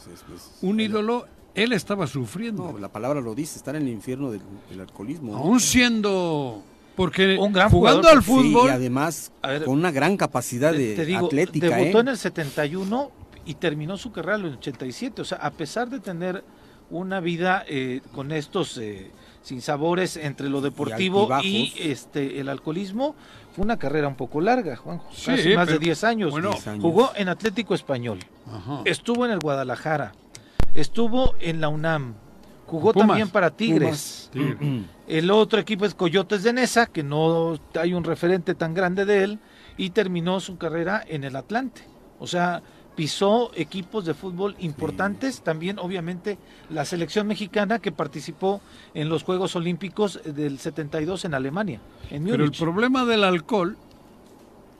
[0.62, 2.70] un ídolo, él estaba sufriendo.
[2.72, 5.32] No, la palabra lo dice, estar en el infierno del, del alcoholismo.
[5.32, 5.38] ¿no?
[5.38, 6.62] Aún siendo...
[6.96, 8.68] Porque gran jugando jugador, al Sí, fútbol...
[8.68, 11.68] y además ver, con una gran capacidad Te- de te digo, atlética.
[11.76, 12.00] debutó ¿eh?
[12.00, 13.10] en el 71
[13.44, 15.22] y terminó su carrera en el 87.
[15.22, 16.42] O sea, a pesar de tener
[16.90, 19.10] una vida eh, con estos eh,
[19.42, 23.14] sinsabores entre lo deportivo y, este el alcoholismo,
[23.54, 25.08] fue una carrera un poco larga, Juanjo.
[25.12, 26.30] Sí, casi más de pero- 10 años.
[26.30, 26.82] bueno, 10 años.
[26.82, 28.18] Jugó en Atlético Español,
[28.50, 28.82] Ajá.
[28.84, 30.12] estuvo en el Guadalajara,
[30.74, 32.14] estuvo en la UNAM,
[32.66, 33.08] jugó Pumas.
[33.08, 34.30] también para Tigres.
[34.32, 34.56] Tigres.
[35.08, 39.22] El otro equipo es Coyotes de Nesa, que no hay un referente tan grande de
[39.22, 39.38] él,
[39.76, 41.82] y terminó su carrera en el Atlante.
[42.18, 42.62] O sea,
[42.96, 46.38] pisó equipos de fútbol importantes, también obviamente
[46.70, 48.60] la selección mexicana que participó
[48.94, 51.80] en los Juegos Olímpicos del 72 en Alemania,
[52.10, 53.76] en Pero el problema del alcohol,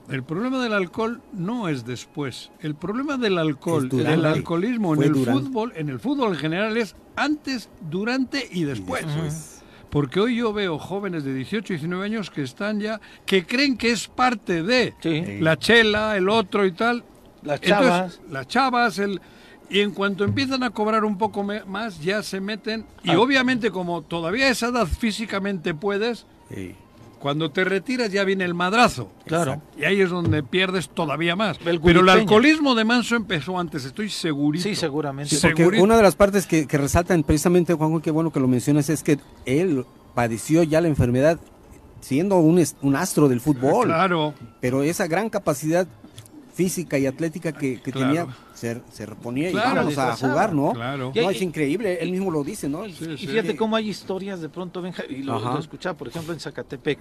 [0.09, 2.51] el problema del alcohol no es después.
[2.59, 4.11] El problema del alcohol, durante.
[4.11, 5.41] del alcoholismo en el durante.
[5.41, 9.05] fútbol, en el fútbol en general es antes, durante y después.
[9.97, 13.89] Porque hoy yo veo jóvenes de 18, 19 años que están ya, que creen que
[13.91, 15.39] es parte de Sí.
[15.39, 17.03] la chela, el otro y tal.
[17.41, 18.21] Las Entonces, chavas.
[18.29, 19.19] las chavas, el...
[19.71, 22.85] Y en cuanto empiezan a cobrar un poco más, ya se meten.
[23.03, 23.19] Y Ah.
[23.19, 26.75] obviamente, como todavía a esa edad físicamente puedes, Sí.
[27.19, 29.09] Cuando te retiras ya viene el madrazo.
[29.25, 29.61] Claro.
[29.77, 31.57] Y ahí es donde pierdes todavía más.
[31.65, 34.63] El Pero el alcoholismo de Manso empezó antes, estoy segurito.
[34.63, 35.35] Sí, seguramente.
[35.35, 35.83] Sí, porque Segurito.
[35.83, 39.03] una de las partes que, que resaltan precisamente, Juanjo, qué bueno que lo mencionas, es
[39.03, 41.39] que él padeció ya la enfermedad
[41.99, 43.85] siendo un astro del fútbol.
[43.87, 44.33] Claro.
[44.61, 45.87] Pero esa gran capacidad
[46.53, 48.07] física y atlética que, que Claro.
[48.07, 48.27] tenía,
[48.57, 50.73] se, se reponía Claro, y vamos a jugar, ¿no?
[50.73, 51.11] Claro.
[51.15, 52.85] No, Y- es increíble, él mismo lo dice, ¿no?
[52.87, 56.39] Y fíjate cómo hay historias de pronto, Benja, y lo, lo escuchaba, por ejemplo, en
[56.39, 56.97] Zacatepec,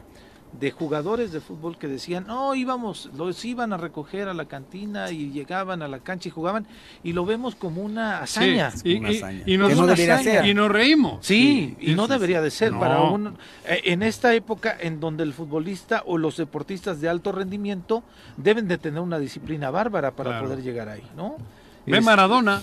[0.52, 5.10] de jugadores de fútbol que decían, no, íbamos, los iban a recoger a la cantina
[5.10, 6.66] y llegaban a la cancha y jugaban,
[7.02, 8.70] y lo vemos como una hazaña.
[8.70, 9.42] Sí, y, una y- hazaña.
[9.46, 10.46] y nos, no hazaña.
[10.46, 11.26] y nos reímos.
[11.26, 12.80] Sí, y no debería de ser No.
[12.80, 13.36] para un
[13.66, 18.02] eh, en esta época en donde el futbolista o los deportistas de alto rendimiento
[18.38, 20.46] deben de tener una disciplina bárbara para Claro.
[20.48, 21.36] poder llegar ahí, ¿no?
[21.86, 22.62] Ve Es- Maradona.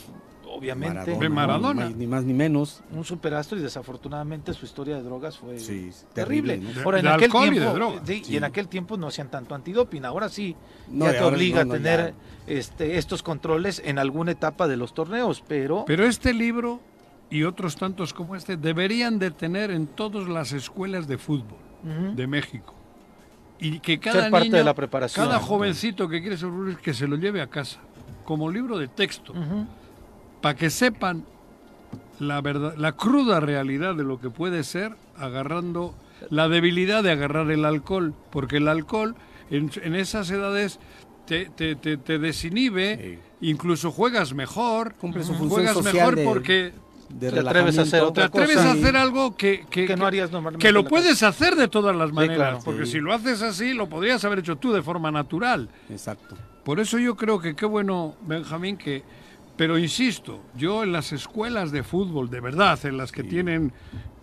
[0.57, 1.89] Obviamente Ve Maradona.
[1.89, 2.81] Ni, ni más ni menos.
[2.91, 6.57] un superastro y desafortunadamente su historia de drogas fue Sí, terrible.
[6.57, 6.81] terrible, ¿no?
[6.85, 8.01] Ahora en De aquel y tiempo de droga.
[8.05, 10.55] sí, y en aquel tiempo no hacían tanto antidoping, ahora sí
[10.89, 12.13] No, ya te obliga no, no, a tener
[12.47, 16.79] este estos controles en alguna etapa de los torneos, pero, Pero este libro
[17.29, 21.57] y otros tantos como este deberían de tener en todas las escuelas de fútbol
[22.15, 22.73] de México.
[23.59, 25.25] Y que cada Ser parte niño, de la preparación.
[25.25, 26.49] cada jovencito que quiere ser
[26.81, 27.79] que se lo lleve a casa
[28.25, 29.33] como libro de texto.
[30.43, 31.23] Para que sepan
[32.19, 35.95] la verdad, la cruda realidad de lo que puede ser agarrando
[36.29, 39.15] la debilidad de agarrar el alcohol, porque el alcohol
[39.49, 40.79] en, en esas edades
[41.25, 46.73] te, te, te, te desinhibe, incluso juegas mejor, Cumple su juegas social mejor de- porque
[47.09, 48.07] de Te atreves a hacer relajamiento.
[48.09, 48.69] otra te atreves cosa.
[48.69, 51.95] a hacer algo que, que, Que no harías normalmente que lo puedes hacer de todas
[51.95, 52.59] las maneras, claro.
[52.65, 52.93] porque Sí.
[52.93, 55.69] si lo haces así, lo podrías haber hecho tú de forma natural.
[55.89, 56.35] Exacto.
[56.63, 59.03] Por eso yo creo que qué bueno, Benjamín, que...
[59.55, 63.73] Pero insisto, yo en las escuelas de fútbol, de verdad, en las que tienen...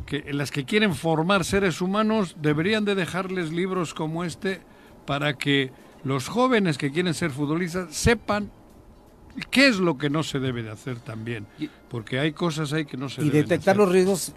[0.07, 4.61] Que, en las que quieren formar seres humanos, deberían de dejarles libros como este
[5.07, 5.71] para que
[6.03, 8.51] los jóvenes que quieren ser futbolistas sepan
[9.51, 11.47] qué es lo que no se debe de hacer también.
[11.89, 13.77] Porque hay cosas ahí que no se Y deben detectar hacer.
[13.77, 14.35] los riesgos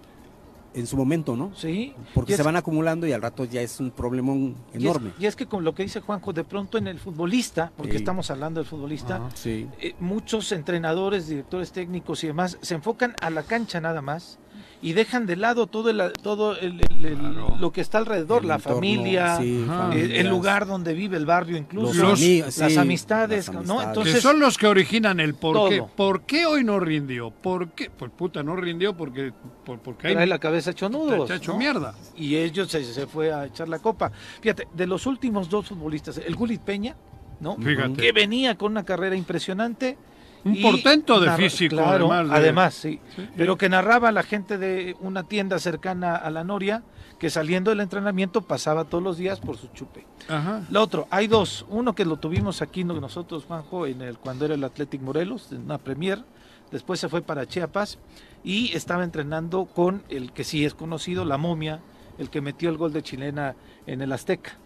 [0.74, 1.54] en su momento, ¿no?
[1.56, 1.94] Sí.
[2.14, 5.12] Porque se van acumulando y al rato ya es un problemón Y es- enorme.
[5.20, 7.98] Y es, que con lo que dice Juanjo, de pronto en el futbolista, porque Sí.
[7.98, 9.30] estamos hablando del futbolista, Ajá.
[9.36, 9.68] Sí.
[9.80, 14.40] eh, muchos entrenadores, directores técnicos y demás se enfocan a la cancha nada más
[14.84, 17.56] y dejan de lado todo el, todo el- el- el- Claro.
[17.60, 21.26] lo que está alrededor, El la entorno, familia, sí, eh, el lugar donde vive el
[21.26, 23.82] barrio incluso, Los las sí, amistades, las ¿no?
[23.82, 25.82] Entonces, que son los que originan el por qué.
[25.96, 27.32] ¿Por qué hoy no rindió?
[27.32, 27.90] ¿Por qué?
[27.90, 29.32] Pues puta, no rindió porque,
[29.66, 31.22] por- porque hay trae la cabeza hecho nudos.
[31.22, 31.58] está hecho ¿no?
[31.60, 31.96] mierda.
[32.18, 34.12] Y ellos se, se fue a echar la copa.
[34.42, 36.96] Fíjate, de los últimos dos futbolistas, el Gulit Peña,
[37.40, 37.56] ¿no?
[37.56, 38.02] Fíjate.
[38.02, 39.98] Que venía con una carrera impresionante
[40.46, 43.00] Un portento de físico, claro, además de- además, sí.
[43.38, 46.84] Pero que narraba la gente de una tienda cercana a la Noria
[47.20, 50.06] que saliendo del entrenamiento pasaba todos los días por su chupe.
[50.28, 50.62] Ajá.
[50.70, 51.66] Lo otro, hay dos.
[51.70, 55.52] Uno que lo tuvimos aquí no- nosotros, Juanjo, en el, cuando era el Athletic Morelos,
[55.54, 56.24] en una premier.
[56.72, 58.00] Después se fue para Chiapas
[58.44, 61.80] y estaba entrenando con el que sí es conocido, la momia,
[62.18, 63.56] el que metió el gol de chilena
[63.88, 64.58] en el Azteca.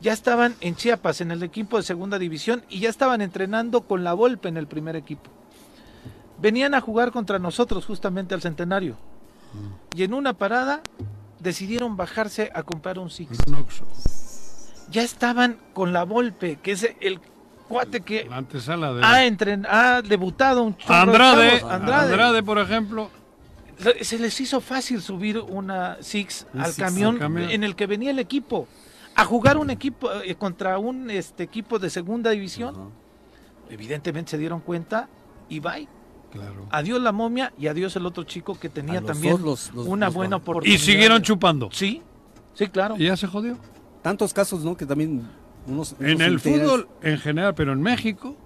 [0.00, 4.04] Ya estaban en Chiapas, en el equipo de segunda división, y ya estaban entrenando con
[4.04, 5.30] la Volpe en el primer equipo.
[6.38, 8.96] Venían a jugar contra nosotros justamente al centenario.
[9.94, 10.82] Y en una parada
[11.40, 13.38] decidieron bajarse a comprar un Six.
[14.90, 17.20] Ya estaban con la Volpe, que es el
[17.68, 19.02] cuate que La antesala de...
[19.02, 21.62] ha, entren- ha debutado un de Andrade.
[21.68, 23.10] Andrade, por ejemplo.
[24.02, 27.50] Se les hizo fácil subir una Six Un al Six camión, al camión.
[27.50, 28.68] en el que venía el equipo
[29.16, 32.92] a jugar un equipo eh, contra un este equipo de segunda división.
[33.70, 35.08] Evidentemente se dieron cuenta
[35.48, 35.88] y bye.
[36.30, 36.66] Claro.
[36.70, 40.06] Adiós la momia y adiós el otro chico que tenía también dos los- los- una
[40.06, 40.74] los buena oportunidad.
[40.74, 41.68] Y siguieron chupando.
[41.72, 42.02] Sí,
[42.54, 42.96] sí, claro.
[42.98, 43.58] Y ya se jodió.
[44.02, 44.76] Tantos casos, ¿no?
[44.76, 45.26] Que también
[45.66, 45.96] unos...
[45.98, 48.36] En el enteras fútbol en general, pero en México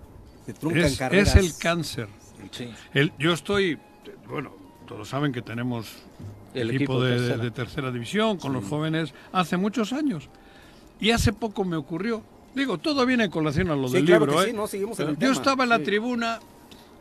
[0.47, 1.35] Se truncan es, carreras.
[1.37, 2.09] es el cáncer.
[2.53, 2.71] Sí.
[2.95, 3.79] El- yo estoy,
[4.29, 4.53] bueno,
[4.87, 5.89] todos saben que tenemos
[6.55, 7.43] El equipo, equipo de de, tercera.
[7.43, 10.29] de tercera división con los jóvenes hace muchos años.
[11.01, 12.23] Y hace poco me ocurrió,
[12.55, 14.43] digo, todo viene en colación a lo Sí, del claro libro.
[14.43, 14.47] ¿eh?
[14.49, 15.85] sí, no, seguimos en el yo tema, estaba en la sí.
[15.85, 16.41] tribuna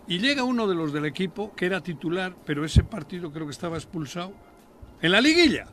[0.08, 3.52] y llega uno de los del equipo que era titular, pero ese partido creo que
[3.52, 4.32] estaba expulsado
[5.02, 5.68] en la liguilla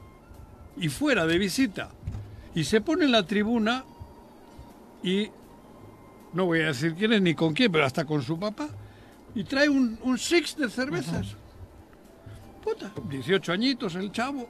[0.77, 1.91] y fuera de visita.
[2.55, 3.85] Y se pone en la tribuna
[5.03, 5.29] y
[6.33, 8.69] no voy a decir quién es ni con quién, pero hasta con su papá.
[9.35, 11.37] Y trae un, un six de cervezas.
[12.65, 14.49] Puta, 18 añitos el chavo.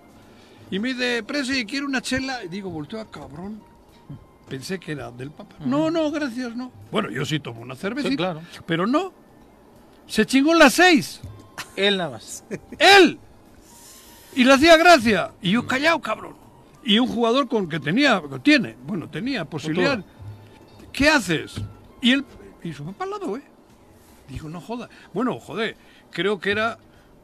[0.71, 2.45] Y me dice, Presi, quiero una chela.
[2.45, 3.63] Y digo, volteo a cabrón.
[4.49, 5.57] Pensé que era del papá.
[5.65, 6.71] No, no, gracias, no.
[6.91, 8.11] Bueno, yo sí tomo una cervecita.
[8.11, 8.43] Sí, claro.
[8.65, 9.13] Pero no.
[10.07, 11.21] Se chingó las seis.
[11.75, 12.45] Él nada más.
[12.79, 13.19] ¡Él!
[14.35, 15.33] Y le hacía gracia.
[15.43, 16.37] Y yo callado, cabrón.
[16.85, 20.05] Y un jugador con que tenía, tiene, bueno, tenía posibilidad.
[20.93, 21.61] ¿Qué haces?
[22.01, 22.25] Y él,
[22.63, 23.43] y su papá al lado, ¿eh?
[24.29, 24.89] Dijo, no joda.
[25.13, 25.77] Bueno, joder,
[26.13, 26.79] creo que era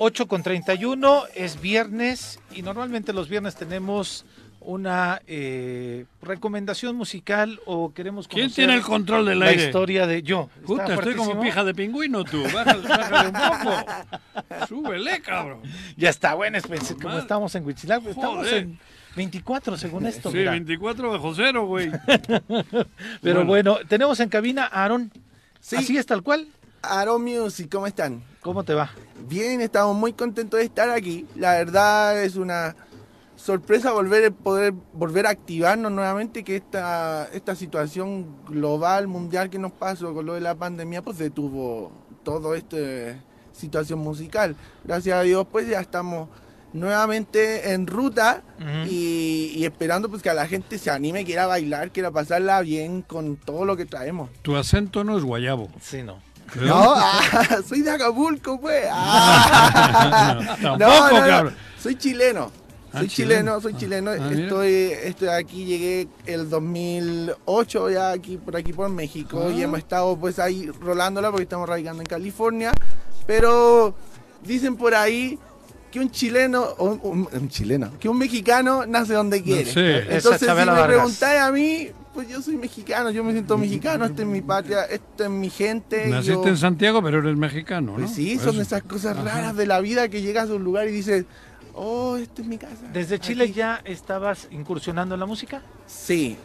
[0.00, 4.24] 8 con 31 es viernes y normalmente los viernes tenemos
[4.68, 9.64] una eh, recomendación musical o queremos conocer ¿Quién tiene el control del la aire?
[9.64, 10.50] historia de yo.
[10.56, 12.42] ¿Está Puta, estoy como pija de pingüino tú.
[12.52, 14.66] Bájale, bájale un poco.
[14.68, 15.60] Súbele, cabrón.
[15.96, 18.54] Ya está bueno, pensé, como estamos en Huichilac, estamos Joder.
[18.64, 18.78] en
[19.16, 20.30] 24 según esto.
[20.30, 20.50] Sí, mira.
[20.50, 21.90] 24 bajo cero, güey.
[23.22, 23.44] Pero Bueno.
[23.46, 23.78] bueno.
[23.88, 25.10] tenemos en cabina a Aaron.
[25.60, 25.76] Sí.
[25.76, 26.46] Así es tal cual.
[26.82, 28.22] Aaron Music, ¿cómo están?
[28.42, 28.90] ¿Cómo te va?
[29.28, 31.26] Bien, estamos muy contentos de estar aquí.
[31.36, 32.76] La verdad es una
[33.38, 39.72] sorpresa volver poder volver a activarnos nuevamente que esta esta situación global mundial que nos
[39.72, 41.92] pasó con lo de la pandemia pues detuvo
[42.24, 42.76] todo esta
[43.52, 44.56] situación musical.
[44.84, 46.28] Gracias a Dios pues ya estamos
[46.72, 48.42] nuevamente en ruta
[48.86, 53.02] y, y esperando pues que a la gente se anime, quiera bailar, quiera pasarla bien
[53.02, 54.30] con todo lo que traemos.
[54.42, 55.68] Tu acento no es guayabo.
[55.80, 56.18] Sí, no.
[56.56, 57.20] No, ah,
[57.68, 58.86] soy de Acapulco, pues.
[58.90, 60.56] Ah.
[60.60, 61.54] No, tampoco, cabrón.
[61.80, 62.50] Soy chileno.
[62.92, 63.60] Ah, Soy chileno.
[63.60, 64.10] chileno, soy chileno.
[64.12, 64.72] Ah, estoy,
[65.04, 69.64] estoy aquí, llegué el 2008 ya aquí por aquí por México y Ah.
[69.64, 72.72] hemos estado pues ahí rolándola porque estamos radicando en California.
[73.26, 73.94] Pero
[74.44, 75.38] dicen por ahí
[75.90, 79.64] que un chileno, un, un- un chileno, que un mexicano nace donde quiere.
[79.66, 79.80] Sí.
[79.80, 80.86] Esa Entonces si me Vargas.
[80.86, 84.84] preguntáis a mí, pues yo soy mexicano, yo me siento mexicano, esta es mi patria,
[84.84, 86.06] esta es mi gente.
[86.08, 87.98] Naciste yo- en Santiago, pero eres mexicano, ¿no?
[87.98, 89.24] pues sí, son esas cosas Ajá.
[89.24, 91.24] raras de la vida que llegas a un lugar y dices,
[91.78, 92.76] oh, esta es mi casa.
[92.92, 93.54] ¿Desde Chile Aquí.
[93.54, 95.62] ya estabas incursionando en la música?
[95.86, 96.36] Sí,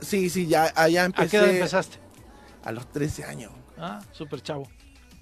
[0.00, 1.26] sí, sí, ya allá empecé.
[1.38, 1.98] ¿A qué edad empezaste?
[2.64, 3.52] A los 13 años.
[3.78, 4.68] Ah, súper chavo.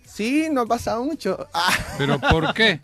[0.05, 1.49] Sí, no ha pasado mucho.
[1.55, 2.81] Ah, ¿Pero por qué?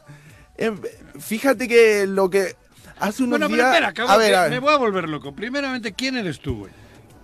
[0.57, 0.79] em,
[1.19, 2.57] fíjate que lo que
[2.99, 3.75] hace unos Bueno, pero días...
[3.89, 5.33] espera, a ver, a ver, me voy a volver loco.
[5.35, 6.73] Primeramente, ¿quién eres tú, güey?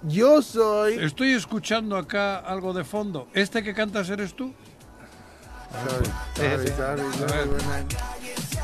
[0.03, 0.95] yo soy...
[0.95, 3.29] Estoy escuchando acá algo de fondo.
[3.35, 4.55] ¿Este que cantas eres tú?
[5.73, 6.07] Sorry,
[6.37, 8.56] sorry, sorry, sorry.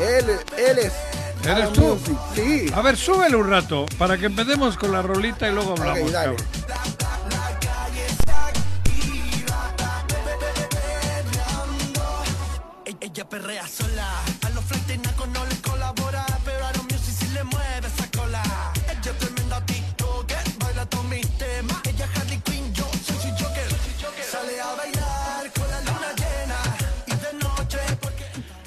[0.00, 0.26] Él,
[0.56, 0.92] él es...
[1.44, 1.80] ¿Eres tú?
[1.82, 2.66] Music, Sí.
[2.74, 6.02] A ver, súbele un rato para que empecemos con la rolita y luego hablamos.
[6.02, 6.36] Ok, dale.
[13.00, 14.08] Ella perrea sola,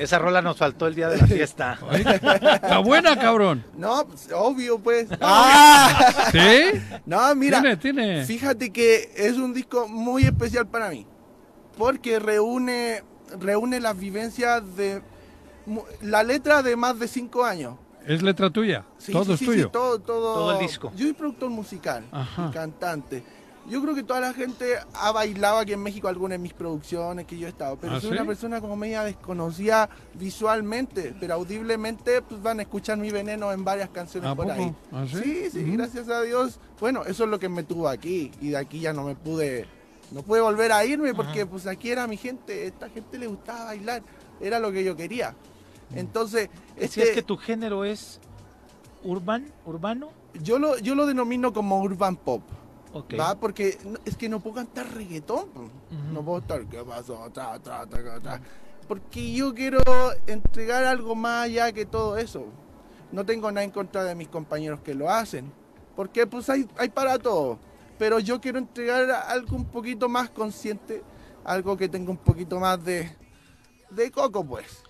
[0.01, 1.77] Esa rola nos faltó el día de la fiesta.
[2.55, 3.63] Está buena, cabrón.
[3.77, 5.07] No, pues, obvio, pues.
[5.21, 6.29] ¡Ah!
[6.31, 6.81] ¿Sí?
[7.05, 8.25] No, mira, Tiene, tiene.
[8.25, 11.05] fíjate que es un disco muy especial para mí,
[11.77, 13.03] porque reúne,
[13.39, 15.01] reúne las vivencias de
[15.65, 17.75] mu- la letra de más de cinco años.
[18.07, 18.83] ¿Es letra tuya?
[18.97, 19.63] Sí, Todo sí, es sí, tuyo.
[19.65, 20.91] sí, todo, todo, Todo el disco.
[20.95, 22.47] Yo soy productor musical Ajá.
[22.49, 23.23] y cantante.
[23.69, 27.25] Yo creo que toda la gente ha bailado aquí en México algunas de mis producciones
[27.27, 28.15] que yo he estado, pero ¿Ah, soy sí?
[28.15, 33.63] una persona como media desconocida visualmente, pero audiblemente pues van a escuchar mi veneno en
[33.63, 34.59] varias canciones ¿A por poco?
[34.59, 34.75] ahí.
[34.91, 35.49] ¿Ah, sí?
[35.51, 36.59] sí, gracias a Dios.
[36.79, 39.67] Bueno, eso es lo que me tuvo aquí y de aquí ya no me pude,
[40.11, 43.65] no pude volver a irme porque pues aquí era mi gente, esta gente le gustaba
[43.65, 44.01] bailar,
[44.39, 45.35] era lo que yo quería.
[45.93, 48.19] Entonces, Decías este- que tu género es
[49.03, 50.09] urban, urbano.
[50.41, 52.41] yo lo, yo lo denomino como urban pop.
[53.19, 53.39] ¿Va?
[53.39, 55.49] Porque es que no puedo cantar reggaetón.
[56.11, 57.29] No puedo estar, ¿qué pasó?
[57.31, 58.41] Tra, tra, tra.
[58.87, 59.79] Porque yo quiero
[60.27, 62.45] entregar algo más allá que todo eso.
[63.11, 65.51] No tengo nada en contra de mis compañeros que lo hacen.
[65.95, 67.59] Porque pues hay, hay para todo.
[67.97, 71.03] Pero yo quiero entregar algo un poquito más consciente.
[71.43, 73.15] Algo que tenga un poquito más de,
[73.89, 74.83] de coco, pues.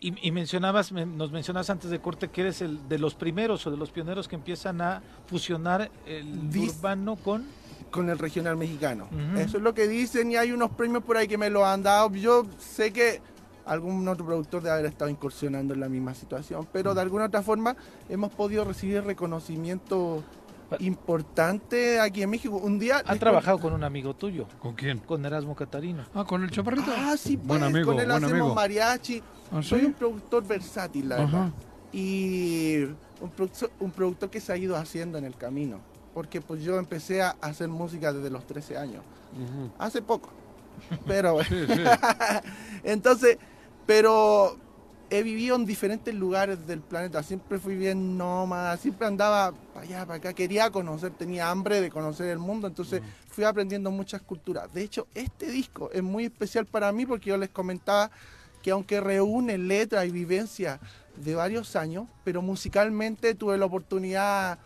[0.00, 3.66] Y, y mencionabas, men- nos mencionabas antes de corte que eres el de los primeros
[3.66, 7.44] o de los pioneros que empiezan a fusionar el Dis- urbano con
[7.90, 9.06] con el regional mexicano.
[9.36, 11.82] Eso es lo que dicen y hay unos premios por ahí que me lo han
[11.82, 12.10] dado.
[12.14, 13.20] Yo sé que
[13.66, 17.42] algún otro productor debe haber estado incursionando en la misma situación, pero de alguna otra
[17.42, 17.76] forma
[18.08, 20.24] hemos podido recibir reconocimiento
[20.80, 22.56] importante aquí en México.
[22.56, 23.02] Un día...
[23.06, 24.46] Ha trabajado con un amigo tuyo.
[24.60, 24.98] ¿Con quién?
[24.98, 26.04] Con Erasmo Catarino.
[26.14, 26.92] Ah, con el chaparrito.
[26.96, 28.54] Ah, sí, pues, Buen amigo, con él buen hacemos amigo.
[28.54, 29.22] mariachi.
[29.52, 31.24] ¿Ah, Soy un productor versátil, la Ajá.
[31.26, 31.50] verdad.
[31.92, 32.84] Y
[33.20, 35.80] un productor, un productor que se ha ido haciendo en el camino.
[36.14, 39.02] Porque pues yo empecé a hacer música desde los 13 años.
[39.78, 40.30] Hace poco.
[41.06, 41.48] Pero bueno.
[41.48, 41.80] Sí, sí.
[42.84, 43.38] Entonces,
[43.86, 44.56] pero
[45.12, 47.22] he vivido en diferentes lugares del planeta.
[47.22, 50.32] Siempre fui bien nómada, siempre andaba para allá, para acá.
[50.32, 52.66] Quería conocer, tenía hambre de conocer el mundo.
[52.66, 54.72] Entonces fui aprendiendo muchas culturas.
[54.72, 58.10] De hecho, este disco es muy especial para mí porque yo les comentaba
[58.62, 60.80] que aunque reúne letras y vivencias
[61.16, 64.58] de varios años, pero musicalmente tuve la oportunidad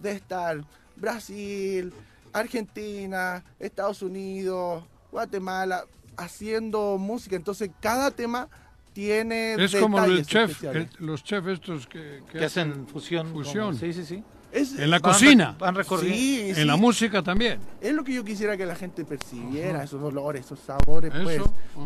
[0.00, 0.64] de estar
[0.96, 1.92] Brasil,
[2.32, 4.82] Argentina, Estados Unidos,
[5.12, 5.84] Guatemala,
[6.16, 7.36] haciendo música.
[7.36, 8.48] Entonces cada tema
[8.92, 13.32] tiene Es como el chef, el- los chefs estos que, Que hacen fusión.
[13.32, 13.66] fusión.
[13.66, 14.24] como- sí, sí, sí.
[14.52, 15.54] Es- En la Van cocina.
[15.58, 16.16] Van recorriendo.
[16.18, 16.64] Sí, En sí.
[16.64, 17.60] la música también.
[17.80, 21.14] Es lo que yo quisiera que la gente percibiera, esos olores, esos sabores.
[21.14, 21.40] Eso, Pues.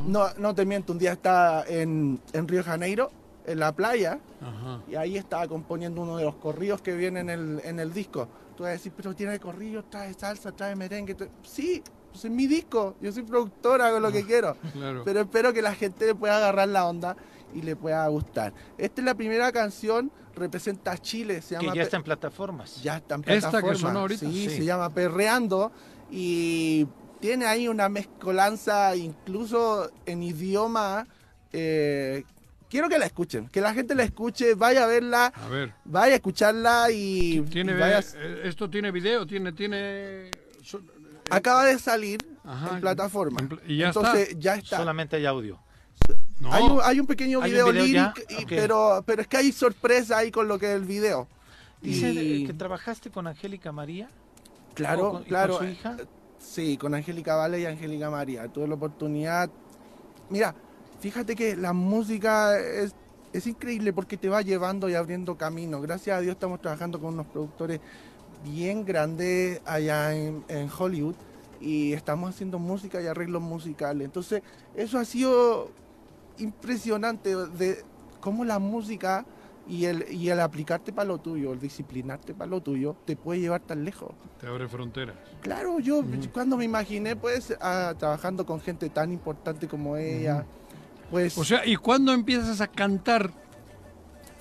[0.06, 3.12] No, no te miento, un día estaba en, en Río de Janeiro,
[3.46, 4.80] en la playa, Ajá.
[4.90, 8.26] y ahí estaba componiendo uno de los corridos que viene en el, en el disco.
[8.56, 11.14] Tú vas a decir, pero tiene corridos, trae salsa, trae merengue.
[11.14, 11.28] trae-".
[11.42, 11.82] Sí,
[12.14, 14.56] pues es mi disco, yo soy productor, hago lo que quiero.
[14.72, 15.02] Claro.
[15.04, 17.16] Pero espero que la gente le pueda agarrar la onda
[17.52, 18.52] y le pueda gustar.
[18.78, 22.02] Esta es la primera canción, representa a Chile, se Que llama ya Pe- está en
[22.04, 22.80] plataformas.
[22.84, 24.20] ya está en Esta que sonó ahorita.
[24.20, 24.56] Sí, Sí.
[24.58, 25.72] se llama Perreando
[26.08, 26.86] y
[27.20, 31.06] tiene ahí una mezcolanza incluso en idioma
[31.52, 32.22] eh,
[32.70, 35.72] quiero que la escuchen, que la gente la escuche, vaya a verla, A ver.
[35.84, 40.30] vaya a escucharla y, Tiene, y vaya- eh, esto tiene video, tiene, tiene.
[41.30, 43.38] Acaba de salir Ajá, en plataforma.
[43.66, 44.40] y ya Entonces está.
[44.40, 44.76] ya está.
[44.78, 45.58] Solamente hay audio.
[46.40, 46.52] No.
[46.52, 49.36] Hay, un, hay un pequeño ¿Hay un video, video lyric, y- pero, pero es que
[49.38, 51.28] hay sorpresa ahí con lo que es el video.
[51.80, 54.08] Dice Y- que trabajaste con Angélica María.
[54.74, 55.58] Claro, ¿O con- y con claro.
[55.58, 55.96] su hija?
[56.00, 56.04] eh,
[56.38, 58.48] Sí, con Angélica Vale y Angélica María.
[58.48, 59.48] Tuve la oportunidad.
[60.28, 60.54] Mira,
[61.00, 62.94] fíjate que la música es,
[63.32, 65.80] es increíble porque te va llevando y abriendo camino.
[65.80, 67.80] Gracias a Dios estamos trabajando con unos productores
[68.44, 71.14] bien grandes allá en, en Hollywood
[71.60, 74.04] y estamos haciendo música y arreglos musicales.
[74.04, 74.42] Entonces,
[74.74, 75.70] eso ha sido
[76.38, 77.82] impresionante de
[78.20, 79.24] cómo la música
[79.66, 83.40] y el, y el aplicarte para lo tuyo, el disciplinarte para lo tuyo, te puede
[83.40, 84.10] llevar tan lejos.
[84.40, 85.16] Te abre fronteras.
[85.40, 86.02] Claro, yo
[86.32, 90.44] cuando me imaginé pues ah, trabajando con gente tan importante como ella,
[91.10, 93.30] pues O sea, ¿y cuándo empiezas a cantar?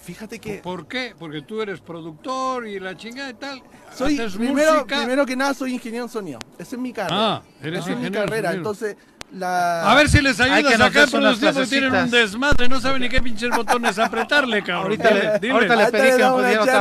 [0.03, 1.15] Fíjate que ¿Por qué?
[1.17, 3.63] Porque tú eres productor y la chingada y tal.
[3.95, 4.97] soy haces primero, música.
[4.97, 6.39] primero que nada soy ingeniero en sonido.
[6.57, 7.35] Esa es mi carrera.
[7.38, 8.49] Ah, eres Esa es mi carrera.
[8.51, 8.69] sonido.
[8.71, 8.97] Entonces
[9.31, 13.19] la A ver si les ayudas acá produciendo, tienen un desmadre, no saben ni qué
[13.19, 14.84] pinches botones apretarle, cabrón.
[14.91, 15.53] Ahorita le- Dile, dile.
[15.53, 16.71] ahorita le Ahorita pedí le que.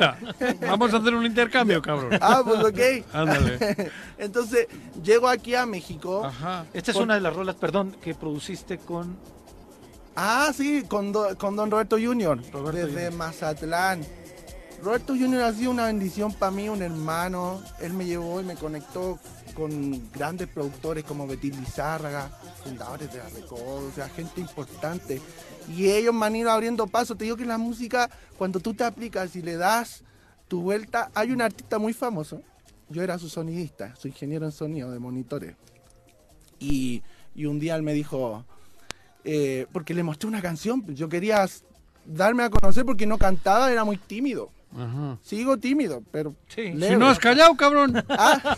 [0.00, 0.18] Ahorita.
[0.68, 2.18] Vamos a hacer un intercambio, cabrón.
[2.20, 3.06] Ah, pues ok.
[3.14, 3.92] Ándale.
[4.18, 4.66] Entonces,
[5.04, 6.24] llego aquí a México.
[6.24, 6.64] Ajá.
[6.74, 9.16] Esta es Por- una de las rolas, perdón, que produciste con
[10.14, 13.10] Ah, sí, con, do- con don Roberto Junior, Roberto desde.
[13.10, 14.02] Mazatlán.
[14.82, 17.62] Roberto Junior ha sido una bendición para mí, un hermano.
[17.80, 19.18] Él me llevó y me conectó
[19.54, 22.30] con grandes productores como Betil Lizárraga,
[22.64, 25.20] fundadores de la Recodo, o sea, gente importante.
[25.68, 27.14] Y ellos me han ido abriendo paso.
[27.14, 30.02] Te digo que la música, cuando tú te aplicas y le das
[30.48, 32.42] tu vuelta, hay un artista muy famoso.
[32.88, 35.54] Yo era su sonidista, su ingeniero en sonido de monitores.
[36.58, 37.02] Y,
[37.34, 38.44] y un día él me dijo,
[39.24, 41.46] eh, porque le mostré una canción, yo quería
[42.04, 44.50] darme a conocer porque no cantaba, era muy tímido.
[44.74, 45.18] Ajá.
[45.22, 46.72] Sigo tímido, pero Sí.
[46.72, 48.02] Si no has callado, cabrón.
[48.08, 48.56] Ah,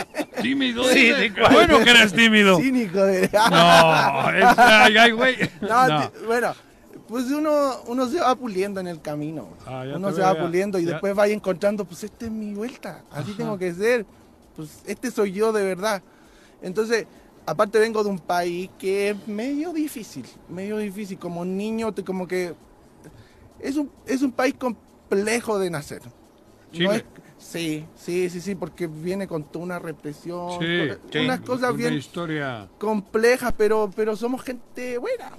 [0.40, 0.84] Tímido.
[0.84, 1.10] Sí.
[1.52, 2.58] Bueno que eres tímido.
[2.58, 3.28] cínico de...
[3.32, 5.36] No, es, ay, ay, güey.
[5.60, 6.12] No, No.
[6.26, 6.54] bueno,
[7.08, 9.48] pues uno, uno se va puliendo en el camino.
[9.66, 10.40] Ah, uno se veo, va ya.
[10.40, 10.92] puliendo y Ya.
[10.92, 14.06] después va encontrando, pues esta es mi vuelta, así tengo que ser.
[14.54, 16.02] Pues este soy yo de verdad.
[16.62, 17.06] Entonces,
[17.50, 21.18] aparte vengo de un país que es medio difícil, medio difícil.
[21.18, 22.54] Como niño, te, como que
[23.60, 26.02] es un, es un país complejo de nacer.
[26.72, 26.84] Chile.
[26.84, 27.04] No es-
[27.38, 31.78] sí, sí, sí, sí, porque viene con toda una represión, Sí, con- unas cosas una
[31.78, 32.68] bien historia.
[32.78, 35.30] complejas, pero, pero somos gente buena.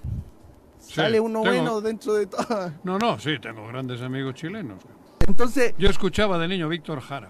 [0.80, 2.72] Sí, Sale uno tengo- bueno dentro de todo.
[2.84, 4.80] No, no, sí, tengo grandes amigos chilenos.
[5.28, 7.30] Entonces, Yo escuchaba de niño Víctor Jara.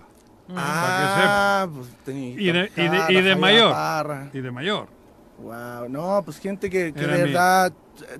[0.55, 3.71] Ah, pues tenía Y de, y de, y mayor.
[3.71, 4.29] Parra.
[4.33, 4.87] Y de mayor.
[5.41, 7.71] Wow, no, pues gente que, que de verdad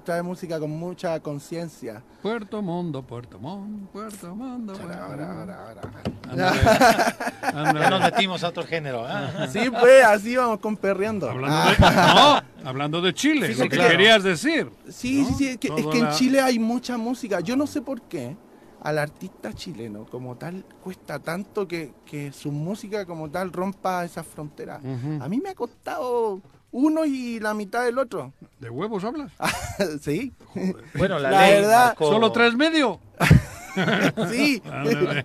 [0.06, 2.02] trae música con mucha conciencia.
[2.22, 4.74] Puerto Mundo, Puerto Mundo, Puerto Mundo.
[4.74, 5.82] Ahora, ahora, ahora,
[6.30, 7.16] ahora.
[7.44, 9.06] Ándale, Ya nos metimos a otro género.
[9.06, 9.48] ¿ah?
[9.52, 11.30] Sí, pues así vamos con perreando.
[11.30, 12.44] Hablando de, Ah.
[12.64, 14.70] no, hablando de Chile, lo que que- querías decir.
[14.90, 15.28] Sí, ¿no?
[15.30, 17.42] sí, sí, es que, es que en Chile hay mucha música.
[17.42, 18.36] Yo no sé por qué
[18.82, 24.26] al artista chileno como tal cuesta tanto que, que su música como tal rompa esas
[24.26, 24.82] fronteras.
[25.20, 26.42] A mí me ha costado
[26.72, 28.32] uno y la mitad del otro.
[28.60, 29.32] ¿De huevos hablas?
[30.02, 30.34] sí.
[30.96, 33.00] Bueno, la, La ley verdad- marcó- ¿Solo tres medio?
[34.30, 34.62] Sí,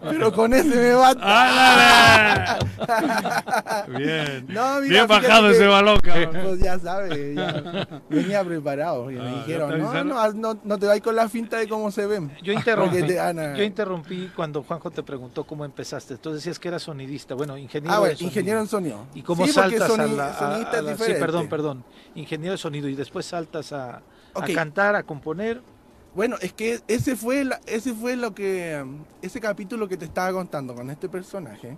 [0.09, 2.59] pero con ese me basta.
[3.89, 4.47] Bien.
[4.49, 6.31] No, mira, Bien bajado que- ese balón, cabrón.
[6.45, 9.11] Pues ya sabes, ya venía preparado.
[9.11, 11.69] Y Ah, me ya dijeron, no, no, no, no te vayas con la finta de
[11.69, 12.33] cómo se ven.
[12.43, 16.17] Yo interrumpí, Porque te van a- yo interrumpí cuando Juanjo te preguntó cómo empezaste.
[16.19, 17.35] Tú decías que eras sonidista.
[17.35, 18.31] Bueno, ingeniero Ah, bueno, de sonido.
[18.31, 19.07] ingeniero en sonido.
[19.15, 20.31] ¿Y cómo Sí, saltas a soni- la...
[20.31, 21.85] a- la- sí, perdón, perdón.
[22.15, 24.03] Ingeniero de sonido y después saltas a,
[24.55, 25.61] cantar, a componer.
[26.15, 28.85] Bueno, es que ese fue, la- ese fue lo que,
[29.21, 31.77] ese capítulo que te estaba contando con este personaje.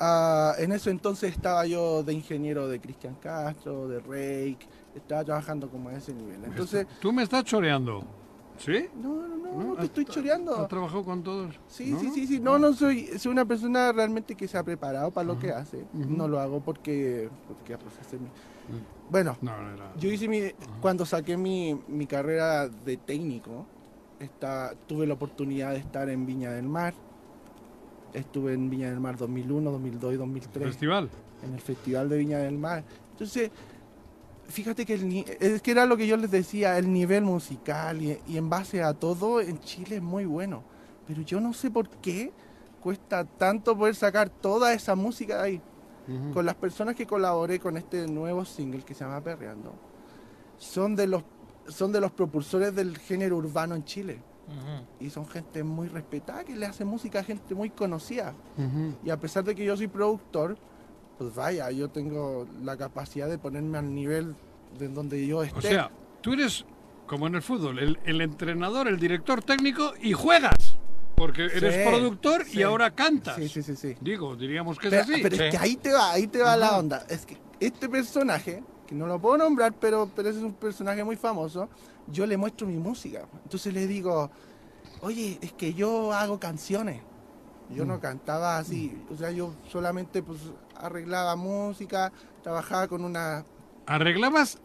[0.00, 4.66] Ah, en eso entonces estaba yo de ingeniero de Cristian Castro, de Rake,
[4.96, 6.42] estaba trabajando como a ese nivel.
[6.44, 8.02] Entonces, Tú me estás choreando.
[8.58, 8.86] ¿Sí?
[9.00, 9.74] no, no, no, ¿No?
[9.76, 10.54] te estoy choreando.
[10.56, 11.54] ¿Has trabajado con todos?
[11.68, 12.00] Sí, ¿No?
[12.00, 12.40] sí, sí, sí.
[12.40, 15.84] No, no soy, soy una persona realmente que se ha preparado para lo que hace.
[15.92, 17.74] No lo hago porque, porque
[18.18, 18.28] mi-
[19.10, 20.40] Bueno, No, no yo hice mi,
[20.80, 23.66] cuando saqué mi, mi carrera de técnico,
[24.20, 26.94] está, tuve la oportunidad de estar en Viña del Mar.
[28.14, 31.10] Estuve en Viña del Mar 2001, 2002 y 2003 Festival.
[31.44, 32.84] en el Festival de Viña del Mar.
[33.10, 33.50] Entonces,
[34.48, 38.18] fíjate que el es que era lo que yo les decía, el nivel musical y,
[38.26, 40.62] y en base a todo en Chile es muy bueno.
[41.06, 42.32] Pero yo no sé por qué
[42.82, 45.62] cuesta tanto poder sacar toda esa música de ahí.
[46.08, 46.34] Ujú.
[46.34, 49.74] Con las personas que colaboré con este nuevo single que se llama Perreando,
[50.58, 51.22] son de los
[51.68, 54.22] son de los propulsores del género urbano en Chile.
[55.00, 58.34] Y son gente muy respetada que le hace música a gente muy conocida.
[59.04, 60.58] Y a pesar de que yo soy productor,
[61.18, 64.34] pues vaya, yo tengo la capacidad de ponerme al nivel
[64.78, 65.58] de donde yo esté.
[65.58, 66.66] O sea, tú eres
[67.06, 70.76] como en el fútbol, el, el entrenador, el director técnico y juegas.
[71.14, 72.62] Porque eres Sí, productor y sí.
[72.62, 73.36] ahora cantas.
[73.36, 73.96] Sí, sí, sí, sí.
[74.00, 75.20] Digo, diríamos que es así.
[75.22, 77.04] pero es que ahí te va, ahí te va la onda.
[77.08, 81.04] Es que este personaje, que no lo puedo nombrar, pero, pero ese es un personaje
[81.04, 81.68] muy famoso,
[82.08, 83.26] yo le muestro mi música.
[83.44, 84.30] Entonces le digo,
[85.00, 87.00] oye, es que yo hago canciones.
[87.70, 87.88] Yo Mm.
[87.88, 90.40] no cantaba así, o sea, yo solamente pues
[90.76, 92.12] arreglaba música,
[92.42, 93.44] trabajaba con una...
[93.86, 94.58] ¿Arreglabas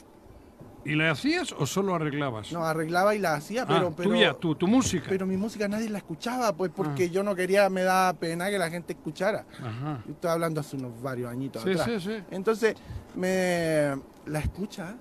[0.91, 2.51] y la hacías o solo arreglabas?
[2.51, 3.87] No, arreglaba y la hacía, pero...
[3.87, 5.05] Ah, pero tuya, tu, tu música.
[5.09, 8.57] Pero mi música nadie la escuchaba, pues porque yo no quería, me daba pena que
[8.57, 9.45] la gente escuchara.
[9.61, 10.01] Ajá.
[10.05, 11.87] Yo estoy hablando hace unos varios añitos Sí, atrás.
[11.87, 12.23] sí, sí.
[12.31, 12.75] Entonces
[13.15, 13.95] me
[14.25, 14.95] la escucha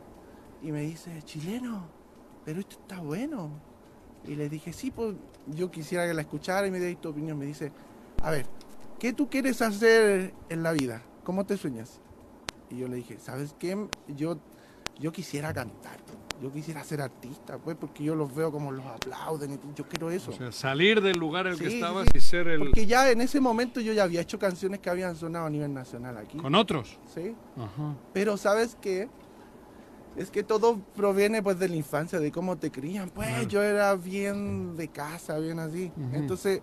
[0.62, 1.86] y me dice, chileno,
[2.44, 3.50] pero esto está bueno.
[4.26, 5.14] Y le dije, sí, pues
[5.46, 7.38] yo quisiera que la escuchara y me dé tu opinión.
[7.38, 7.70] Me dice,
[8.22, 8.46] a ver,
[8.98, 11.02] ¿qué tú quieres hacer en la vida?
[11.22, 12.00] ¿Cómo te sueñas?
[12.70, 13.86] Y yo le dije, ¿sabes qué?
[14.08, 14.38] Yo,
[14.98, 15.96] yo quisiera cantar.
[16.42, 20.10] Yo quisiera ser artista, pues, porque yo los veo como los aplauden y yo quiero
[20.10, 20.30] eso.
[20.30, 22.18] O sea, salir del lugar en el que Sí, estabas sí.
[22.18, 22.58] y ser el...
[22.58, 25.72] Porque ya en ese momento yo ya había hecho canciones que habían sonado a nivel
[25.72, 26.36] nacional aquí.
[26.36, 26.98] ¿Con otros?
[27.14, 27.34] Sí.
[27.56, 27.94] Ajá.
[28.12, 29.08] Pero ¿sabes qué?
[30.14, 33.08] Es que todo proviene pues de la infancia, de cómo te crían.
[33.08, 33.48] Pues Claro.
[33.48, 35.90] yo era bien de casa, bien así.
[36.12, 36.60] Entonces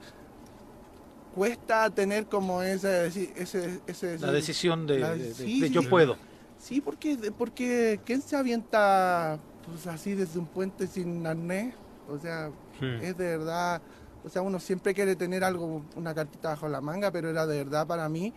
[1.33, 5.67] cuesta tener como ese, ese, ese, ese- La decisión de- la- de- de- sí, de
[5.67, 5.73] sí.
[5.73, 6.15] yo puedo.
[6.63, 11.75] Sí, porque, porque ¿quién se avienta pues así desde un puente sin arnés?
[12.09, 12.85] O sea, Sí.
[13.01, 13.81] es de verdad,
[14.23, 17.63] o sea, uno siempre quiere tener algo, una cartita bajo la manga, pero era de
[17.65, 18.33] verdad para mí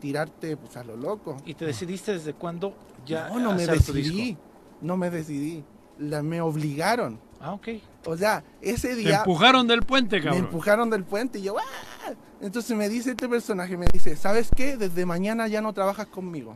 [0.00, 1.38] tirarte pues a lo loco.
[1.46, 2.74] ¿Y te decidiste desde cuándo
[3.06, 4.40] ya No, no me decidí, disco?
[4.82, 5.64] no me decidí,
[5.98, 7.18] la, me obligaron.
[7.40, 7.68] Ah, ok.
[8.06, 10.44] O sea, ese Te día empujaron del puente, me cabrón.
[10.44, 12.12] empujaron del puente y yo, ¡ah!
[12.42, 14.76] Entonces me dice este personaje, me dice, ¿sabes qué?
[14.76, 16.54] Desde mañana ya no trabajas conmigo.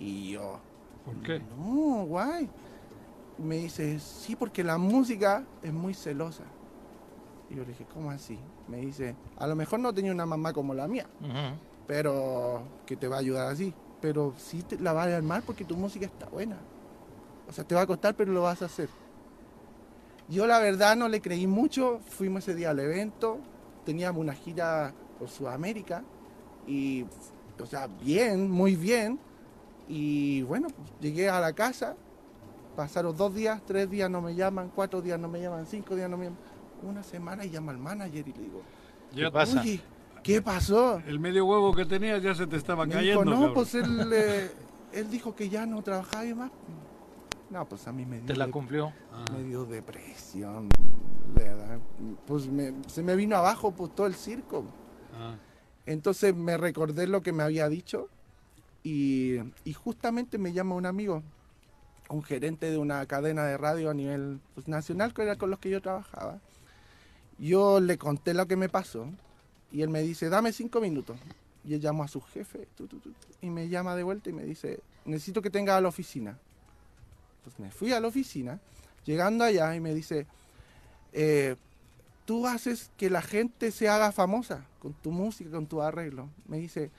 [0.00, 0.58] Y yo,
[1.04, 1.40] ¿Por qué?
[1.56, 2.48] no, guay.
[3.38, 6.44] Me dice, sí, porque la música es muy celosa.
[7.48, 8.38] Y yo le dije, ¿cómo así?
[8.68, 11.06] Me dice, a lo mejor no tenía una mamá como la mía,
[11.86, 13.72] pero que te va a ayudar así.
[14.00, 16.56] Pero sí te la va a armar porque tu música está buena.
[17.48, 18.88] O sea, te va a costar, pero lo vas a hacer.
[20.28, 23.38] Yo la verdad no le creí mucho, fuimos ese día al evento,
[23.84, 26.04] teníamos una gira por Sudamérica
[26.68, 27.04] y,
[27.60, 29.18] o sea, bien, muy bien.
[29.92, 31.96] Y bueno, pues, llegué a la casa,
[32.76, 36.08] pasaron dos días, tres días no me llaman, cuatro días no me llaman, cinco días
[36.08, 36.38] no me llaman,
[36.84, 38.62] una semana y llama al manager y le digo,
[39.12, 39.28] Ya-
[39.60, 39.80] Oye,
[40.22, 41.02] ¿qué pasó?
[41.04, 43.22] El medio huevo que tenías ya se te estaba Me cayendo.
[43.22, 43.54] dijo, no, cabrón.
[43.54, 44.50] pues él, eh,
[44.92, 46.52] él dijo que ya no trabajaba y más.
[47.50, 48.92] No, pues a mí me dio, ¿Te la de- cumplió?
[49.36, 50.68] me dio depresión,
[51.34, 51.78] de verdad.
[52.28, 54.64] Pues me- se me vino abajo pues, todo el circo.
[55.18, 55.34] Ah.
[55.84, 58.08] Entonces me recordé lo que me había dicho
[58.82, 61.22] y, y justamente me llama un amigo,
[62.08, 65.58] un gerente de una cadena de radio a nivel pues, nacional, que era con los
[65.58, 66.40] que yo trabajaba.
[67.38, 69.06] Yo le conté lo que me pasó
[69.72, 71.18] y él me dice, dame cinco minutos.
[71.64, 73.12] Y él llamó a su jefe tu, tu, tu,
[73.42, 76.38] y me llama de vuelta y me dice, necesito que tenga a la oficina.
[77.44, 78.60] Pues me fui a la oficina,
[79.04, 80.26] llegando allá y me dice,
[81.12, 81.56] eh,
[82.24, 86.28] tú haces que la gente se haga famosa con tu música, con tu arreglo.
[86.46, 86.90] Me dice,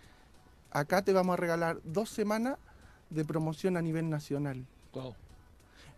[0.72, 2.58] acá te vamos a regalar dos semanas
[3.10, 4.66] de promoción a nivel nacional.
[4.94, 5.16] Wow.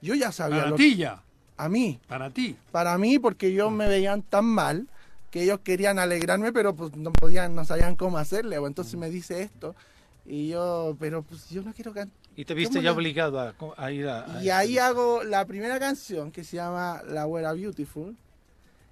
[0.02, 0.64] Yo ya sabía...
[0.64, 1.22] Para ti ya.
[1.58, 2.00] A mí.
[2.08, 2.58] Para ti.
[2.72, 4.88] Para mí, porque ellos me veían tan mal
[5.30, 8.58] que ellos querían alegrarme, pero pues no podían, no sabían cómo hacerle.
[8.58, 9.76] Entonces me dice esto.
[10.26, 12.18] Y yo, pero pues yo no quiero cantar.
[12.36, 14.38] ¿Y te viste ¿Cómo ya la- obligado a, a ir a...
[14.38, 18.16] a Y ahí hago la primera canción que se llama La Güera Beautiful.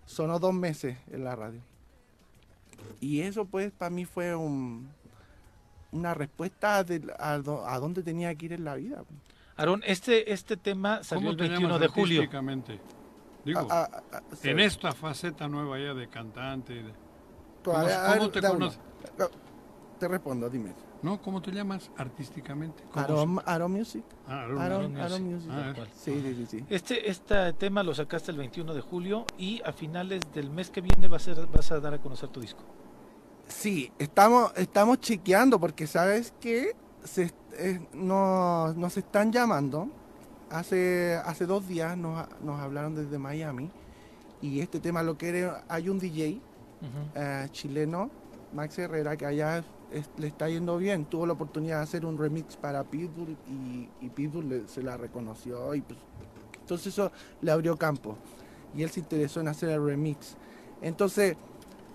[0.06, 1.62] Sonó dos meses en la radio.
[3.00, 4.90] Y eso pues para mí fue un,
[5.92, 9.04] una respuesta de, a, a dónde tenía que ir en la vida.
[9.58, 12.20] Aarón, este, este tema salió ¿Cómo el te 21 llamas de julio.
[12.22, 12.80] artísticamente?
[13.46, 16.74] Digo, Ah, ah, ah, en esta faceta nueva ya de cantante.
[16.76, 16.94] de-
[17.64, 18.80] ¿Cómo, A a cómo te conoces?
[20.00, 20.74] Te respondo, dime.
[21.04, 22.84] No, ¿cómo te llamas artísticamente?
[22.92, 24.04] ¿Cómo Arom, Arom Music.
[24.28, 25.00] Ah, Arom Arom, Music.
[25.02, 25.50] Arom Music.
[25.52, 26.66] Ah, sí, sí, sí, sí.
[26.70, 30.82] Este, este tema lo sacaste el 21 de julio y a finales del mes que
[30.82, 32.64] viene va a ser, vas a dar a conocer tu disco.
[33.54, 39.90] Sí, estamos, estamos chequeando porque sabes que se, eh, nos, nos están llamando.
[40.50, 43.70] Hace, hace dos días nos, nos hablaron desde Miami
[44.42, 46.40] y este tema lo quiere, hay un DJ
[47.16, 48.10] eh, chileno,
[48.54, 51.06] Max Herrera, que allá es- le está yendo bien.
[51.06, 54.98] Tuvo la oportunidad de hacer un remix para Pitbull y, y Pitbull le- se la
[54.98, 56.00] reconoció y pues
[56.60, 57.12] Entonces eso
[57.42, 58.18] le abrió campo
[58.76, 60.36] y él se interesó en hacer el remix.
[60.82, 61.36] Entonces,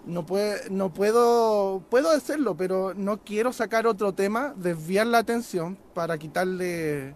[0.07, 5.77] no, puede, no puedo, puedo hacerlo, pero no quiero sacar otro tema, desviar la atención
[5.95, 7.15] para quitarle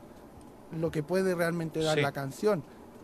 [0.78, 2.02] lo que puede realmente dar Sí.
[2.02, 2.62] la canción.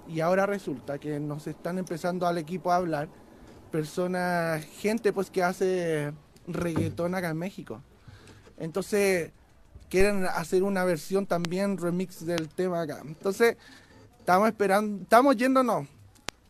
[0.09, 3.09] Y ahora resulta que nos están empezando al equipo a hablar
[3.73, 6.13] personas, gente pues que hace
[6.47, 7.83] reggaetón acá en México.
[8.59, 9.33] Entonces,
[9.91, 13.01] quieren hacer una versión también remix del tema acá.
[13.05, 13.57] Entonces,
[14.19, 15.87] estamos esperando, estamos yéndonos,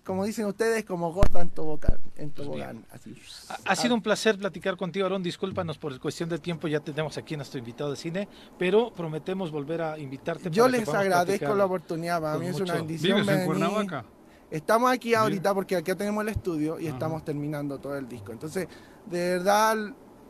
[0.06, 1.98] como dicen ustedes, como gorda en tobogán.
[2.16, 3.14] En tobogán así.
[3.48, 5.22] Ha, ha sido un placer platicar contigo, Aarón.
[5.22, 8.28] Discúlpanos por cuestión de tiempo, ya tenemos aquí a nuestro invitado de cine,
[8.58, 10.50] pero prometemos volver a invitarte.
[10.50, 13.20] Yo les agradezco platicar la oportunidad, para mí es mucho- una bendición.
[13.20, 13.46] ¿Vives en.
[13.46, 14.04] Cuernavaca?
[14.48, 18.30] Estamos aquí ahorita porque aquí tenemos el estudio y estamos terminando todo el disco.
[18.30, 18.68] Entonces,
[19.06, 19.76] de verdad,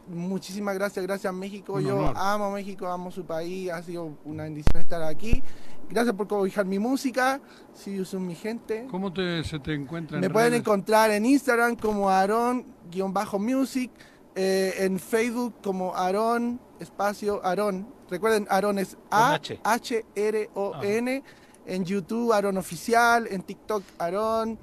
[0.08, 1.74] muchísimas gracias, gracias México.
[1.74, 2.14] Un Yo honor.
[2.16, 5.42] amo México, amo su país, ha sido una bendición estar aquí.
[5.88, 7.40] Gracias por cobijar mi música,
[7.72, 8.86] si son mi gente.
[8.90, 10.60] ¿Cómo te, se te encuentra en Me pueden redes?
[10.60, 13.90] encontrar en Instagram como Aaron-Music,
[14.34, 17.86] eh, en Facebook como Aaron, espacio Aaron.
[18.10, 19.60] Recuerden, Aaron es H.
[19.62, 21.22] A-H-R-O-N.
[21.66, 23.26] En YouTube, Aaron Oficial.
[23.28, 24.58] En TikTok, Aaron.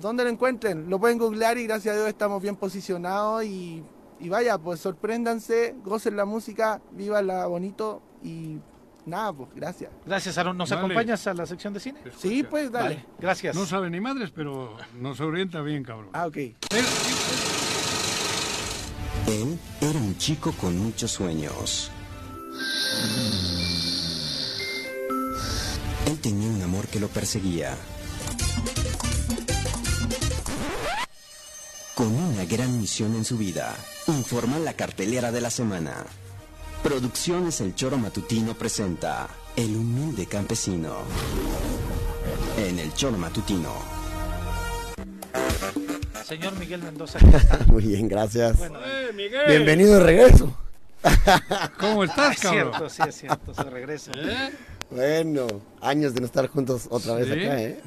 [0.00, 3.44] Donde lo encuentren, lo pueden googlear y gracias a Dios estamos bien posicionados.
[3.44, 3.82] Y,
[4.20, 8.58] y vaya, pues sorpréndanse, gocen la música, la bonito y
[9.08, 9.90] nada, pues gracias.
[10.06, 10.56] Gracias, Aaron.
[10.56, 10.80] ¿Nos Vale.
[10.80, 12.00] acompañas a la sección de cine?
[12.18, 12.96] Sí, pues dale.
[12.96, 13.56] Vale, gracias.
[13.56, 16.10] No sabe ni madres, pero nos orienta bien, cabrón.
[16.12, 16.36] Ah, ok.
[16.36, 16.56] Él
[19.80, 21.90] era un chico con muchos sueños.
[26.06, 27.76] Él tenía un amor que lo perseguía.
[31.94, 33.74] Con una gran misión en su vida,
[34.06, 36.04] informa la cartelera de la semana.
[36.82, 40.94] Producciones El Choro Matutino presenta El humilde campesino.
[42.56, 43.72] En El Choro Matutino.
[46.24, 47.18] Señor Miguel Mendoza.
[47.18, 47.58] ¿cómo está?
[47.66, 48.58] Muy bien, gracias.
[48.58, 49.42] Bueno, ¡Eh, Miguel!
[49.48, 50.56] Bienvenido de regreso.
[51.78, 52.64] ¿Cómo estás, es cabrón?
[52.72, 54.12] cierto, sí, es cierto, se regresa.
[54.14, 54.50] ¿Eh?
[54.90, 55.46] Bueno,
[55.82, 57.80] años de no estar juntos otra vez Sí, acá, ¿eh?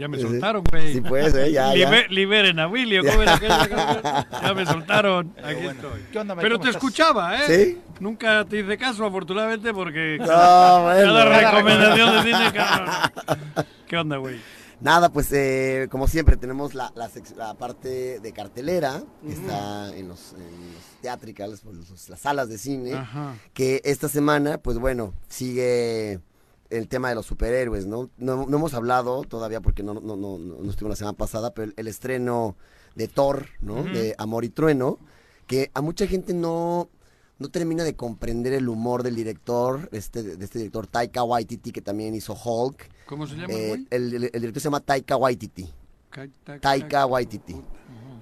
[0.00, 0.94] Ya- me soltaron, güey.
[0.94, 1.52] Sí, pues, ¿eh?
[1.52, 1.90] Ya, ya.
[1.90, 4.26] Libe- Liberen a Willy, ¿o ¿cómo era aquello, cabrón?
[4.42, 5.34] Ya me soltaron.
[5.44, 5.70] Aquí bueno.
[5.72, 6.02] estoy.
[6.10, 6.34] ¿Qué onda?
[6.36, 6.82] Pero ¿Cómo te estás?
[6.82, 7.46] escuchaba, ¿eh?
[7.46, 7.78] ¿Sí?
[8.00, 11.12] Nunca te hice caso, afortunadamente, porque No, cada, bueno.
[11.14, 12.94] cada recomendación de cine, cabrón.
[13.86, 14.40] ¿Qué onda, güey?
[14.80, 20.32] Nada, pues eh, como siempre tenemos la, la, parte de cartelera, que está en los,
[20.34, 23.34] en los theatricals, pues, los- las salas de cine, Ajá.
[23.52, 26.20] que esta semana, pues bueno, sigue
[26.70, 28.10] el tema de los superhéroes, ¿no?
[28.18, 31.52] No, no hemos hablado todavía porque no, no, no, no, no estuvo la semana pasada,
[31.54, 32.56] pero el, el estreno
[32.94, 33.82] de Thor, ¿no?
[33.84, 34.98] De Amor y Trueno,
[35.46, 36.88] que a mucha gente no,
[37.38, 41.80] no termina de comprender el humor del director, este, de este director Taika Waititi, que
[41.80, 42.90] también hizo Hulk.
[43.06, 45.72] ¿Cómo se llama, Eh, el, el- el director se llama Taika Waititi.
[46.44, 47.56] Ta- Taika Waititi.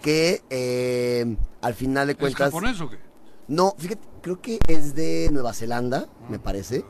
[0.02, 2.47] Que eh, al final de ¿Es cuentas.
[2.52, 2.98] japonés o qué?
[3.48, 6.85] No, fíjate, creo que es de Nueva Zelanda, me parece.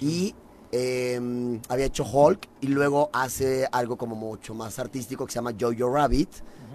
[0.00, 0.34] Y
[0.72, 5.52] eh, había hecho Hulk y luego hace algo como mucho más artístico que se llama
[5.58, 6.30] Jojo Rabbit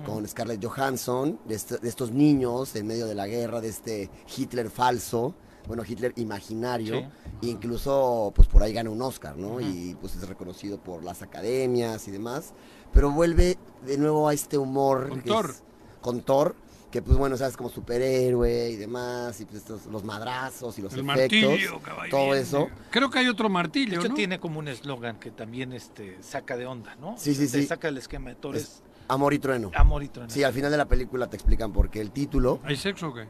[0.05, 4.09] con Scarlett Johansson, de, este- de estos niños en medio de la guerra, de este
[4.37, 5.33] Hitler falso,
[5.67, 7.09] bueno, Hitler imaginario,
[7.41, 9.59] incluso pues por ahí gana un Oscar, ¿no?
[9.59, 12.53] Y pues es reconocido por las academias y demás,
[12.93, 15.55] pero vuelve de nuevo a este humor Thor.
[16.01, 16.55] con Thor,
[16.97, 20.91] que pues bueno, sabes, como superhéroe y demás, y pues estos, los madrazos y los
[20.93, 21.79] El efectos, martillo,
[22.09, 22.69] todo eso.
[22.89, 24.15] Creo que hay otro De martillo, hecho, ¿no?
[24.15, 27.15] tiene como un eslogan que también este, saca de onda, ¿no?
[27.15, 27.67] Sí, sí, Te sí.
[27.67, 28.55] saca el esquema de Thor.
[28.55, 29.69] Es Amor y trueno.
[29.75, 30.31] Amor y trueno.
[30.31, 32.61] Sí, al final de la película te explican por qué el título.
[32.63, 33.27] ¿Hay sexo o qué?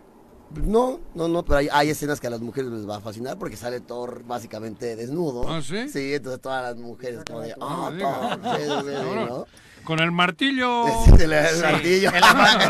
[0.63, 3.37] No, no, no, pero hay, hay escenas que a las mujeres les va a fascinar
[3.37, 5.45] porque sale Thor básicamente desnudo.
[5.45, 5.89] ¿Ah, sí?
[5.89, 9.27] Sí, entonces todas las mujeres como de, ah, me Thor, sí, sí.
[9.29, 9.45] ¿no?
[9.87, 10.83] Con el martillo.
[11.05, 12.11] Sí, el, el martillo.
[12.13, 12.61] En la mano.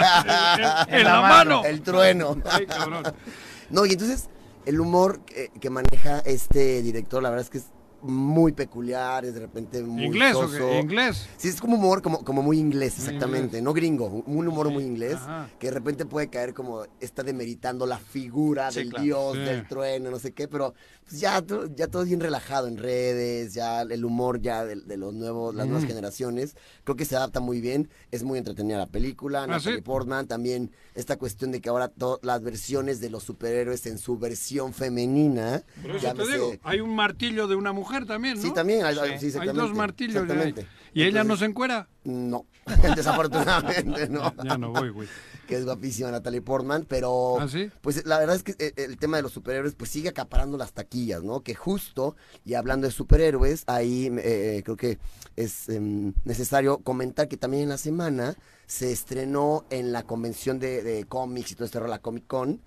[0.87, 1.65] En, en la mano.
[1.65, 2.37] El trueno.
[2.49, 3.03] Ay, cabrón.
[3.71, 4.29] No, y entonces
[4.65, 7.65] el humor que, que maneja este director, la verdad es que es
[8.01, 10.57] muy peculiar, es de repente muy ¿Inglés o soso.
[10.57, 10.79] qué?
[10.79, 11.27] ¿Inglés?
[11.37, 13.63] Sí, es como humor como, como muy inglés, exactamente, inglés.
[13.63, 15.49] no gringo, un humor muy inglés, ajá.
[15.59, 19.03] que de repente puede caer como, está demeritando la figura Sí, del claro.
[19.03, 19.43] dios, Sí.
[19.43, 20.73] del trueno, no sé qué, pero
[21.07, 21.43] pues ya,
[21.75, 25.55] ya todo es bien relajado en redes, ya el humor ya de, de los nuevos,
[25.55, 25.87] las nuevas Mm.
[25.87, 29.81] generaciones, creo que se adapta muy bien, es muy entretenida la película, ¿Ah, Natalie?
[29.81, 34.17] Portman, también esta cuestión de que ahora to- las versiones de los superhéroes en su
[34.17, 38.41] versión femenina, Por eso te digo, hay un martillo de una mujer también, ¿no?
[38.41, 40.27] Sí, también, hay, hay- sí, Hay exactamente, dos martillos.
[40.27, 40.55] ya hay.
[40.93, 41.87] ¿Y ella no se encuera?
[42.03, 42.45] No,
[42.95, 44.33] desafortunadamente no.
[44.43, 45.07] Ya no voy, güey.
[45.47, 47.71] Que es guapísima Natalie Portman, pero ¿Ah, sí?
[47.79, 50.73] pues la verdad es que eh, el tema de los superhéroes pues sigue acaparando las
[50.73, 51.39] taquillas, ¿no?
[51.39, 54.99] Que justo, y hablando de superhéroes, ahí eh, creo que
[55.37, 58.35] es em, necesario comentar que también en la semana
[58.65, 62.61] se estrenó en la convención de, de cómics y todo este la Comic Con,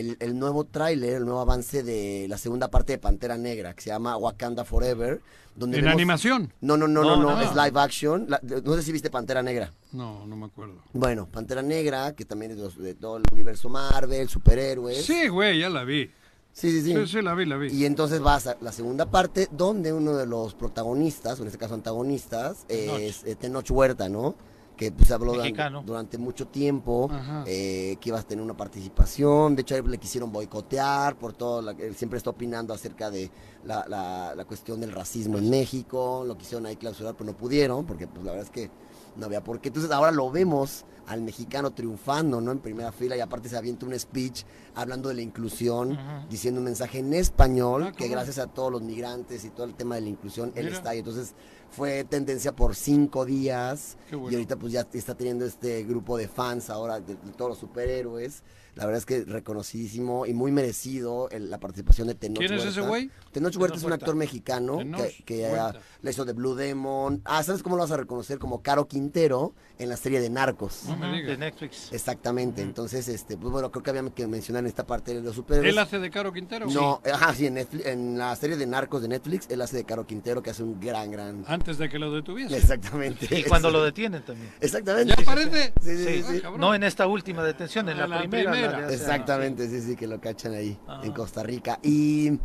[0.00, 3.82] el, el nuevo tráiler, el nuevo avance de la segunda parte de Pantera Negra, que
[3.82, 5.20] se llama Wakanda Forever.
[5.56, 6.52] Donde ¿En vemos- animación?
[6.60, 8.26] No, no, no, no, No, no, es live action.
[8.28, 9.72] La- no sé si viste Pantera Negra.
[9.92, 10.82] No, no me acuerdo.
[10.92, 15.04] Bueno, Pantera Negra, que también es de, de todo el universo Marvel, superhéroes.
[15.04, 16.10] Sí, güey, ya la vi.
[16.52, 16.94] Sí, sí, sí.
[16.94, 17.68] Sí, sí, la vi, la vi.
[17.68, 21.58] Y entonces vas a la segunda parte donde uno de los protagonistas, o en este
[21.58, 24.34] caso antagonistas, es eh, Tenoch Huerta, ¿no?
[24.76, 25.82] Que pues habló Mexicano.
[25.86, 27.08] durante mucho tiempo
[27.46, 29.54] eh, que ibas a tener una participación.
[29.54, 31.62] De hecho, él le quisieron boicotear por todo.
[31.62, 33.30] La, él siempre está opinando acerca de
[33.64, 36.24] la, la- la cuestión del racismo en México.
[36.26, 38.70] Lo quisieron ahí clausurar, pero no pudieron, porque pues la verdad es que
[39.16, 39.68] no había por qué.
[39.68, 42.50] Entonces ahora lo vemos al mexicano triunfando, ¿no?
[42.50, 44.42] En primera fila y aparte se avienta un speech
[44.74, 45.96] hablando de la inclusión,
[46.30, 49.94] diciendo un mensaje en español, que gracias a todos los migrantes y todo el tema
[49.96, 50.76] de la inclusión, él Mira.
[50.78, 50.98] está ahí.
[51.00, 51.34] Entonces
[51.76, 54.30] fue tendencia por cinco días Qué bueno.
[54.32, 57.58] y ahorita pues ya está teniendo este grupo de fans ahora de, de todos los
[57.58, 58.42] superhéroes.
[58.74, 62.64] La verdad es que reconocidísimo y muy merecido el- la participación de Tenoch ¿Quién es
[62.64, 63.10] ese güey?
[63.32, 65.72] Tenoch Huerta es un actor mexicano Tenoch que, que, ah,
[66.02, 67.22] la hizo de Blue Demon.
[67.24, 68.38] Ah, ¿sabes cómo lo vas a reconocer?
[68.38, 70.84] Como Caro Quintero en la serie de Narcos.
[70.88, 71.30] No me digas.
[71.30, 71.92] de Netflix.
[71.92, 75.34] Exactamente, entonces, este, pues bueno, creo que había que mencionar en esta parte de los
[75.34, 75.72] superhéroes.
[75.72, 76.66] ¿Él hace de Caro Quintero?
[76.68, 79.84] No, ajá, sí, en, Netflix- en la serie de Narcos de Netflix, él hace de
[79.84, 81.44] Caro Quintero, que hace un gran, gran...
[81.48, 82.56] Antes de que lo detuviese.
[82.56, 83.26] Exactamente.
[83.38, 84.52] Y cuando lo detienen también.
[84.60, 85.14] Exactamente.
[85.16, 85.72] ¿Ya aparece?
[85.82, 86.40] Sí, sí, Sí, sí.
[86.40, 86.60] cabrón.
[86.60, 88.50] no en esta última detención, en Ah, la, la primera.
[88.52, 88.63] primera.
[88.90, 91.04] Exactamente, sí, sí, que lo cachan ahí, Ajá.
[91.04, 91.78] en Costa Rica.
[91.82, 92.38] Y,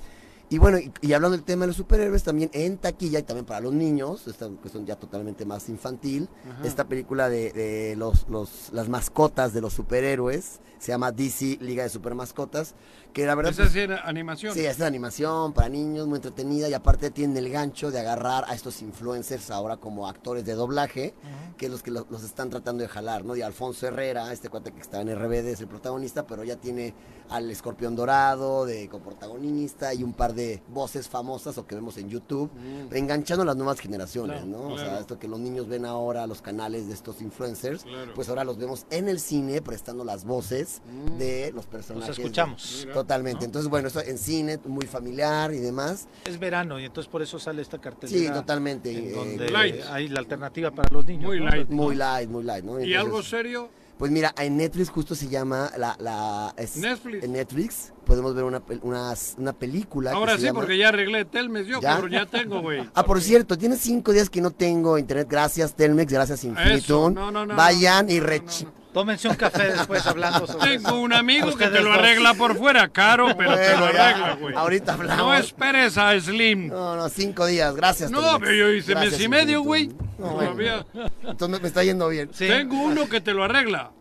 [0.50, 3.46] y bueno, y, y hablando del tema de los superhéroes, también en taquilla y también
[3.46, 6.68] para los niños, esta cuestión ya totalmente más infantil, Ajá.
[6.68, 11.84] esta película de, de los, los, las mascotas de los superhéroes, se llama DC Liga
[11.84, 12.74] de Super Mascotas,
[13.20, 13.52] que la verdad...
[13.52, 14.54] Esa pues, sí era animación.
[14.54, 18.46] Sí, es de animación para niños, muy entretenida y aparte tiene el gancho de agarrar
[18.48, 21.14] a estos influencers ahora como actores de doblaje,
[21.58, 23.36] que es los que lo- los están tratando de jalar, ¿no?
[23.36, 26.94] Y Alfonso Herrera, este cuate que está en RBD es el protagonista, pero ya tiene
[27.30, 32.10] al Escorpión Dorado de coprotagonista y un par de voces famosas o que vemos en
[32.10, 32.50] YouTube,
[32.92, 34.74] enganchando a las nuevas generaciones, Claro, ¿no?
[34.74, 38.14] O sea, esto que los niños ven ahora, los canales de estos influencers, Claro.
[38.16, 40.82] pues ahora los vemos en el cine prestando las voces
[41.18, 42.16] de los personajes.
[42.18, 42.78] de- escuchamos.
[42.82, 42.94] Mira.
[43.10, 43.40] Totalmente.
[43.40, 43.46] ¿no?
[43.46, 46.08] Entonces, bueno, esto en cine, muy familiar y demás.
[46.26, 48.20] Es verano y entonces por eso sale esta cartelera.
[48.20, 48.92] Sí, totalmente.
[48.96, 49.82] En eh, donde Light.
[49.90, 51.26] hay la alternativa para los niños.
[51.26, 51.48] Muy ¿no?
[51.48, 51.70] light.
[51.70, 52.80] muy light, muy light, ¿no?
[52.80, 53.70] ¿Y algo serio?
[53.98, 55.98] Pues mira, en Netflix justo se llama la...
[56.00, 57.24] la es- Netflix.
[57.24, 60.12] En Netflix podemos ver una, una, una película.
[60.12, 61.94] Ahora sí, llama- porque ya arreglé Telmes yo, ¿Ya?
[61.96, 62.88] cabrón, ya tengo, güey.
[62.96, 65.28] Ah, por cierto, tiene cinco días que no tengo internet.
[65.30, 67.14] Gracias, Telmex, gracias, Infinitum.
[67.14, 68.64] no, no, no, Vayan no, y rech...
[68.64, 70.88] no, Tómense un café después hablando sobre eso.
[70.88, 72.00] Tengo un amigo que te lo dos.
[72.00, 74.56] arregla por fuera, caro, pero te lo arregla, güey.
[74.56, 75.18] ahorita hablamos.
[75.28, 76.70] No esperes a Slim.
[76.70, 77.76] No, no, cinco días.
[77.76, 78.40] Gracias, No, Telmex.
[78.40, 79.90] pero yo hice mes y medio, güey.
[80.18, 80.86] No, Todavía.
[80.92, 81.10] bueno.
[81.22, 82.32] Entonces me, me está yendo bien.
[82.34, 82.48] Sí.
[82.48, 83.92] Tengo uno que te lo arregla.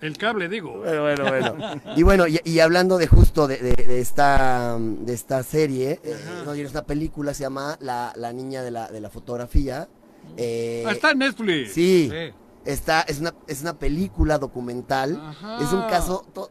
[0.00, 0.78] El cable, digo.
[0.78, 1.80] Bueno, bueno, bueno.
[1.96, 6.16] Y bueno, y, y hablando de justo de, de- de esta de esta serie, eh,
[6.44, 9.88] no, y es una película, se llama La, la niña de la, de la fotografía.
[10.36, 11.72] Eh, Ah, está en Netflix.
[11.72, 12.34] Sí, Sí.
[12.64, 15.18] está, es una, es una película documental.
[15.22, 15.58] Ajá.
[15.62, 16.50] Es un caso, to-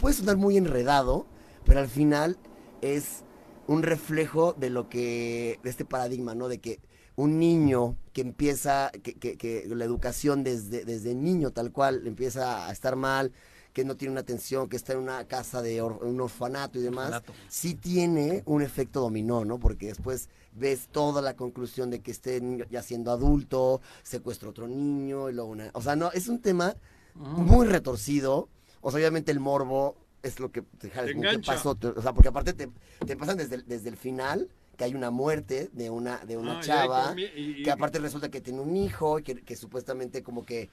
[0.00, 1.26] puede sonar muy enredado,
[1.64, 2.36] pero al final
[2.82, 3.24] es
[3.66, 6.46] un reflejo de lo que, de este paradigma, ¿no?
[6.48, 6.78] De que
[7.16, 12.66] un niño que empieza, que, que- que la educación desde, desde niño tal cual empieza
[12.68, 13.32] a estar mal,
[13.72, 16.82] que no tiene una atención, que está en una casa de or- un orfanato y
[16.82, 17.32] demás, Orfanato.
[17.48, 19.58] sí tiene un efecto dominó, ¿no?
[19.58, 24.66] Porque después ves toda la conclusión de que este niño ya siendo adulto, secuestra otro
[24.66, 25.70] niño y luego una...
[25.74, 26.74] O sea, no, es un tema
[27.14, 28.48] muy retorcido.
[28.80, 31.52] O sea, obviamente el morbo es lo que te Te como, ¿qué engancha.
[31.54, 31.74] pasó?
[31.74, 32.70] Te- O sea, porque aparte te,
[33.06, 36.62] te pasan desde, desde el final que hay una muerte de una, de una Ah,
[36.62, 40.22] chava, comie- y- y- que aparte resulta que tiene un hijo, y que, que supuestamente
[40.22, 40.68] como que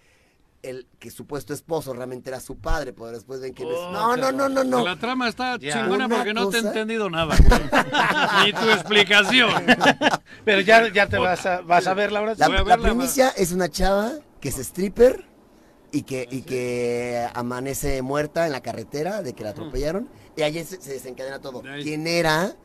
[0.61, 4.31] el que supuesto esposo realmente era su padre, pero después ven que Oh, No, no,
[4.31, 4.85] no, no, no.
[4.85, 5.73] La trama está Ya.
[5.73, 8.45] chingona Una porque no te he entendido nada, güey.
[8.45, 9.51] Ni tu explicación.
[10.45, 12.33] Pero ya, ya te vas a, vas a ver, Laura.
[12.37, 15.25] La, la verla, primicia es una chava que es stripper
[15.91, 20.07] y que, y que amanece muerta en la carretera de que la atropellaron
[20.37, 21.61] y ahí se, se desencadena todo.
[21.81, 22.55] ¿Quién era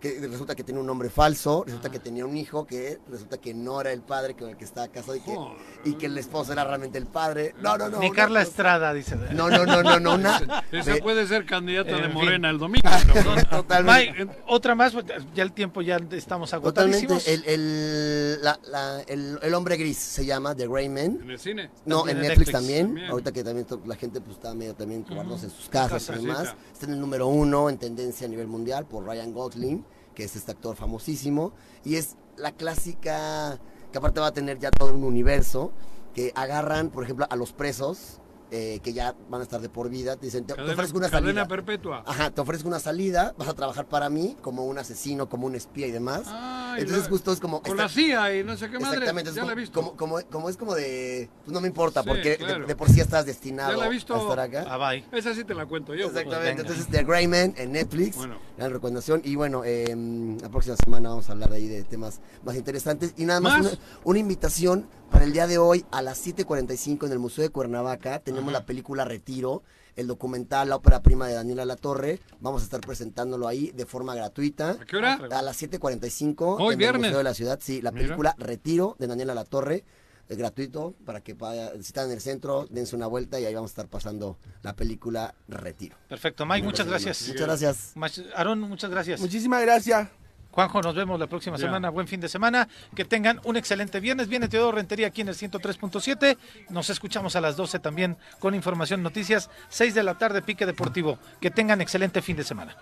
[0.00, 3.52] que resulta que tiene un nombre falso, resulta que tenía un hijo que resulta que
[3.54, 5.36] no era el padre con el que estaba casado y que,
[5.84, 7.54] y que el esposo era realmente el padre.
[7.60, 7.98] No, no, no.
[7.98, 9.16] Ni Carla cosa- Estrada, dice.
[9.32, 12.12] No, no, no, no, no, una- Esa de- puede ser candidata de fin.
[12.12, 12.88] Morena el domingo.
[13.50, 14.12] Totalmente.
[14.24, 14.92] Mike, otra más,
[15.34, 17.06] ya el tiempo ya estamos Totalmente.
[17.06, 17.26] agotadísimos.
[17.28, 21.18] El, el, la- la- el, el hombre gris se llama The Gray Man.
[21.22, 21.70] ¿En el cine?
[21.86, 22.52] No, También en Netflix, Netflix.
[22.52, 22.86] también.
[22.86, 23.10] También.
[23.10, 26.24] Ahorita que también la gente pues está medio también guardándose en sus Su casas y
[26.24, 26.54] demás.
[26.72, 29.84] Está en el número uno en tendencia a nivel mundial por Ryan Gosling,
[30.18, 31.52] que es este actor famosísimo.
[31.84, 33.60] Y es la clásica,
[33.92, 35.70] que aparte va a tener ya todo un universo,
[36.12, 38.20] que agarran, por ejemplo, a los presos.
[38.50, 40.98] Eh, que ya van a estar de por vida, te dicen, te, te Cadena, ofrezco
[40.98, 41.48] una cadena salida.
[41.48, 42.02] perpetua.
[42.06, 45.54] Ajá, te ofrezco una salida, vas a trabajar para mí como un asesino, como un
[45.54, 46.22] espía y demás.
[46.26, 47.60] Ay, Entonces la- justo es como...
[47.62, 48.98] Con esta- la CIA y no sé qué madre.
[48.98, 49.80] Exactamente, Ya es la he como, visto.
[49.80, 52.66] como, como, como es como de, pues no me importa, Sí, porque de- claro.
[52.66, 54.14] de, por sí estás destinado Ya la he visto.
[54.14, 54.64] a estar acá.
[54.68, 55.04] Ah, bye.
[55.12, 56.06] Esa sí te la cuento yo.
[56.06, 58.38] Exactamente, Pues, entonces The Greyman en Netflix, Bueno.
[58.56, 59.20] gran recomendación.
[59.24, 59.94] Y bueno, eh,
[60.40, 63.12] la próxima semana vamos a hablar ahí de temas más interesantes.
[63.16, 63.72] Y nada más, ¿Más?
[63.72, 67.50] Una, una invitación para el día de hoy a las 7.45 en el Museo de
[67.50, 68.20] Cuernavaca.
[68.20, 69.62] Tenemos la película Retiro,
[69.96, 72.20] el documental La ópera prima de Daniela Latorre.
[72.40, 74.70] Vamos a estar presentándolo ahí de forma gratuita.
[74.72, 75.18] ¿A qué hora?
[75.30, 77.00] A las 7.45 Hoy, en viernes.
[77.00, 77.58] el Museo de la Ciudad.
[77.62, 78.04] Sí, la Mira.
[78.06, 79.84] película Retiro de Daniela Latorre.
[80.28, 83.54] Es gratuito para que vaya, si están en el centro, dense una vuelta y ahí
[83.54, 85.96] vamos a estar pasando la película Retiro.
[86.06, 87.28] Perfecto, Mike, muchas gracias.
[87.28, 87.94] Muchas gracias.
[88.36, 89.20] Aarón, muchas gracias.
[89.20, 90.08] Muchísimas gracias.
[90.50, 91.90] Juanjo, nos vemos la próxima semana.
[91.90, 92.68] Buen fin de semana.
[92.94, 94.28] Que tengan un excelente viernes.
[94.28, 96.36] Viene Teodoro Rentería aquí en el 103.7.
[96.70, 99.50] Nos escuchamos a las 12 también con información, noticias.
[99.68, 101.18] 6 de la tarde, Pique Deportivo.
[101.40, 102.76] Que tengan excelente fin de semana.